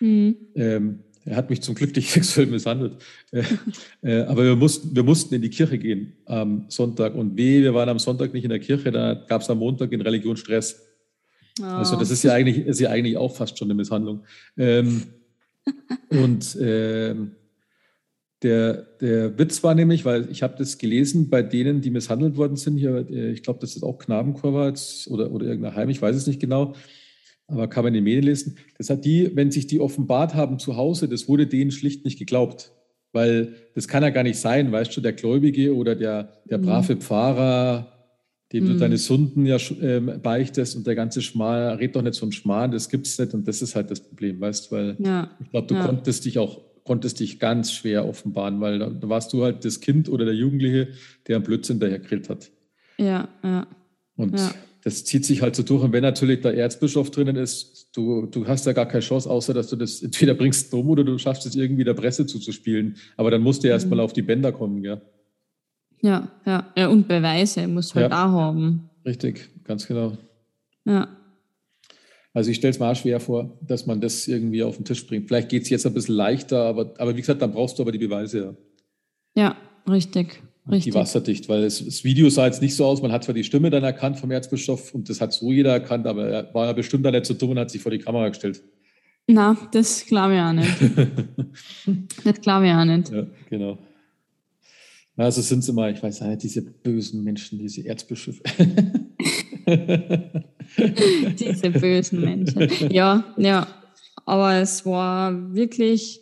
mhm. 0.00 0.36
ähm, 0.54 1.00
er 1.24 1.36
hat 1.36 1.50
mich 1.50 1.62
zum 1.62 1.74
Glück 1.74 1.94
nicht 1.96 2.10
sexuell 2.12 2.46
misshandelt. 2.46 2.94
Äh, 3.30 3.42
äh, 4.02 4.22
aber 4.22 4.44
wir 4.44 4.56
mussten, 4.56 4.94
wir 4.94 5.02
mussten 5.02 5.34
in 5.34 5.42
die 5.42 5.50
Kirche 5.50 5.78
gehen 5.78 6.14
am 6.26 6.66
Sonntag. 6.68 7.14
Und 7.14 7.36
weh, 7.36 7.62
wir 7.62 7.74
waren 7.74 7.88
am 7.88 7.98
Sonntag 7.98 8.32
nicht 8.34 8.44
in 8.44 8.50
der 8.50 8.60
Kirche, 8.60 8.92
da 8.92 9.14
gab 9.14 9.42
es 9.42 9.50
am 9.50 9.58
Montag 9.58 9.92
in 9.92 10.00
Religion 10.00 10.36
Stress. 10.36 10.82
Oh. 11.60 11.64
Also 11.64 11.96
das 11.96 12.10
ist 12.10 12.22
ja 12.24 12.32
eigentlich, 12.32 12.66
ist 12.66 12.80
ja 12.80 12.90
eigentlich 12.90 13.16
auch 13.16 13.34
fast 13.34 13.58
schon 13.58 13.66
eine 13.66 13.74
Misshandlung. 13.74 14.24
Ähm, 14.56 15.04
und 16.10 16.56
ähm, 16.60 17.32
der, 18.42 18.82
der 19.00 19.38
Witz 19.38 19.62
war 19.64 19.74
nämlich, 19.74 20.04
weil 20.04 20.30
ich 20.30 20.42
habe 20.42 20.56
das 20.58 20.76
gelesen, 20.76 21.30
bei 21.30 21.42
denen, 21.42 21.80
die 21.80 21.90
misshandelt 21.90 22.36
worden 22.36 22.56
sind, 22.56 22.76
hier, 22.76 23.08
äh, 23.08 23.30
ich 23.30 23.42
glaube, 23.42 23.60
das 23.60 23.74
ist 23.74 23.82
auch 23.82 23.98
Knabenchor 23.98 24.52
oder, 25.08 25.32
oder 25.32 25.46
irgendein 25.46 25.74
Heim, 25.74 25.88
ich 25.88 26.02
weiß 26.02 26.14
es 26.14 26.26
nicht 26.26 26.40
genau, 26.40 26.74
aber 27.46 27.68
kann 27.68 27.84
man 27.84 27.92
in 27.92 27.98
den 27.98 28.04
Medien 28.04 28.24
lesen. 28.24 28.56
Das 28.78 28.90
hat 28.90 29.04
die, 29.04 29.34
wenn 29.34 29.50
sich 29.50 29.66
die 29.66 29.80
offenbart 29.80 30.34
haben 30.34 30.58
zu 30.58 30.76
Hause, 30.76 31.08
das 31.08 31.28
wurde 31.28 31.46
denen 31.46 31.70
schlicht 31.70 32.04
nicht 32.04 32.18
geglaubt. 32.18 32.72
Weil 33.12 33.54
das 33.74 33.86
kann 33.86 34.02
ja 34.02 34.10
gar 34.10 34.24
nicht 34.24 34.38
sein, 34.38 34.72
weißt 34.72 34.96
du, 34.96 35.00
der 35.00 35.12
Gläubige 35.12 35.74
oder 35.76 35.94
der, 35.94 36.42
der 36.50 36.58
mhm. 36.58 36.62
brave 36.62 36.96
Pfarrer, 36.96 37.92
dem 38.52 38.66
du 38.66 38.72
mhm. 38.74 38.78
deine 38.78 38.96
Sünden 38.96 39.46
ja 39.46 39.56
äh, 39.80 40.00
beichtest 40.00 40.76
und 40.76 40.86
der 40.86 40.94
ganze 40.94 41.22
Schmal, 41.22 41.76
red 41.76 41.94
doch 41.94 42.02
nicht 42.02 42.14
so 42.14 42.26
ein 42.26 42.32
Schmarrn, 42.32 42.72
das 42.72 42.88
gibt's 42.88 43.18
nicht 43.18 43.32
und 43.34 43.46
das 43.46 43.62
ist 43.62 43.76
halt 43.76 43.90
das 43.90 44.00
Problem, 44.00 44.40
weißt 44.40 44.70
du, 44.70 44.74
weil 44.74 44.96
ja. 44.98 45.30
ich 45.40 45.50
glaube, 45.50 45.66
du 45.68 45.74
ja. 45.74 45.86
konntest 45.86 46.24
dich 46.24 46.38
auch 46.38 46.60
konntest 46.84 47.20
dich 47.20 47.38
ganz 47.38 47.72
schwer 47.72 48.06
offenbaren, 48.06 48.60
weil 48.60 48.78
da, 48.78 48.90
da, 48.90 49.08
warst 49.08 49.32
du 49.32 49.42
halt 49.42 49.64
das 49.64 49.80
Kind 49.80 50.08
oder 50.08 50.24
der 50.24 50.34
Jugendliche, 50.34 50.88
der 51.26 51.36
einen 51.36 51.44
Blödsinn 51.44 51.80
daher 51.80 51.98
grillt 51.98 52.28
hat. 52.28 52.50
Ja, 52.98 53.28
ja. 53.42 53.66
Und 54.16 54.38
ja. 54.38 54.54
Das 54.84 55.02
zieht 55.04 55.24
sich 55.24 55.40
halt 55.40 55.56
so 55.56 55.62
durch. 55.62 55.82
Und 55.82 55.92
wenn 55.92 56.02
natürlich 56.02 56.42
der 56.42 56.54
Erzbischof 56.54 57.10
drinnen 57.10 57.36
ist, 57.36 57.88
du, 57.96 58.26
du 58.26 58.46
hast 58.46 58.66
ja 58.66 58.72
gar 58.74 58.86
keine 58.86 59.00
Chance, 59.00 59.28
außer 59.30 59.54
dass 59.54 59.68
du 59.68 59.76
das 59.76 60.02
entweder 60.02 60.34
bringst 60.34 60.70
drum 60.72 60.90
oder 60.90 61.02
du 61.02 61.16
schaffst 61.16 61.46
es 61.46 61.56
irgendwie 61.56 61.84
der 61.84 61.94
Presse 61.94 62.26
zuzuspielen. 62.26 62.96
Aber 63.16 63.30
dann 63.30 63.42
musst 63.42 63.64
du 63.64 63.68
ja 63.68 63.74
erstmal 63.74 63.98
mhm. 63.98 64.04
auf 64.04 64.12
die 64.12 64.22
Bänder 64.22 64.52
kommen, 64.52 64.84
ja. 64.84 65.00
Ja, 66.02 66.28
ja, 66.44 66.70
ja, 66.76 66.88
und 66.88 67.08
Beweise 67.08 67.66
muss 67.66 67.94
halt 67.94 68.10
ja. 68.10 68.26
auch 68.26 68.32
haben. 68.32 68.90
Richtig, 69.06 69.48
ganz 69.64 69.86
genau. 69.86 70.18
Ja. 70.84 71.08
Also 72.34 72.50
ich 72.50 72.58
stelle 72.58 72.72
es 72.72 72.78
mir 72.78 72.86
auch 72.86 72.96
schwer 72.96 73.20
vor, 73.20 73.56
dass 73.62 73.86
man 73.86 74.02
das 74.02 74.28
irgendwie 74.28 74.62
auf 74.62 74.76
den 74.76 74.84
Tisch 74.84 75.06
bringt. 75.06 75.28
Vielleicht 75.28 75.48
geht 75.48 75.62
es 75.62 75.70
jetzt 75.70 75.86
ein 75.86 75.94
bisschen 75.94 76.16
leichter, 76.16 76.62
aber, 76.62 76.92
aber 76.98 77.16
wie 77.16 77.20
gesagt, 77.20 77.40
dann 77.40 77.52
brauchst 77.52 77.78
du 77.78 77.82
aber 77.82 77.92
die 77.92 77.98
Beweise. 77.98 78.56
Ja, 79.34 79.42
ja 79.42 79.56
richtig. 79.90 80.42
Richtig. 80.66 80.92
Die 80.92 80.98
wasserdicht, 80.98 81.48
weil 81.50 81.62
es, 81.64 81.84
das 81.84 82.04
Video 82.04 82.30
sah 82.30 82.46
jetzt 82.46 82.62
nicht 82.62 82.74
so 82.74 82.86
aus, 82.86 83.02
man 83.02 83.12
hat 83.12 83.24
zwar 83.24 83.34
die 83.34 83.44
Stimme 83.44 83.68
dann 83.68 83.84
erkannt 83.84 84.18
vom 84.18 84.30
Erzbischof 84.30 84.94
und 84.94 85.10
das 85.10 85.20
hat 85.20 85.34
so 85.34 85.52
jeder 85.52 85.72
erkannt, 85.72 86.06
aber 86.06 86.26
er 86.26 86.54
war 86.54 86.66
ja 86.66 86.72
bestimmt 86.72 87.04
dann 87.04 87.12
nicht 87.12 87.26
so 87.26 87.34
dumm 87.34 87.50
und 87.50 87.58
hat 87.58 87.70
sich 87.70 87.82
vor 87.82 87.92
die 87.92 87.98
Kamera 87.98 88.30
gestellt. 88.30 88.62
Na, 89.26 89.56
das 89.72 90.06
glaube 90.06 90.34
ich 90.34 90.40
auch 90.40 90.52
nicht. 90.52 90.74
das 92.24 92.40
glaube 92.40 92.66
ich 92.66 92.72
auch 92.72 92.84
nicht. 92.84 93.10
Ja, 93.10 93.26
genau. 93.50 93.78
Also 95.16 95.42
sind 95.42 95.60
es 95.60 95.68
immer, 95.68 95.90
ich 95.90 96.02
weiß 96.02 96.22
nicht, 96.22 96.42
diese 96.42 96.62
bösen 96.62 97.22
Menschen, 97.22 97.58
diese 97.58 97.86
Erzbischöfe. 97.86 98.42
diese 101.38 101.70
bösen 101.70 102.20
Menschen. 102.20 102.90
Ja, 102.90 103.24
ja. 103.36 103.66
Aber 104.26 104.54
es 104.54 104.84
war 104.84 105.54
wirklich 105.54 106.20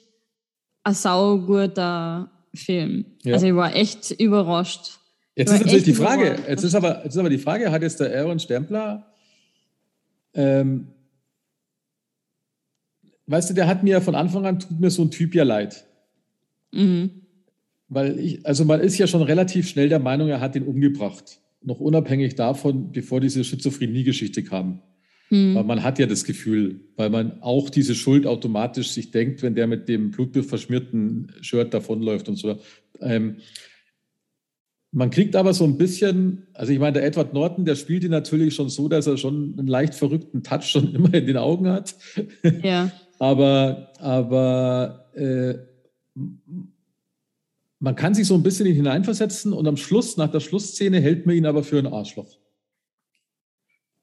ein 0.84 0.94
sauguter 0.94 2.30
Film. 2.54 3.04
Ja. 3.22 3.34
Also 3.34 3.46
ich 3.46 3.54
war 3.54 3.74
echt 3.74 4.10
überrascht. 4.12 4.98
Jetzt 5.34 5.52
ist 5.52 5.60
natürlich 5.60 5.84
die 5.84 5.94
Frage, 5.94 6.38
jetzt 6.46 6.62
ist, 6.62 6.74
aber, 6.74 7.02
jetzt 7.04 7.14
ist 7.14 7.18
aber 7.18 7.30
die 7.30 7.38
Frage, 7.38 7.70
hat 7.70 7.82
jetzt 7.82 8.00
der 8.00 8.14
Aaron 8.14 8.38
Stempler, 8.38 9.06
ähm, 10.34 10.88
weißt 13.26 13.50
du, 13.50 13.54
der 13.54 13.66
hat 13.66 13.82
mir 13.82 14.02
von 14.02 14.14
Anfang 14.14 14.44
an, 14.44 14.58
tut 14.58 14.78
mir 14.78 14.90
so 14.90 15.02
ein 15.02 15.10
Typ 15.10 15.34
ja 15.34 15.44
leid. 15.44 15.86
Mhm. 16.72 17.22
Weil 17.88 18.18
ich, 18.18 18.46
also 18.46 18.64
man 18.64 18.80
ist 18.80 18.98
ja 18.98 19.06
schon 19.06 19.22
relativ 19.22 19.68
schnell 19.68 19.88
der 19.88 19.98
Meinung, 19.98 20.28
er 20.28 20.40
hat 20.40 20.54
ihn 20.54 20.64
umgebracht. 20.64 21.40
Noch 21.62 21.80
unabhängig 21.80 22.34
davon, 22.34 22.92
bevor 22.92 23.20
diese 23.20 23.44
Schizophrenie-Geschichte 23.44 24.42
kam. 24.42 24.82
Hm. 25.32 25.54
Weil 25.54 25.64
man 25.64 25.82
hat 25.82 25.98
ja 25.98 26.04
das 26.04 26.24
Gefühl, 26.24 26.80
weil 26.96 27.08
man 27.08 27.40
auch 27.40 27.70
diese 27.70 27.94
Schuld 27.94 28.26
automatisch 28.26 28.90
sich 28.90 29.12
denkt, 29.12 29.42
wenn 29.42 29.54
der 29.54 29.66
mit 29.66 29.88
dem 29.88 30.10
blutverschmierten 30.10 31.32
Shirt 31.40 31.72
davonläuft 31.72 32.28
und 32.28 32.36
so. 32.36 32.58
Ähm, 33.00 33.36
man 34.90 35.08
kriegt 35.08 35.34
aber 35.34 35.54
so 35.54 35.64
ein 35.64 35.78
bisschen, 35.78 36.48
also 36.52 36.70
ich 36.70 36.78
meine, 36.78 36.92
der 36.92 37.06
Edward 37.06 37.32
Norton, 37.32 37.64
der 37.64 37.76
spielt 37.76 38.04
ihn 38.04 38.10
natürlich 38.10 38.54
schon 38.54 38.68
so, 38.68 38.88
dass 38.88 39.06
er 39.06 39.16
schon 39.16 39.54
einen 39.58 39.66
leicht 39.66 39.94
verrückten 39.94 40.42
Touch 40.42 40.64
schon 40.64 40.94
immer 40.94 41.14
in 41.14 41.26
den 41.26 41.38
Augen 41.38 41.66
hat. 41.66 41.96
Ja. 42.62 42.92
aber 43.18 43.90
aber 44.00 45.06
äh, 45.14 45.54
man 47.78 47.96
kann 47.96 48.14
sich 48.14 48.26
so 48.26 48.34
ein 48.34 48.42
bisschen 48.42 48.66
hineinversetzen 48.66 49.54
und 49.54 49.66
am 49.66 49.78
Schluss, 49.78 50.18
nach 50.18 50.30
der 50.30 50.40
Schlussszene, 50.40 51.00
hält 51.00 51.24
man 51.24 51.36
ihn 51.36 51.46
aber 51.46 51.62
für 51.62 51.78
ein 51.78 51.86
Arschloch. 51.86 52.36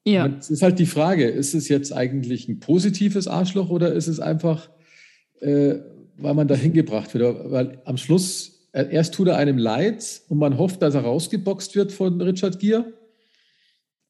Ja. 0.04 0.26
Es 0.26 0.50
ist 0.50 0.62
halt 0.62 0.78
die 0.78 0.86
Frage, 0.86 1.26
ist 1.26 1.54
es 1.54 1.68
jetzt 1.68 1.92
eigentlich 1.92 2.48
ein 2.48 2.60
positives 2.60 3.28
Arschloch 3.28 3.68
oder 3.68 3.92
ist 3.92 4.06
es 4.06 4.18
einfach, 4.18 4.70
äh, 5.40 5.76
weil 6.16 6.34
man 6.34 6.48
da 6.48 6.54
hingebracht 6.54 7.12
wird? 7.14 7.50
Weil 7.50 7.82
am 7.84 7.96
Schluss, 7.96 8.68
äh, 8.72 8.86
erst 8.90 9.14
tut 9.14 9.28
er 9.28 9.36
einem 9.36 9.58
leid 9.58 10.22
und 10.28 10.38
man 10.38 10.56
hofft, 10.58 10.80
dass 10.82 10.94
er 10.94 11.02
rausgeboxt 11.02 11.76
wird 11.76 11.92
von 11.92 12.20
Richard 12.20 12.58
Gere 12.58 12.92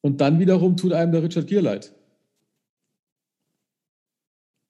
und 0.00 0.20
dann 0.20 0.38
wiederum 0.38 0.76
tut 0.76 0.92
einem 0.92 1.12
der 1.12 1.22
Richard 1.22 1.46
Gere 1.46 1.62
leid. 1.62 1.92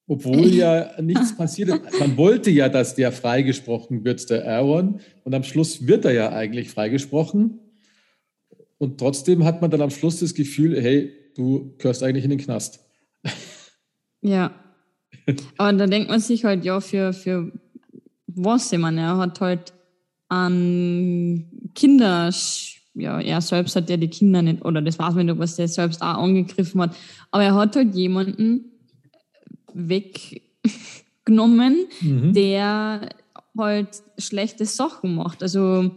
Obwohl 0.07 0.49
ja 0.55 1.01
nichts 1.01 1.37
passiert 1.37 1.69
ist. 1.69 2.01
Man 2.01 2.17
wollte 2.17 2.51
ja, 2.51 2.69
dass 2.69 2.95
der 2.95 3.13
freigesprochen 3.13 4.05
wird, 4.05 4.29
der 4.31 4.49
Aaron. 4.49 5.01
Und 5.23 5.35
am 5.35 5.45
Schluss 5.45 5.87
wird 5.87 6.05
er 6.05 6.13
ja 6.13 6.33
eigentlich 6.33 6.71
freigesprochen. 6.71 7.61
Und 8.81 8.99
trotzdem 8.99 9.45
hat 9.45 9.61
man 9.61 9.71
dann 9.71 9.83
am 9.83 9.91
Schluss 9.91 10.21
das 10.21 10.33
Gefühl, 10.33 10.81
hey, 10.81 11.13
du 11.37 11.75
gehörst 11.77 12.03
eigentlich 12.03 12.25
in 12.25 12.31
den 12.31 12.39
Knast. 12.39 12.81
Ja. 14.23 14.55
Aber 15.59 15.73
da 15.75 15.87
denkt 15.87 16.09
man 16.09 16.21
sich 16.21 16.45
halt, 16.47 16.65
ja, 16.65 16.81
für, 16.81 17.13
für 17.13 17.53
was, 18.27 18.73
meine, 18.73 19.03
er 19.03 19.19
hat 19.19 19.39
halt 19.43 19.75
an 20.29 21.45
Kinder, 21.75 22.33
ja, 22.95 23.21
er 23.21 23.41
selbst 23.43 23.77
hat 23.77 23.91
ja 23.91 23.99
die 23.99 24.09
Kinder 24.09 24.41
nicht, 24.41 24.65
oder 24.65 24.81
das 24.81 24.99
weiß 24.99 25.15
man 25.15 25.27
nicht, 25.27 25.39
was 25.39 25.59
er 25.59 25.69
selbst 25.69 26.01
auch 26.01 26.23
angegriffen 26.23 26.81
hat, 26.81 26.97
aber 27.31 27.45
er 27.45 27.55
hat 27.55 27.77
halt 27.77 27.95
jemanden 27.95 28.73
weggenommen, 29.75 30.37
mhm. 32.01 32.33
der 32.33 33.11
halt 33.59 33.89
schlechte 34.17 34.65
Sachen 34.65 35.17
macht. 35.17 35.43
Also, 35.43 35.91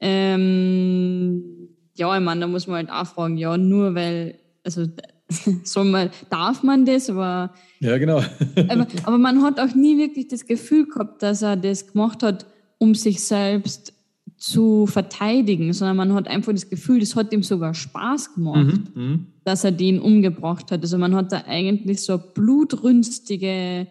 ähm, 0.00 1.59
ja, 2.00 2.16
ich 2.16 2.24
meine, 2.24 2.40
da 2.40 2.46
muss 2.46 2.66
man 2.66 2.76
halt 2.76 2.90
auch 2.90 3.06
fragen, 3.06 3.36
ja, 3.36 3.56
nur 3.56 3.94
weil, 3.94 4.38
also 4.64 4.86
soll 5.64 5.84
man, 5.84 6.10
darf 6.30 6.62
man 6.62 6.84
das, 6.84 7.10
aber. 7.10 7.52
Ja, 7.78 7.98
genau. 7.98 8.22
aber, 8.68 8.86
aber 9.04 9.18
man 9.18 9.42
hat 9.42 9.60
auch 9.60 9.74
nie 9.74 9.98
wirklich 9.98 10.28
das 10.28 10.46
Gefühl 10.46 10.86
gehabt, 10.86 11.22
dass 11.22 11.42
er 11.42 11.56
das 11.56 11.92
gemacht 11.92 12.22
hat, 12.22 12.46
um 12.78 12.94
sich 12.94 13.22
selbst 13.22 13.92
zu 14.38 14.86
verteidigen, 14.86 15.72
sondern 15.74 15.98
man 15.98 16.14
hat 16.14 16.26
einfach 16.26 16.52
das 16.52 16.70
Gefühl, 16.70 17.00
das 17.00 17.14
hat 17.14 17.30
ihm 17.32 17.42
sogar 17.42 17.74
Spaß 17.74 18.34
gemacht, 18.34 18.80
mhm, 18.94 19.02
mhm. 19.02 19.26
dass 19.44 19.64
er 19.64 19.72
den 19.72 20.00
umgebracht 20.00 20.72
hat. 20.72 20.80
Also 20.80 20.96
man 20.96 21.14
hat 21.14 21.30
da 21.30 21.44
eigentlich 21.46 22.00
so 22.00 22.18
blutrünstige 22.18 23.86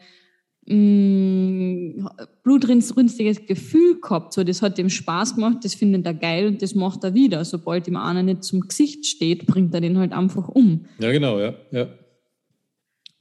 blutrünstiges 2.43 3.45
Gefühl 3.47 3.99
gehabt. 3.99 4.34
So, 4.34 4.43
das 4.43 4.61
hat 4.61 4.78
ihm 4.78 4.89
Spaß 4.89 5.36
gemacht, 5.36 5.57
das 5.63 5.74
findet 5.74 6.05
er 6.05 6.13
geil 6.13 6.47
und 6.47 6.61
das 6.61 6.76
macht 6.76 7.03
er 7.03 7.13
wieder. 7.15 7.43
Sobald 7.43 7.88
ihm 7.88 7.95
einer 7.95 8.22
nicht 8.22 8.43
zum 8.43 8.61
Gesicht 8.61 9.05
steht, 9.05 9.47
bringt 9.47 9.74
er 9.74 9.82
den 9.82 9.97
halt 9.97 10.13
einfach 10.13 10.47
um. 10.47 10.86
Ja, 10.99 11.11
genau, 11.11 11.39
ja. 11.39 11.55
ja. 11.72 11.88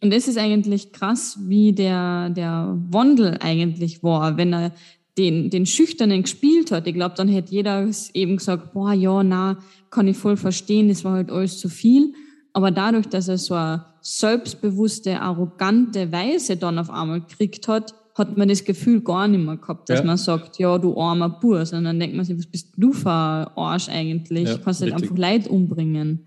Und 0.01 0.13
das 0.13 0.29
ist 0.29 0.39
eigentlich 0.39 0.93
krass, 0.93 1.39
wie 1.43 1.73
der, 1.73 2.31
der 2.31 2.77
Wandel 2.91 3.39
eigentlich 3.41 4.03
war, 4.03 4.37
wenn 4.37 4.53
er 4.53 4.73
den, 5.17 5.51
den 5.51 5.67
Schüchternen 5.67 6.23
gespielt 6.23 6.71
hat. 6.71 6.87
Ich 6.87 6.95
glaube, 6.95 7.17
dann 7.17 7.29
hätte 7.29 7.53
jeder 7.53 7.89
eben 8.15 8.37
gesagt, 8.37 8.73
boah, 8.73 8.93
ja, 8.93 9.25
na, 9.25 9.59
kann 9.91 10.07
ich 10.07 10.17
voll 10.17 10.37
verstehen, 10.37 10.89
das 10.89 11.05
war 11.05 11.15
halt 11.15 11.31
alles 11.31 11.59
zu 11.59 11.69
viel. 11.69 12.13
Aber 12.53 12.71
dadurch, 12.71 13.07
dass 13.07 13.27
er 13.29 13.39
so 13.39 13.55
eine 13.55 13.85
selbstbewusste, 14.09 15.21
arrogante 15.21 16.11
Weise 16.11 16.57
dann 16.57 16.79
auf 16.79 16.89
einmal 16.89 17.21
gekriegt 17.21 17.69
hat, 17.69 17.95
hat 18.15 18.37
man 18.37 18.49
das 18.49 18.65
Gefühl 18.65 19.03
gar 19.03 19.29
nicht 19.29 19.45
mehr 19.45 19.59
gehabt, 19.59 19.91
dass 19.91 20.01
ja. 20.01 20.05
man 20.05 20.17
sagt, 20.17 20.59
ja, 20.59 20.79
du 20.79 20.99
armer 20.99 21.29
Bur, 21.29 21.65
sondern 21.67 21.85
dann 21.85 22.01
denkt 22.01 22.17
man 22.17 22.25
sich, 22.25 22.37
was 22.37 22.47
bist 22.47 22.73
du 22.77 22.93
für 22.93 23.11
ein 23.11 23.47
Arsch 23.57 23.89
eigentlich? 23.89 24.49
Ja, 24.49 24.59
Kannst 24.59 24.81
du 24.81 24.87
halt 24.87 24.95
einfach 24.95 25.17
Leid 25.17 25.47
umbringen. 25.47 26.27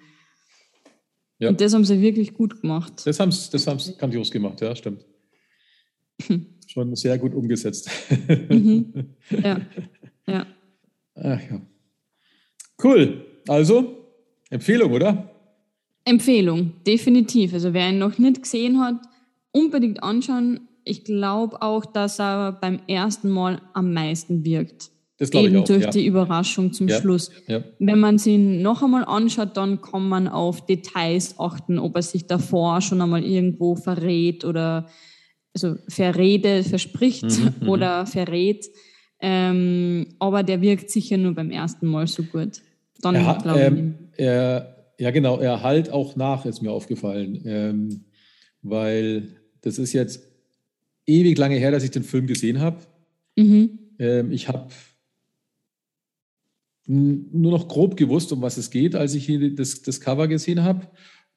Ja. 1.40 1.50
Und 1.50 1.60
das 1.60 1.74
haben 1.74 1.84
sie 1.84 2.00
wirklich 2.02 2.36
gut 2.36 2.62
gemacht. 2.62 3.02
Das 3.04 3.20
haben 3.20 3.32
sie 3.32 3.50
das 3.52 3.66
haben's 3.66 3.98
grandios 3.98 4.30
gemacht, 4.30 4.62
ja, 4.62 4.76
stimmt. 4.76 5.04
Schon 6.68 6.96
sehr 6.96 7.18
gut 7.18 7.34
umgesetzt. 7.34 7.90
Mhm. 8.50 9.16
Ja, 9.32 9.60
ja. 10.28 10.46
Ach 11.16 11.42
ja. 11.50 11.62
Cool. 12.82 13.26
Also, 13.48 14.08
Empfehlung, 14.50 14.92
oder? 14.92 15.31
Empfehlung, 16.06 16.74
definitiv. 16.86 17.54
Also 17.54 17.74
wer 17.74 17.90
ihn 17.90 18.00
noch 18.00 18.18
nicht 18.18 18.42
gesehen 18.44 18.80
hat, 18.80 18.96
unbedingt 19.52 20.04
anschauen. 20.04 20.68
Ich 20.84 21.04
glaube 21.04 21.62
auch, 21.62 21.86
dass 21.86 22.20
er 22.20 22.54
beim 22.54 22.80
ersten 22.88 23.30
Mal 23.30 23.62
am 23.74 23.94
meisten 23.94 24.44
wirkt. 24.44 24.90
Das 25.22 25.30
glaube 25.30 25.50
ich 25.50 25.58
auch. 25.58 25.66
durch 25.66 25.84
ja. 25.84 25.90
die 25.92 26.08
Überraschung 26.08 26.74
zum 26.74 26.88
ja, 26.88 27.00
Schluss. 27.00 27.30
Ja. 27.48 27.64
Wenn 27.78 28.00
man 28.00 28.18
sie 28.18 28.40
noch 28.40 28.82
einmal 28.82 29.06
anschaut, 29.06 29.56
dann 29.56 29.80
kann 29.80 30.10
man 30.10 30.28
auf 30.28 30.66
Details 30.66 31.36
achten, 31.38 31.78
ob 31.78 31.96
er 31.96 32.02
sich 32.02 32.26
davor 32.26 32.82
schon 32.82 33.02
einmal 33.02 33.24
irgendwo 33.24 33.76
verrät 33.76 34.44
oder 34.44 34.88
also 35.54 35.76
verrede, 35.88 36.64
verspricht 36.64 37.24
mhm, 37.24 37.54
mhm. 37.62 37.70
oder 37.70 38.08
verrät. 38.08 38.66
Ähm, 39.20 40.08
aber 40.18 40.42
der 40.42 40.62
wirkt 40.62 40.90
sicher 40.90 41.18
nur 41.18 41.36
beim 41.36 41.52
ersten 41.52 41.86
Mal 41.86 42.08
so 42.08 42.24
gut. 42.24 42.62
Dann 43.02 43.14
glaube 43.14 43.60
ich. 43.60 43.66
Ähm, 43.66 43.96
er, 44.18 44.81
ja, 45.02 45.10
genau, 45.10 45.40
er 45.40 45.64
halt 45.64 45.90
auch 45.90 46.16
nach, 46.16 46.46
ist 46.46 46.62
mir 46.62 46.72
aufgefallen. 46.72 47.42
Ähm, 47.44 48.06
weil 48.62 49.30
das 49.62 49.80
ist 49.80 49.94
jetzt 49.94 50.30
ewig 51.08 51.40
lange 51.40 51.56
her, 51.56 51.72
dass 51.72 51.84
ich 51.84 51.90
den 51.90 52.04
Film 52.04 52.28
gesehen 52.28 52.60
habe. 52.60 52.78
Mhm. 53.36 53.80
Ähm, 53.98 54.32
ich 54.32 54.48
habe 54.48 54.68
nur 56.86 57.52
noch 57.52 57.68
grob 57.68 57.98
gewusst, 57.98 58.32
um 58.32 58.44
was 58.44 58.58
es 58.58 58.70
geht, 58.70 58.94
als 58.94 59.16
ich 59.16 59.26
hier 59.26 59.56
das, 59.56 59.82
das 59.82 60.02
Cover 60.02 60.28
gesehen 60.28 60.62
habe. 60.62 60.86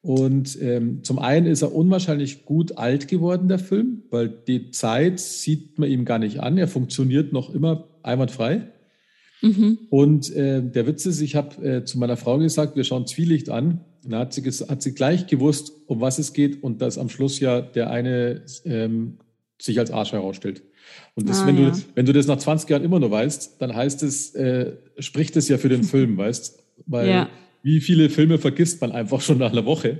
Und 0.02 0.60
ähm, 0.60 1.02
zum 1.02 1.18
einen 1.18 1.46
ist 1.46 1.62
er 1.62 1.74
unwahrscheinlich 1.74 2.44
gut 2.44 2.76
alt 2.76 3.08
geworden, 3.08 3.48
der 3.48 3.58
Film, 3.58 4.02
weil 4.10 4.28
die 4.28 4.72
Zeit 4.72 5.20
sieht 5.20 5.78
man 5.78 5.88
ihm 5.88 6.04
gar 6.04 6.18
nicht 6.18 6.40
an. 6.40 6.58
Er 6.58 6.68
funktioniert 6.68 7.32
noch 7.32 7.54
immer 7.54 7.88
einwandfrei. 8.02 8.74
Mhm. 9.45 9.78
Und 9.90 10.34
äh, 10.34 10.62
der 10.62 10.86
Witz 10.86 11.05
ist, 11.05 11.20
ich 11.20 11.36
habe 11.36 11.62
äh, 11.62 11.84
zu 11.84 11.99
meiner 11.99 12.16
Frau 12.16 12.38
gesagt, 12.38 12.76
wir 12.76 12.84
schauen 12.84 13.07
Zwielicht 13.07 13.51
an. 13.51 13.80
Und 14.03 14.12
da 14.12 14.20
hat 14.20 14.32
sie, 14.32 14.42
hat 14.42 14.82
sie 14.82 14.95
gleich 14.95 15.26
gewusst, 15.26 15.72
um 15.86 16.01
was 16.01 16.18
es 16.18 16.32
geht 16.32 16.62
und 16.62 16.80
dass 16.80 16.97
am 16.97 17.11
Schluss 17.11 17.40
ja 17.40 17.61
der 17.61 17.90
eine 17.90 18.42
ähm, 18.64 19.18
sich 19.61 19.78
als 19.78 19.90
Arsch 19.90 20.12
herausstellt. 20.12 20.62
Und 21.14 21.28
das, 21.28 21.42
ah, 21.42 21.47
wenn, 21.47 21.62
ja. 21.62 21.70
du, 21.70 21.78
wenn 21.95 22.07
du 22.07 22.12
das 22.12 22.26
nach 22.26 22.38
20 22.38 22.68
Jahren 22.70 22.84
immer 22.84 23.01
noch 23.01 23.11
weißt, 23.11 23.57
dann 23.59 23.74
heißt 23.74 24.03
es, 24.03 24.34
äh, 24.34 24.72
spricht 24.99 25.36
es 25.36 25.49
ja 25.49 25.59
für 25.59 25.68
den 25.68 25.84
Film, 25.84 26.16
weißt 26.16 26.59
Weil 26.86 27.09
ja. 27.09 27.28
wie 27.62 27.80
viele 27.80 28.09
Filme 28.09 28.38
vergisst 28.38 28.80
man 28.80 28.92
einfach 28.92 29.20
schon 29.20 29.38
nach 29.38 29.53
einer 29.53 29.66
Woche? 29.66 29.99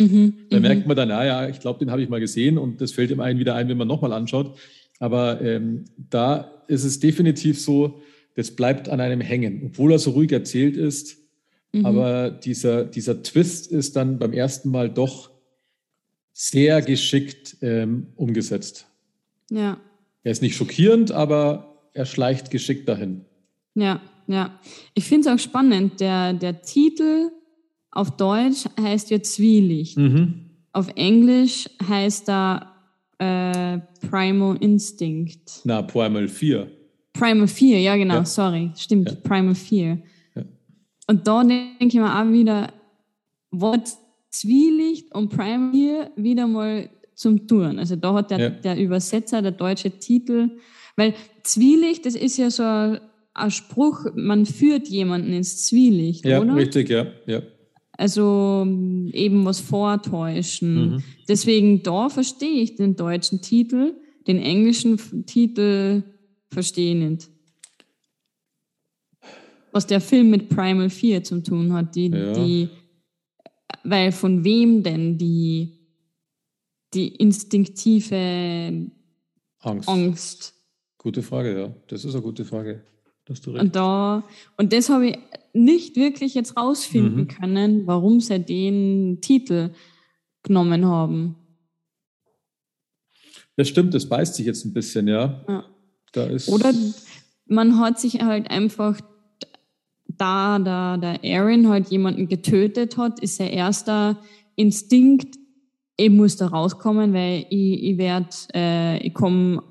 Mhm, 0.00 0.34
da 0.50 0.56
mhm. 0.56 0.62
merkt 0.62 0.86
man 0.86 0.96
dann, 0.96 1.08
naja, 1.08 1.48
ich 1.48 1.60
glaube, 1.60 1.78
den 1.78 1.92
habe 1.92 2.02
ich 2.02 2.08
mal 2.08 2.20
gesehen 2.20 2.58
und 2.58 2.80
das 2.80 2.90
fällt 2.90 3.12
ihm 3.12 3.20
einen 3.20 3.38
wieder 3.38 3.54
ein, 3.54 3.68
wenn 3.68 3.78
man 3.78 3.88
nochmal 3.88 4.12
anschaut. 4.12 4.56
Aber 4.98 5.40
ähm, 5.40 5.84
da 6.10 6.50
ist 6.66 6.84
es 6.84 6.98
definitiv 6.98 7.60
so, 7.60 8.00
das 8.34 8.50
bleibt 8.50 8.88
an 8.88 9.00
einem 9.00 9.20
hängen, 9.20 9.62
obwohl 9.66 9.92
er 9.92 9.98
so 9.98 10.10
ruhig 10.10 10.32
erzählt 10.32 10.76
ist. 10.76 11.18
Mhm. 11.72 11.86
Aber 11.86 12.30
dieser, 12.30 12.84
dieser 12.84 13.22
Twist 13.22 13.70
ist 13.70 13.96
dann 13.96 14.18
beim 14.18 14.32
ersten 14.32 14.70
Mal 14.70 14.90
doch 14.90 15.30
sehr 16.32 16.82
geschickt 16.82 17.56
ähm, 17.62 18.08
umgesetzt. 18.16 18.86
Ja. 19.50 19.78
Er 20.24 20.32
ist 20.32 20.42
nicht 20.42 20.56
schockierend, 20.56 21.12
aber 21.12 21.88
er 21.92 22.06
schleicht 22.06 22.50
geschickt 22.50 22.88
dahin. 22.88 23.24
Ja, 23.74 24.00
ja. 24.26 24.58
Ich 24.94 25.04
finde 25.04 25.28
es 25.28 25.34
auch 25.34 25.42
spannend. 25.42 26.00
Der, 26.00 26.32
der 26.32 26.62
Titel 26.62 27.30
auf 27.90 28.16
Deutsch 28.16 28.64
heißt 28.80 29.10
ja 29.10 29.22
Zwielicht. 29.22 29.96
Mhm. 29.96 30.50
Auf 30.72 30.88
Englisch 30.96 31.68
heißt 31.86 32.28
er 32.28 32.72
äh, 33.18 33.78
Primal 34.08 34.56
Instinct. 34.60 35.60
Na, 35.64 35.82
Primal 35.82 36.26
4. 36.26 36.68
Primal 37.14 37.48
4, 37.48 37.80
ja 37.80 37.96
genau, 37.96 38.16
ja. 38.16 38.24
sorry, 38.24 38.70
stimmt, 38.76 39.08
ja. 39.08 39.16
Primal 39.22 39.54
4. 39.54 39.98
Ja. 40.34 40.44
Und 41.06 41.26
da 41.26 41.42
denke 41.44 41.86
ich 41.86 41.94
mir 41.94 42.20
auch 42.20 42.30
wieder, 42.30 42.72
Wort 43.50 43.88
Zwielicht 44.30 45.14
und 45.14 45.30
Primal 45.30 45.72
4 45.72 46.10
wieder 46.16 46.46
mal 46.46 46.90
zum 47.14 47.46
Touren. 47.46 47.78
Also 47.78 47.96
da 47.96 48.14
hat 48.14 48.32
der, 48.32 48.50
der 48.50 48.76
Übersetzer, 48.76 49.40
der 49.40 49.52
deutsche 49.52 49.92
Titel, 49.92 50.50
weil 50.96 51.14
Zwielicht, 51.44 52.04
das 52.04 52.16
ist 52.16 52.36
ja 52.36 52.50
so 52.50 52.64
ein, 52.64 52.98
ein 53.32 53.50
Spruch, 53.50 54.06
man 54.14 54.44
führt 54.44 54.88
jemanden 54.88 55.32
ins 55.32 55.66
Zwielicht, 55.66 56.24
ja, 56.24 56.40
oder? 56.40 56.56
richtig, 56.56 56.90
ja, 56.90 57.06
ja. 57.26 57.42
Also 57.96 58.66
eben 59.12 59.44
was 59.44 59.60
vortäuschen. 59.60 60.94
Mhm. 60.94 61.02
Deswegen 61.28 61.84
da 61.84 62.08
verstehe 62.08 62.60
ich 62.60 62.74
den 62.74 62.96
deutschen 62.96 63.40
Titel, 63.40 63.94
den 64.26 64.38
englischen 64.38 64.98
Titel 65.26 66.02
verstehe 66.54 66.96
nicht. 66.96 67.28
Was 69.72 69.86
der 69.86 70.00
Film 70.00 70.30
mit 70.30 70.48
Primal 70.48 70.88
4 70.88 71.24
zu 71.24 71.42
tun 71.42 71.72
hat, 71.72 71.94
die, 71.96 72.08
ja. 72.08 72.32
die, 72.32 72.68
weil 73.82 74.12
von 74.12 74.44
wem 74.44 74.82
denn 74.82 75.18
die, 75.18 75.80
die 76.94 77.08
instinktive 77.08 78.90
Angst. 79.58 79.88
Angst? 79.88 80.54
Gute 80.98 81.22
Frage, 81.22 81.58
ja. 81.58 81.74
Das 81.88 82.04
ist 82.04 82.14
eine 82.14 82.22
gute 82.22 82.44
Frage. 82.44 82.84
Und, 83.28 83.74
da, 83.74 84.22
und 84.58 84.72
das 84.72 84.90
habe 84.90 85.08
ich 85.08 85.18
nicht 85.54 85.96
wirklich 85.96 86.34
jetzt 86.34 86.56
rausfinden 86.56 87.22
mhm. 87.22 87.28
können, 87.28 87.86
warum 87.86 88.20
sie 88.20 88.38
den 88.38 89.20
Titel 89.22 89.70
genommen 90.42 90.84
haben. 90.84 91.36
Das 93.56 93.68
stimmt, 93.68 93.94
das 93.94 94.08
beißt 94.08 94.34
sich 94.34 94.46
jetzt 94.46 94.64
ein 94.64 94.74
bisschen, 94.74 95.08
ja. 95.08 95.44
ja. 95.48 95.73
Da 96.14 96.24
ist 96.24 96.48
Oder 96.48 96.72
man 97.46 97.78
hat 97.78 98.00
sich 98.00 98.22
halt 98.22 98.50
einfach, 98.50 99.00
da 100.06 100.58
da 100.58 100.96
der 100.96 101.20
Aaron 101.22 101.68
halt 101.68 101.88
jemanden 101.88 102.28
getötet 102.28 102.96
hat, 102.96 103.20
ist 103.20 103.40
der 103.40 103.52
erste 103.52 104.16
Instinkt, 104.56 105.36
ich 105.96 106.10
muss 106.10 106.36
da 106.36 106.46
rauskommen, 106.46 107.12
weil 107.12 107.46
ich, 107.50 107.82
ich 107.82 107.98
werde, 107.98 108.28
äh, 108.54 109.06
ich 109.06 109.14
komme, 109.14 109.62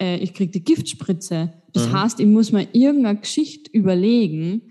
äh, 0.00 0.16
ich 0.18 0.34
kriege 0.34 0.50
die 0.52 0.64
Giftspritze. 0.64 1.52
Das 1.72 1.88
mhm. 1.88 1.92
heißt, 1.92 2.20
ich 2.20 2.26
muss 2.26 2.52
mir 2.52 2.66
irgendeine 2.72 3.20
Geschichte 3.20 3.70
überlegen, 3.72 4.62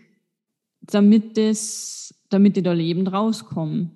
damit 0.82 1.38
das, 1.38 2.14
damit 2.30 2.58
ich 2.58 2.64
da 2.64 2.74
lebend 2.74 3.12
rauskomme. 3.12 3.92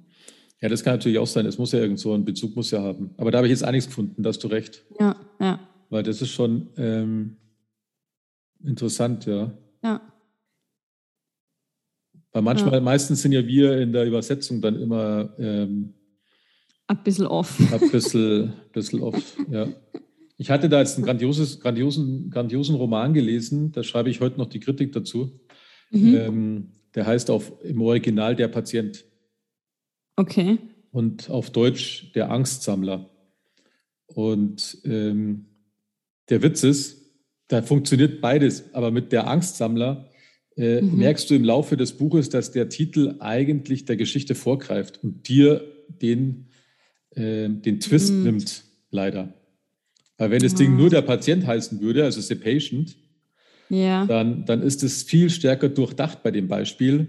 Ja, 0.61 0.69
das 0.69 0.83
kann 0.83 0.93
natürlich 0.93 1.17
auch 1.17 1.27
sein. 1.27 1.45
Es 1.45 1.57
muss 1.57 1.71
ja 1.71 1.79
irgend 1.79 1.99
so 1.99 2.13
einen 2.13 2.23
Bezug 2.23 2.55
muss 2.55 2.71
ja 2.71 2.81
haben. 2.81 3.11
Aber 3.17 3.31
da 3.31 3.39
habe 3.39 3.47
ich 3.47 3.51
jetzt 3.51 3.65
auch 3.65 3.71
nichts 3.71 3.87
gefunden, 3.87 4.21
da 4.21 4.29
hast 4.29 4.43
du 4.43 4.47
recht. 4.47 4.83
Ja, 4.99 5.15
ja. 5.39 5.59
Weil 5.91 6.03
das 6.03 6.21
ist 6.21 6.31
schon 6.31 6.69
ähm, 6.77 7.35
interessant, 8.63 9.25
ja. 9.25 9.51
Ja. 9.83 10.01
Weil 12.31 12.41
manchmal, 12.41 12.75
ja. 12.75 12.79
meistens 12.79 13.21
sind 13.21 13.33
ja 13.33 13.45
wir 13.45 13.77
in 13.77 13.91
der 13.91 14.05
Übersetzung 14.05 14.61
dann 14.61 14.81
immer 14.81 15.35
ähm, 15.37 15.93
ein 16.87 17.03
bisschen 17.03 17.27
off. 17.27 17.59
Ein 17.73 17.91
bisschen, 17.91 18.53
bisschen 18.71 19.01
off, 19.01 19.37
ja. 19.49 19.67
Ich 20.37 20.49
hatte 20.49 20.69
da 20.69 20.79
jetzt 20.79 20.95
einen 20.95 21.05
grandioses, 21.05 21.59
grandiosen, 21.59 22.29
grandiosen 22.29 22.75
Roman 22.75 23.13
gelesen, 23.13 23.73
da 23.73 23.83
schreibe 23.83 24.09
ich 24.09 24.21
heute 24.21 24.37
noch 24.37 24.47
die 24.47 24.61
Kritik 24.61 24.93
dazu. 24.93 25.41
Mhm. 25.91 26.15
Ähm, 26.15 26.71
der 26.95 27.05
heißt 27.05 27.29
auf, 27.29 27.51
im 27.63 27.81
Original 27.81 28.37
Der 28.37 28.47
Patient. 28.47 29.03
Okay. 30.15 30.57
Und 30.91 31.29
auf 31.29 31.49
Deutsch 31.49 32.13
Der 32.13 32.31
Angstsammler. 32.31 33.09
Und 34.07 34.77
ähm, 34.85 35.50
der 36.31 36.41
Witz 36.41 36.63
ist, 36.63 36.97
da 37.47 37.61
funktioniert 37.61 38.21
beides, 38.21 38.73
aber 38.73 38.89
mit 38.89 39.11
Der 39.11 39.27
Angstsammler 39.27 40.09
äh, 40.57 40.81
mhm. 40.81 40.97
merkst 40.97 41.29
du 41.29 41.35
im 41.35 41.43
Laufe 41.43 41.77
des 41.77 41.93
Buches, 41.93 42.29
dass 42.29 42.51
der 42.51 42.69
Titel 42.69 43.15
eigentlich 43.19 43.85
der 43.85 43.97
Geschichte 43.97 44.35
vorgreift 44.35 45.03
und 45.03 45.27
dir 45.27 45.61
den, 45.87 46.47
äh, 47.11 47.49
den 47.49 47.79
Twist 47.79 48.13
mhm. 48.13 48.23
nimmt, 48.23 48.63
leider. 48.89 49.33
Weil 50.17 50.31
wenn 50.31 50.41
das 50.41 50.55
Ding 50.55 50.77
nur 50.77 50.89
der 50.89 51.01
Patient 51.01 51.45
heißen 51.45 51.81
würde, 51.81 52.03
also 52.03 52.21
The 52.21 52.35
Patient, 52.35 52.95
ja. 53.69 54.05
dann, 54.05 54.45
dann 54.45 54.61
ist 54.61 54.83
es 54.83 55.03
viel 55.03 55.29
stärker 55.29 55.67
durchdacht 55.67 56.23
bei 56.23 56.31
dem 56.31 56.47
Beispiel, 56.47 57.07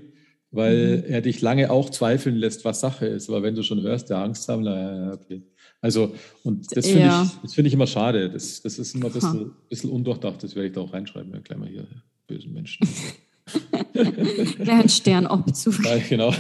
weil 0.51 0.99
mhm. 0.99 1.05
er 1.12 1.20
dich 1.20 1.41
lange 1.41 1.70
auch 1.70 1.91
zweifeln 1.91 2.37
lässt, 2.37 2.64
was 2.64 2.81
Sache 2.81 3.07
ist. 3.07 3.29
Aber 3.29 3.43
wenn 3.43 3.55
du 3.55 3.62
schon 3.62 3.83
hörst, 3.83 4.11
der 4.11 4.18
Angstsammler, 4.18 5.07
ja, 5.07 5.12
okay. 5.12 5.43
Also, 5.83 6.14
und 6.45 6.74
das 6.76 6.87
finde 6.87 7.01
ja. 7.01 7.30
ich, 7.43 7.51
find 7.51 7.66
ich 7.66 7.74
immer 7.74 7.89
schade. 7.89 8.30
Das, 8.30 8.62
das 8.62 8.78
ist 8.78 8.95
immer 8.95 9.07
ein 9.07 9.12
bisschen, 9.12 9.51
bisschen 9.68 9.91
undurchdacht. 9.91 10.43
Das 10.43 10.55
werde 10.55 10.68
ich 10.68 10.74
da 10.74 10.80
auch 10.80 10.93
reinschreiben. 10.93 11.33
Ja, 11.35 11.41
gleich 11.41 11.59
mal 11.59 11.68
hier, 11.68 11.89
bösen 12.28 12.55
Menschen. 12.55 12.89
Gleich 13.93 14.70
ein 14.70 14.89
Sternabzug. 14.89 15.85
Ja, 15.85 15.99
genau. 16.09 16.33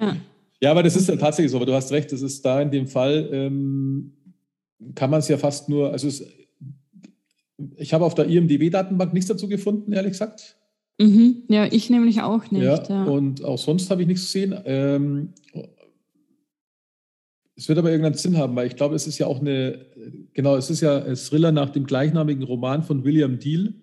ja. 0.00 0.16
ja. 0.62 0.70
aber 0.70 0.84
das 0.84 0.94
ist 0.94 1.08
ja 1.08 1.16
tatsächlich 1.16 1.50
so. 1.50 1.56
Aber 1.56 1.66
du 1.66 1.74
hast 1.74 1.90
recht, 1.90 2.12
das 2.12 2.22
ist 2.22 2.44
da 2.44 2.62
in 2.62 2.70
dem 2.70 2.86
Fall, 2.86 3.28
ähm, 3.32 4.12
kann 4.94 5.10
man 5.10 5.18
es 5.18 5.26
ja 5.26 5.36
fast 5.36 5.68
nur, 5.68 5.90
also 5.90 6.06
es, 6.06 6.24
ich 7.76 7.92
habe 7.92 8.04
auf 8.04 8.14
der 8.14 8.26
IMDB-Datenbank 8.26 9.12
nichts 9.12 9.28
dazu 9.28 9.48
gefunden, 9.48 9.92
ehrlich 9.92 10.12
gesagt. 10.12 10.56
Mhm. 10.98 11.42
Ja, 11.48 11.66
ich 11.66 11.90
nämlich 11.90 12.22
auch 12.22 12.48
nicht. 12.52 12.62
Ja, 12.62 12.80
ja. 12.88 13.04
Und 13.04 13.44
auch 13.44 13.58
sonst 13.58 13.90
habe 13.90 14.02
ich 14.02 14.08
nichts 14.08 14.26
gesehen. 14.26 14.54
Ähm, 14.64 15.34
es 17.60 17.68
wird 17.68 17.78
aber 17.78 17.90
irgendeinen 17.90 18.14
Sinn 18.14 18.38
haben, 18.38 18.56
weil 18.56 18.68
ich 18.68 18.74
glaube, 18.74 18.94
es 18.94 19.06
ist 19.06 19.18
ja 19.18 19.26
auch 19.26 19.40
eine, 19.40 19.84
genau, 20.32 20.56
es 20.56 20.70
ist 20.70 20.80
ja 20.80 21.04
ein 21.04 21.14
Thriller 21.14 21.52
nach 21.52 21.68
dem 21.68 21.84
gleichnamigen 21.84 22.42
Roman 22.42 22.82
von 22.82 23.04
William 23.04 23.38
Deal. 23.38 23.74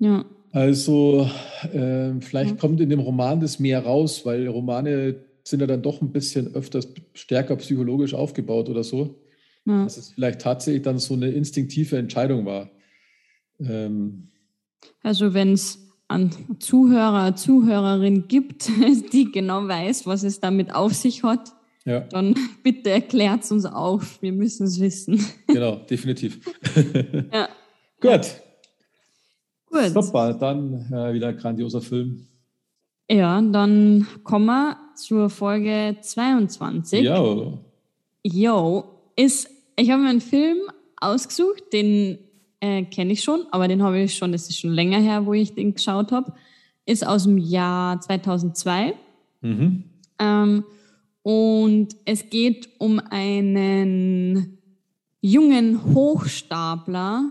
Ja. 0.00 0.24
Also 0.50 1.30
äh, 1.72 2.20
vielleicht 2.20 2.50
ja. 2.50 2.56
kommt 2.56 2.80
in 2.80 2.90
dem 2.90 2.98
Roman 2.98 3.38
das 3.38 3.60
mehr 3.60 3.84
raus, 3.84 4.26
weil 4.26 4.48
Romane 4.48 5.14
sind 5.44 5.60
ja 5.60 5.68
dann 5.68 5.82
doch 5.82 6.02
ein 6.02 6.10
bisschen 6.10 6.56
öfters 6.56 6.88
stärker 7.14 7.54
psychologisch 7.54 8.14
aufgebaut 8.14 8.68
oder 8.68 8.82
so. 8.82 9.14
Ja. 9.64 9.84
Dass 9.84 9.96
es 9.96 10.08
vielleicht 10.10 10.40
tatsächlich 10.40 10.82
dann 10.82 10.98
so 10.98 11.14
eine 11.14 11.30
instinktive 11.30 11.96
Entscheidung 11.96 12.46
war. 12.46 12.68
Ähm, 13.60 14.32
also 15.04 15.34
wenn 15.34 15.52
es 15.52 15.78
an 16.08 16.32
Zuhörer, 16.58 17.36
Zuhörerin 17.36 18.26
gibt, 18.26 18.68
die 19.12 19.30
genau 19.30 19.68
weiß, 19.68 20.04
was 20.04 20.24
es 20.24 20.40
damit 20.40 20.74
auf 20.74 20.94
sich 20.94 21.22
hat, 21.22 21.52
ja. 21.84 22.00
dann 22.00 22.34
bitte 22.62 22.90
erklärt 22.90 23.44
es 23.44 23.52
uns 23.52 23.64
auf. 23.64 24.20
Wir 24.22 24.32
müssen 24.32 24.66
es 24.66 24.80
wissen. 24.80 25.24
Genau, 25.46 25.76
definitiv. 25.76 26.40
ja. 27.32 27.48
Gut. 28.00 28.40
Gut. 29.66 30.04
Super, 30.04 30.34
dann 30.34 30.92
äh, 30.92 31.14
wieder 31.14 31.28
ein 31.28 31.36
grandioser 31.36 31.80
Film. 31.80 32.26
Ja, 33.10 33.40
dann 33.40 34.06
kommen 34.24 34.46
wir 34.46 34.76
zur 34.96 35.30
Folge 35.30 35.96
22. 36.00 37.04
Jo. 37.04 37.58
Jo, 38.22 38.84
ist, 39.16 39.48
ich 39.76 39.90
habe 39.90 40.02
mir 40.02 40.10
einen 40.10 40.20
Film 40.20 40.58
ausgesucht, 40.96 41.72
den 41.72 42.18
äh, 42.60 42.84
kenne 42.84 43.12
ich 43.12 43.22
schon, 43.22 43.44
aber 43.50 43.68
den 43.68 43.82
habe 43.82 44.00
ich 44.00 44.16
schon, 44.16 44.32
das 44.32 44.48
ist 44.48 44.60
schon 44.60 44.70
länger 44.70 45.00
her, 45.00 45.26
wo 45.26 45.32
ich 45.32 45.54
den 45.54 45.74
geschaut 45.74 46.12
habe. 46.12 46.32
Ist 46.86 47.06
aus 47.06 47.24
dem 47.24 47.38
Jahr 47.38 48.00
2002. 48.00 48.94
Mhm. 49.40 49.84
Ähm, 50.18 50.64
und 51.22 51.96
es 52.04 52.30
geht 52.30 52.68
um 52.78 52.98
einen 52.98 54.58
jungen 55.20 55.94
Hochstapler, 55.94 57.30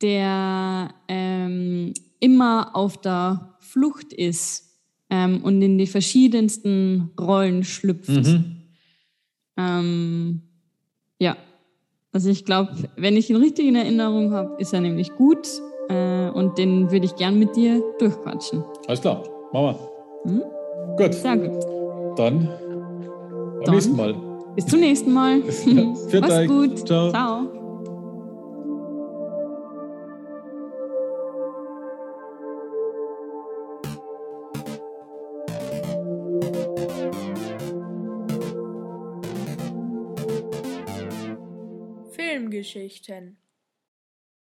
der 0.00 0.94
ähm, 1.08 1.92
immer 2.18 2.74
auf 2.74 3.00
der 3.00 3.56
Flucht 3.60 4.12
ist 4.12 4.70
ähm, 5.10 5.42
und 5.42 5.60
in 5.60 5.76
die 5.76 5.86
verschiedensten 5.86 7.10
Rollen 7.20 7.64
schlüpft. 7.64 8.08
Mhm. 8.08 8.56
Ähm, 9.56 10.42
ja, 11.18 11.36
also 12.12 12.30
ich 12.30 12.44
glaube, 12.44 12.72
wenn 12.96 13.16
ich 13.16 13.28
ihn 13.28 13.36
richtig 13.36 13.66
in 13.66 13.76
Erinnerung 13.76 14.32
habe, 14.32 14.60
ist 14.60 14.72
er 14.72 14.80
nämlich 14.80 15.14
gut 15.14 15.46
äh, 15.90 16.30
und 16.30 16.56
den 16.56 16.90
würde 16.90 17.04
ich 17.04 17.16
gern 17.16 17.38
mit 17.38 17.54
dir 17.54 17.82
durchquatschen. 17.98 18.64
Alles 18.86 19.02
klar, 19.02 19.22
machen 19.52 19.76
wir. 20.24 20.32
Hm? 20.32 20.42
Gut. 20.96 21.14
Sehr 21.14 21.36
gut. 21.36 22.18
Dann 22.18 22.48
beim 23.60 23.66
Dann 23.66 23.74
nächsten 23.74 23.96
Mal. 23.96 24.14
Bis 24.56 24.66
zum 24.66 24.80
nächsten 24.80 25.12
Mal. 25.12 25.38
Mach's 26.20 26.46
gut. 26.46 26.86
Ciao. 26.86 27.10
Ciao. 27.10 27.60
Geschichten 42.50 43.38